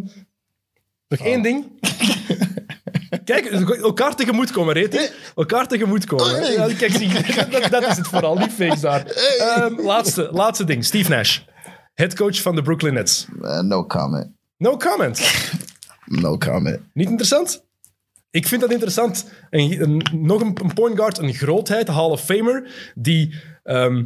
[1.07, 1.65] nog één ding.
[3.25, 3.45] Kijk,
[3.81, 4.89] elkaar tegemoet komen.
[5.35, 6.41] Elkaar tegemoet komen.
[6.41, 6.51] nee.
[6.51, 7.11] Ja, kijk, zie-
[7.51, 9.05] dat, dat is het vooral, die fakes daar.
[9.05, 11.39] Ehm, laatste, laatste ding, Steve Nash.
[11.93, 13.27] headcoach van de Brooklyn Nets.
[13.41, 14.27] Uh, no comment.
[14.57, 15.31] No comment.
[16.05, 16.79] No comment.
[16.93, 17.63] Niet interessant?
[18.31, 19.31] Ik vind dat interessant.
[20.11, 24.03] Nog een, point guard, een grootheid, Hall of Famer, die ehm,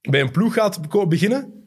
[0.00, 1.62] bij een ploeg gaat beginnen,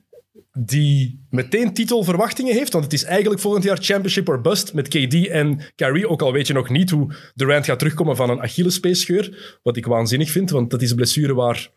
[0.58, 5.28] die meteen titelverwachtingen heeft, want het is eigenlijk volgend jaar championship or bust met KD
[5.28, 9.60] en Kyrie, ook al weet je nog niet hoe Durant gaat terugkomen van een Achillespeesscheur,
[9.64, 11.72] wat ik waanzinnig vind, want dat is een blessure waar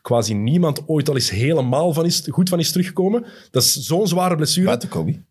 [0.00, 3.26] quasi niemand ooit al eens helemaal van is, goed van is teruggekomen.
[3.50, 5.22] Dat is zo'n zware blessure Buiten Kobe.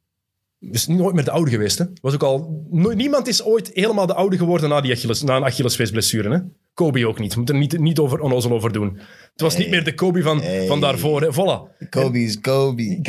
[0.72, 1.78] Is nooit meer de oude geweest.
[1.78, 1.86] Hè?
[2.02, 5.44] Was ook al, niemand is ooit helemaal de oude geworden na, die Achilles, na een
[5.44, 6.30] Achillespeesblessure.
[6.30, 6.40] Hè?
[6.74, 7.32] Kobe ook niet.
[7.32, 8.98] We moeten er niet, niet over onnozel over doen.
[9.32, 11.22] Het was niet meer de Kobe van, van daarvoor.
[11.22, 11.34] Hè?
[11.34, 11.90] Voilà.
[11.90, 13.00] Kobe is Kobe.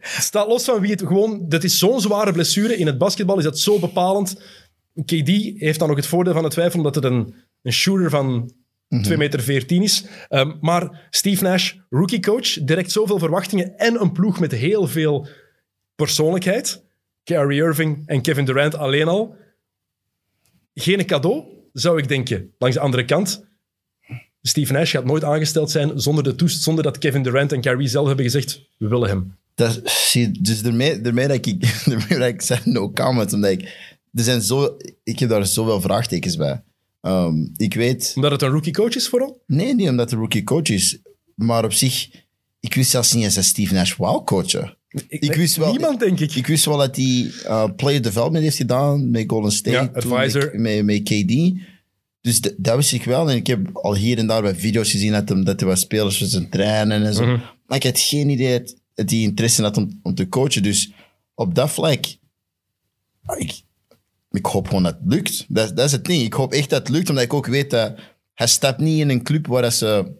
[0.00, 1.44] Staat los van wie het gewoon...
[1.48, 2.76] Dat is zo'n zware blessure.
[2.76, 4.40] In het basketbal is dat zo bepalend.
[5.04, 8.52] KD heeft dan nog het voordeel van de twijfel, omdat het een, een shooter van
[9.00, 10.04] 2 meter 14 is.
[10.28, 15.28] Ehm, maar Steve Nash, rookie coach, direct zoveel verwachtingen en een ploeg met heel veel
[16.06, 16.82] persoonlijkheid.
[17.24, 19.36] Kyrie Irving en Kevin Durant alleen al.
[20.74, 22.52] Geen cadeau, zou ik denken.
[22.58, 23.44] Langs de andere kant,
[24.42, 27.88] Steve Nash gaat nooit aangesteld zijn zonder, de toest- zonder dat Kevin Durant en Kyrie
[27.88, 29.36] zelf hebben gezegd, we willen hem.
[29.54, 31.60] Dat, zie, dus daarmee, daarmee, dat ik,
[31.90, 33.60] daarmee dat ik zei no comment, omdat ik,
[34.14, 36.62] er zijn zo, ik heb daar zoveel vraagtekens bij.
[37.00, 39.42] Ehm, ik weet, Omdat het een rookie coach is vooral?
[39.46, 40.98] nee, niet omdat de rookie coach is,
[41.34, 42.10] maar op zich,
[42.60, 44.76] ik wist zelfs niet eens dat Steve Nash wou coachen.
[45.08, 46.34] Ik wist wel- Niemand, denk ik.
[46.34, 49.76] Ik wist wel dat hij uh, player development heeft gedaan met Golden State.
[49.76, 50.50] Ja, advisor.
[50.52, 51.60] Met, met, met KD.
[52.20, 53.30] Dus dat wist ik wel.
[53.30, 55.78] En ik heb al hier en daar bij video's gezien dat, hem, dat hij wat
[55.78, 57.26] spelers voor zijn trainen en zo.
[57.26, 57.40] Mhm.
[57.66, 58.62] Maar ik had geen idee
[58.94, 60.62] dat, hij interesse had om, om te coachen.
[60.62, 60.92] Dus
[61.34, 62.04] op dat vlak,
[63.24, 63.60] ah, ik,
[64.30, 65.44] ik hoop gewoon dat het lukt.
[65.48, 66.22] Dat, dat is het ding.
[66.22, 67.94] Ik hoop echt dat het lukt, omdat ik ook weet dat
[68.34, 70.12] hij stapt niet in een club waar ze,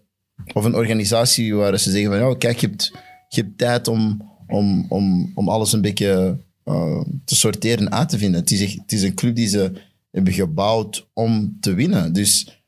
[0.53, 2.93] of een organisatie waar ze zeggen van, oh, kijk, je hebt,
[3.29, 8.09] je hebt tijd om, om, om, om alles een beetje eh, te sorteren en uit
[8.09, 8.41] te vinden.
[8.41, 9.73] Het is, het is een club die ze
[10.11, 12.13] hebben gebouwd om te winnen.
[12.13, 12.63] Dus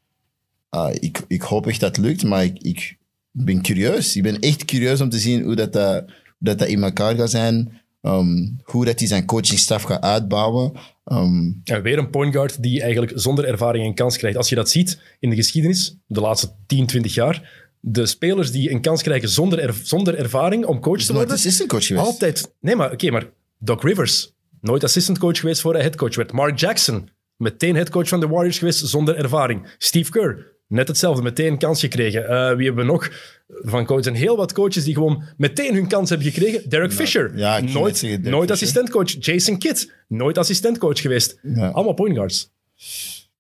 [0.69, 2.99] ah, ik, ik hoop echt dat het lukt, maar ik, ik
[3.31, 4.17] ben curieus.
[4.17, 7.15] Ik ben echt curieus om te zien hoe dat, dat, hoe dat, dat in elkaar
[7.15, 7.83] gaat zijn.
[8.05, 10.73] Ehm, hoe dat hij zijn coachingstaf gaat uitbouwen.
[11.05, 14.37] Ehm, En weer een point guard die eigenlijk zonder ervaring een kans krijgt.
[14.37, 18.71] Als je dat ziet in de geschiedenis, de laatste 10, 20 jaar, de spelers die
[18.71, 22.07] een kans krijgen zonder, er- zonder ervaring om coach te nooit worden, assistant coach geweest.
[22.07, 22.53] altijd...
[22.61, 26.33] Nee, maar oké, maar Doc Rivers, nooit assistant coach geweest voor hij headcoach werd.
[26.33, 29.75] Mark Jackson, meteen headcoach van de Warriors geweest zonder ervaring.
[29.79, 32.29] Steve Kerr, net hetzelfde, meteen een kans gekregen.
[32.29, 33.11] Eh, wie hebben we nog
[33.49, 34.07] van coaches?
[34.07, 36.69] En heel wat coaches die gewoon meteen hun kans hebben gekregen.
[36.69, 38.51] Derek Fisher, ja, nooit, nooit Fisher.
[38.51, 39.15] assistentcoach.
[39.19, 41.39] Jason Kidd, nooit assistentcoach geweest.
[41.43, 41.69] Ja.
[41.69, 42.53] Allemaal point guards.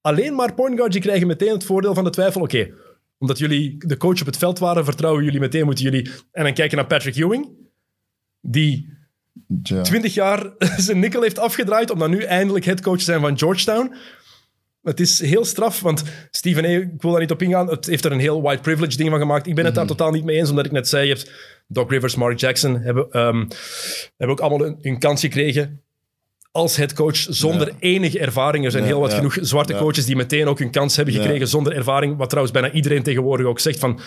[0.00, 2.40] Alleen maar point guards die krijgen meteen het voordeel van de twijfel.
[2.40, 2.70] Oké,
[3.24, 6.10] omdat jullie de coach op het veld waren, vertrouwen jullie meteen, moeten jullie...
[6.32, 7.48] En dan kijken naar Patrick Ewing,
[8.40, 8.92] die
[9.62, 9.82] Ja.
[9.82, 13.94] 20 jaar zijn nikkel heeft afgedraaid om dan nu eindelijk headcoach te zijn van Georgetown.
[14.82, 18.04] Het is heel straf, want Steven A., ik wil daar niet op ingaan, het heeft
[18.04, 19.46] er een heel white privilege ding van gemaakt.
[19.46, 21.30] Ik ben het daar totaal niet mee eens, omdat ik net zei, je hebt
[21.66, 23.46] Doc Rivers, Mark Jackson, hebben, ehm,
[24.16, 25.83] hebben ook allemaal hun, hun kans gekregen
[26.54, 27.74] als headcoach zonder Ja.
[27.78, 28.64] enige ervaring.
[28.64, 29.16] Er zijn Ja, heel wat ja.
[29.16, 32.74] genoeg zwarte coaches die meteen ook hun kans hebben gekregen zonder ervaring, wat trouwens bijna
[32.74, 34.00] iedereen tegenwoordig ook zegt van...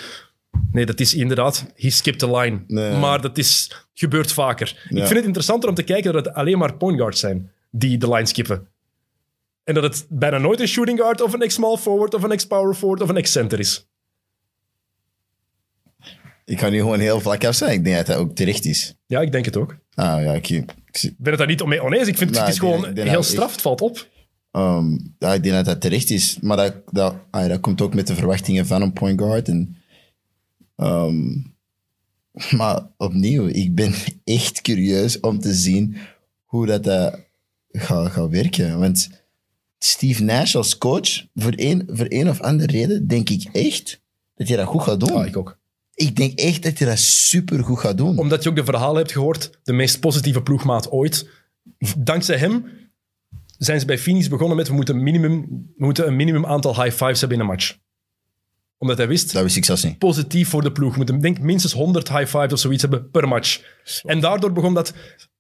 [0.72, 2.64] Nee, dat is inderdaad, he skipped the line.
[2.68, 2.92] Nee.
[2.98, 4.68] Maar dat is, gebeurt vaker.
[4.90, 7.98] Ik vind het interessanter om te kijken dat het alleen maar point guards zijn die
[7.98, 8.68] de line skippen.
[9.64, 12.74] En dat het bijna nooit een shooting guard of een ex-small forward of een ex-power
[12.74, 13.88] forward of een ex-center is.
[16.46, 17.72] Ik ga nu gewoon heel vlak af zijn.
[17.72, 18.96] Ik denk dat dat ook terecht is.
[19.06, 19.76] Ja, ik denk het ook.
[19.94, 20.66] Ah ja, ik,
[21.04, 22.08] ik ben het daar niet mee oneens.
[22.08, 23.52] Ik vind Nou, het is gewoon denk heel straf.
[23.52, 24.08] Het valt op.
[24.52, 26.40] Ehm, ja, ik denk dat dat terecht is.
[26.42, 29.48] Maar dat, dat, ah, dat komt ook met de verwachtingen van een point guard.
[29.48, 29.78] En,
[30.76, 31.28] ehm,
[32.60, 33.94] maar opnieuw, ik ben
[34.24, 35.98] echt curieus om te zien
[36.46, 37.14] hoe dat, eh,
[37.72, 38.80] gaat, gaat werken.
[38.80, 39.10] Want
[39.80, 44.02] Steve Nash als coach, voor een, voor een of andere reden, denk ik echt
[44.36, 45.14] dat hij dat goed gaat doen.
[45.14, 45.58] Ja, ik ook.
[45.98, 48.18] Ik denk echt dat hij dat super goed gaat doen.
[48.18, 49.50] Omdat je ook de verhalen hebt gehoord.
[49.64, 51.30] De meest positieve ploegmaat ooit.
[51.98, 52.66] Dankzij hem
[53.58, 55.42] zijn ze bij Phoenix begonnen met we moeten, minimum,
[55.78, 57.78] we moeten een minimum aantal high fives hebben in een match.
[58.78, 59.98] Omdat hij wist, Dat wist ik zelfs niet.
[59.98, 60.92] positief voor de ploeg.
[60.92, 63.62] We moeten denk, minstens 100 high fives of zoiets hebben per match.
[64.04, 64.94] En daardoor begon dat...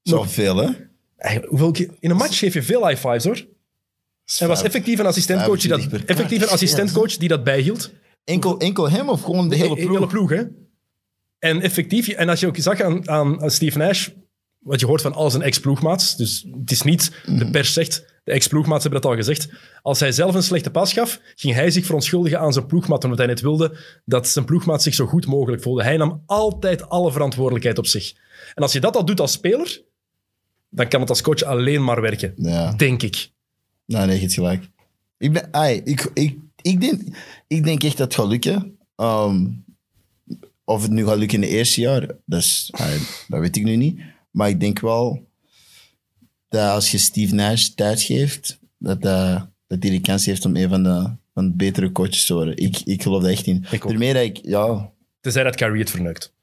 [0.03, 0.69] nog- Zoveel, hè?
[1.17, 3.45] Eigenlijk, hoeveel in een match geef je veel high fives, hoor.
[4.39, 7.91] Er was effectief een assistentcoach die dat, 25 per effectief een assistentcoach die dat bijhield.
[8.27, 9.93] Enkel, enkel hem of gewoon de hele De ploeg?
[9.93, 10.43] hele ploeg, hè.
[11.39, 14.09] En effectief, en als je ook zag aan, aan, aan Steve Nash,
[14.59, 18.31] wat je hoort van al zijn ex-ploegmaats, dus het is niet, de pers zegt, De
[18.31, 19.49] ex-ploegmaats hebben dat al gezegd.
[19.81, 23.17] Als hij zelf een slechte pas gaf, ging hij zich verontschuldigen aan zijn ploegmaat, omdat
[23.19, 25.83] hij net wilde dat zijn ploegmaat zich zo goed mogelijk voelde.
[25.83, 28.13] Hij nam altijd alle verantwoordelijkheid op zich.
[28.53, 29.81] En als je dat al doet als speler,
[30.69, 32.33] dan kan het als coach alleen maar werken.
[32.35, 32.73] Ja.
[32.73, 33.29] Denk ik.
[33.85, 34.69] Nou, nee, je hebt gelijk.
[35.17, 37.01] Ik, ben, ai, ik, ik, ik, denk,
[37.47, 38.77] ik denk echt dat het gaat lukken.
[38.95, 39.45] Ehm,
[40.63, 42.01] of het nu gaat lukken in het eerste jaar,
[42.71, 43.99] ai, dat weet ik nu niet.
[44.31, 45.27] Maar ik denk wel
[46.49, 50.55] dat als je Steve Nash tijd geeft, dat, dat, dat hij de kans heeft om
[50.55, 52.57] een van de, van de betere coaches te worden.
[52.57, 53.65] Ik, ik geloof daar echt in.
[53.71, 53.89] Ik ook.
[53.89, 56.33] Daarmee dat ik, ja, Tenzij dat Carrie het verneukt.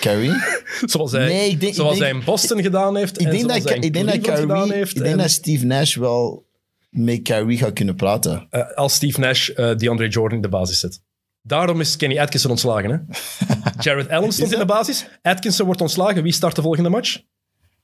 [0.00, 0.32] Carrie.
[0.92, 3.20] Zoals hij, Nee, ik denk- ik zoals denk- hij in Boston gedaan heeft.
[3.20, 4.90] Ik en denk, zoals dat, hij in ik denk dat gedaan heeft.
[4.90, 6.46] ik denk en, dat Steve Nash wel
[6.92, 8.46] met Kyrie gaat kunnen praten.
[8.50, 11.02] eh, als Steve Nash eh DeAndre Jordan in de basis zet.
[11.42, 12.90] Daarom is Kenny Atkinson ontslagen.
[12.90, 12.98] Hè?
[13.84, 15.06] Jared Allen stond in de basis.
[15.22, 16.22] Atkinson wordt ontslagen.
[16.22, 17.20] Wie start de volgende match?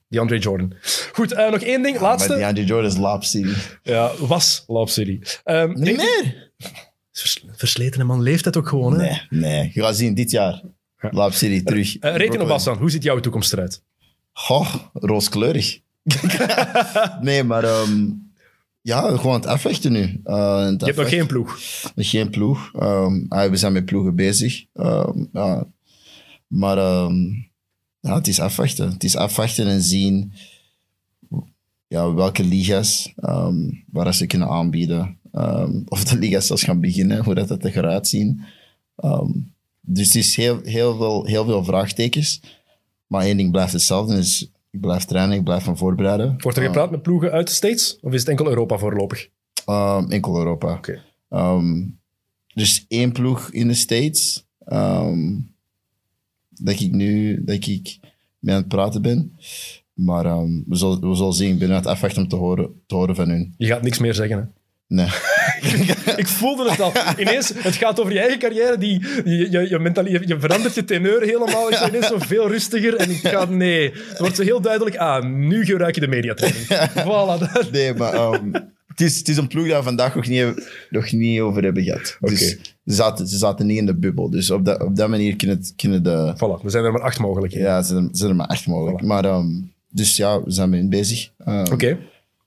[0.09, 0.73] DeAndre Jordan.
[1.13, 2.01] Goed, eh, nog één ding.
[2.01, 2.29] Laatste.
[2.29, 3.53] Maar DeAndre Jordan is Lob City.
[3.83, 5.21] Ja, was Lob City.
[5.45, 6.51] Ehm, Niet meer?
[7.13, 9.01] Vers- Versletene man leeft het ook gewoon.
[9.01, 9.07] Hè?
[9.07, 9.71] Nee, nee.
[9.75, 10.63] Je gaat zien, dit jaar.
[11.11, 11.99] Lob City terug.
[11.99, 12.49] Eh, reken op.
[12.49, 12.79] Bassan.
[12.79, 13.83] Hoe ziet jouw toekomst eruit?
[14.33, 15.81] Goh, rooskleurig.
[17.21, 18.07] nee, maar ehm,
[18.89, 20.21] ja, gewoon het afwachten nu.
[20.25, 21.59] Uh, het Je hebt nog geen ploeg.
[21.95, 22.71] Nog geen ploeg.
[22.75, 24.65] Ehm, ah, we zijn met ploegen bezig.
[24.75, 25.67] Ehm, ja.
[26.47, 27.25] Maar ehm,
[28.01, 28.91] ja, het is afwachten.
[28.91, 30.33] Het is afwachten en zien
[31.87, 33.13] ja, welke liga's
[33.91, 35.19] waar ze kunnen aanbieden.
[35.89, 38.45] Of de liga's zelfs gaan beginnen, hoe dat, dat er gaat zien.
[39.81, 42.41] Dus het is heel, heel, veel, heel veel vraagtekens.
[43.07, 44.15] Maar één ding blijft hetzelfde.
[44.15, 46.35] Dus ik blijf trainen, ik blijf van voorbereiden.
[46.39, 47.99] Wordt er Ehm, gepraat met ploegen uit de States?
[48.01, 49.29] Of is het enkel Europa voorlopig?
[49.67, 50.73] Ehm, enkel Europa.
[50.73, 51.03] Oké.
[51.29, 51.85] Ehm,
[52.55, 54.47] dus één ploeg in de States.
[54.65, 55.37] ehm,
[56.49, 57.99] dat ik nu dat ik
[58.39, 59.37] mee aan het praten ben.
[59.93, 61.53] Maar ehm, we, zullen, we zullen zien.
[61.53, 63.55] Ik ben aan het afwachten om te horen, te horen van hun.
[63.59, 64.39] Je gaat niks meer zeggen.
[64.39, 64.45] Hè?
[64.95, 65.07] Nee.
[66.17, 66.93] Ik voelde het al.
[67.19, 68.79] Ineens, het gaat over je eigen carrière.
[68.79, 71.71] Die, je, je, je, mentali- je, verandert je teneur helemaal.
[71.73, 72.95] Ik ben ineens zo veel rustiger.
[72.97, 73.93] En ik ga, nee.
[74.09, 74.97] Het wordt zo heel duidelijk.
[74.97, 76.65] Ah, nu gebruik je de mediatraining.
[76.91, 77.53] Voilà.
[77.53, 78.53] dat- nee, maar ehm,
[78.87, 81.83] het, is, het is een ploeg dat we vandaag nog niet, nog niet over hebben
[81.83, 82.17] gehad.
[82.21, 84.31] Dus ze, zaten, ze zaten niet in de bubbel.
[84.31, 86.33] Dus op, dat op dat manier kunnen, kunnen de...
[86.37, 87.69] Voilà, er zijn er maar acht mogelijkheden.
[87.69, 89.03] Ja, ze zijn, ze zijn er maar echt mogelijk.
[89.03, 89.07] Voilà.
[89.07, 89.47] Maar, ehm,
[89.91, 91.31] dus ja, we zijn mee bezig.
[91.39, 91.99] Ehm, Oké.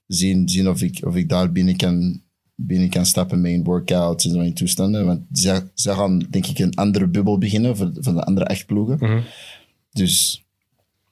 [0.07, 2.21] zien, zien of, ik, of ik daar binnen kan,
[2.67, 5.05] binnen kan stappen met een workout en zo in toestanden.
[5.05, 8.97] Want ze, gaan, denk ik, een andere bubbel beginnen voor, voor de andere echt ploegen.
[8.99, 9.19] Mhm.
[9.91, 10.45] Dus,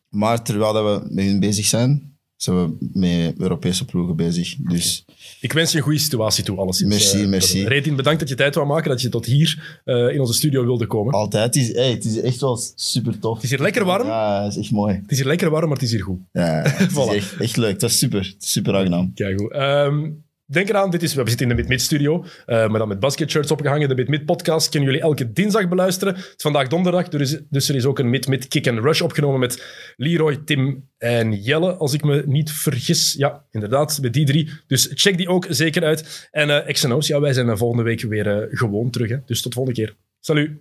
[0.09, 4.55] maar terwijl dat we met hun bezig zijn, zijn we met Europese ploegen bezig.
[4.55, 5.05] Dus
[5.41, 6.89] Ik wens je een goede situatie toe, alleszins.
[6.89, 7.63] Merci, Eh, merci.
[7.67, 10.63] Retin, bedankt dat je tijd wou maken, dat je tot hier eh, in onze studio
[10.65, 11.13] wilde komen.
[11.13, 13.35] altijd, het is, hey, het is echt wel super tof.
[13.35, 14.07] Het is hier lekker warm.
[14.07, 14.95] Ja, het is echt mooi.
[15.01, 16.19] Het is hier lekker warm, maar het is hier goed.
[16.31, 17.71] Ja, het is echt, echt leuk.
[17.71, 18.35] Het was super.
[18.39, 19.13] Is super aangenaam.
[19.13, 19.51] Kijk goed.
[19.51, 20.09] Ehm,
[20.53, 23.51] denk eraan, dit is, we zitten in de Mid-Mid studio, eh, maar dan met basketshirts
[23.51, 23.89] opgehangen.
[23.89, 26.15] De Mid-Mid podcast kunnen jullie elke dinsdag beluisteren.
[26.15, 29.63] Het is vandaag donderdag, dus, er is ook een Mid-Mid Kick and Rush opgenomen met
[29.95, 33.13] Leroy, Tim en Jelle, als ik me niet vergis.
[33.13, 34.49] Ja, inderdaad, met die drie.
[34.67, 36.29] Dus check die ook zeker uit.
[36.31, 39.09] En eh XNO's, ja, wij zijn eh, volgende week weer gewoon terug.
[39.09, 39.17] Hè.
[39.25, 39.95] Dus tot volgende keer.
[40.19, 40.51] Salut.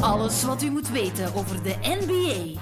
[0.00, 2.60] Alles wat u moet weten over de NBA.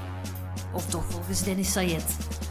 [0.73, 2.50] Of toch volgens Dennis Sayed.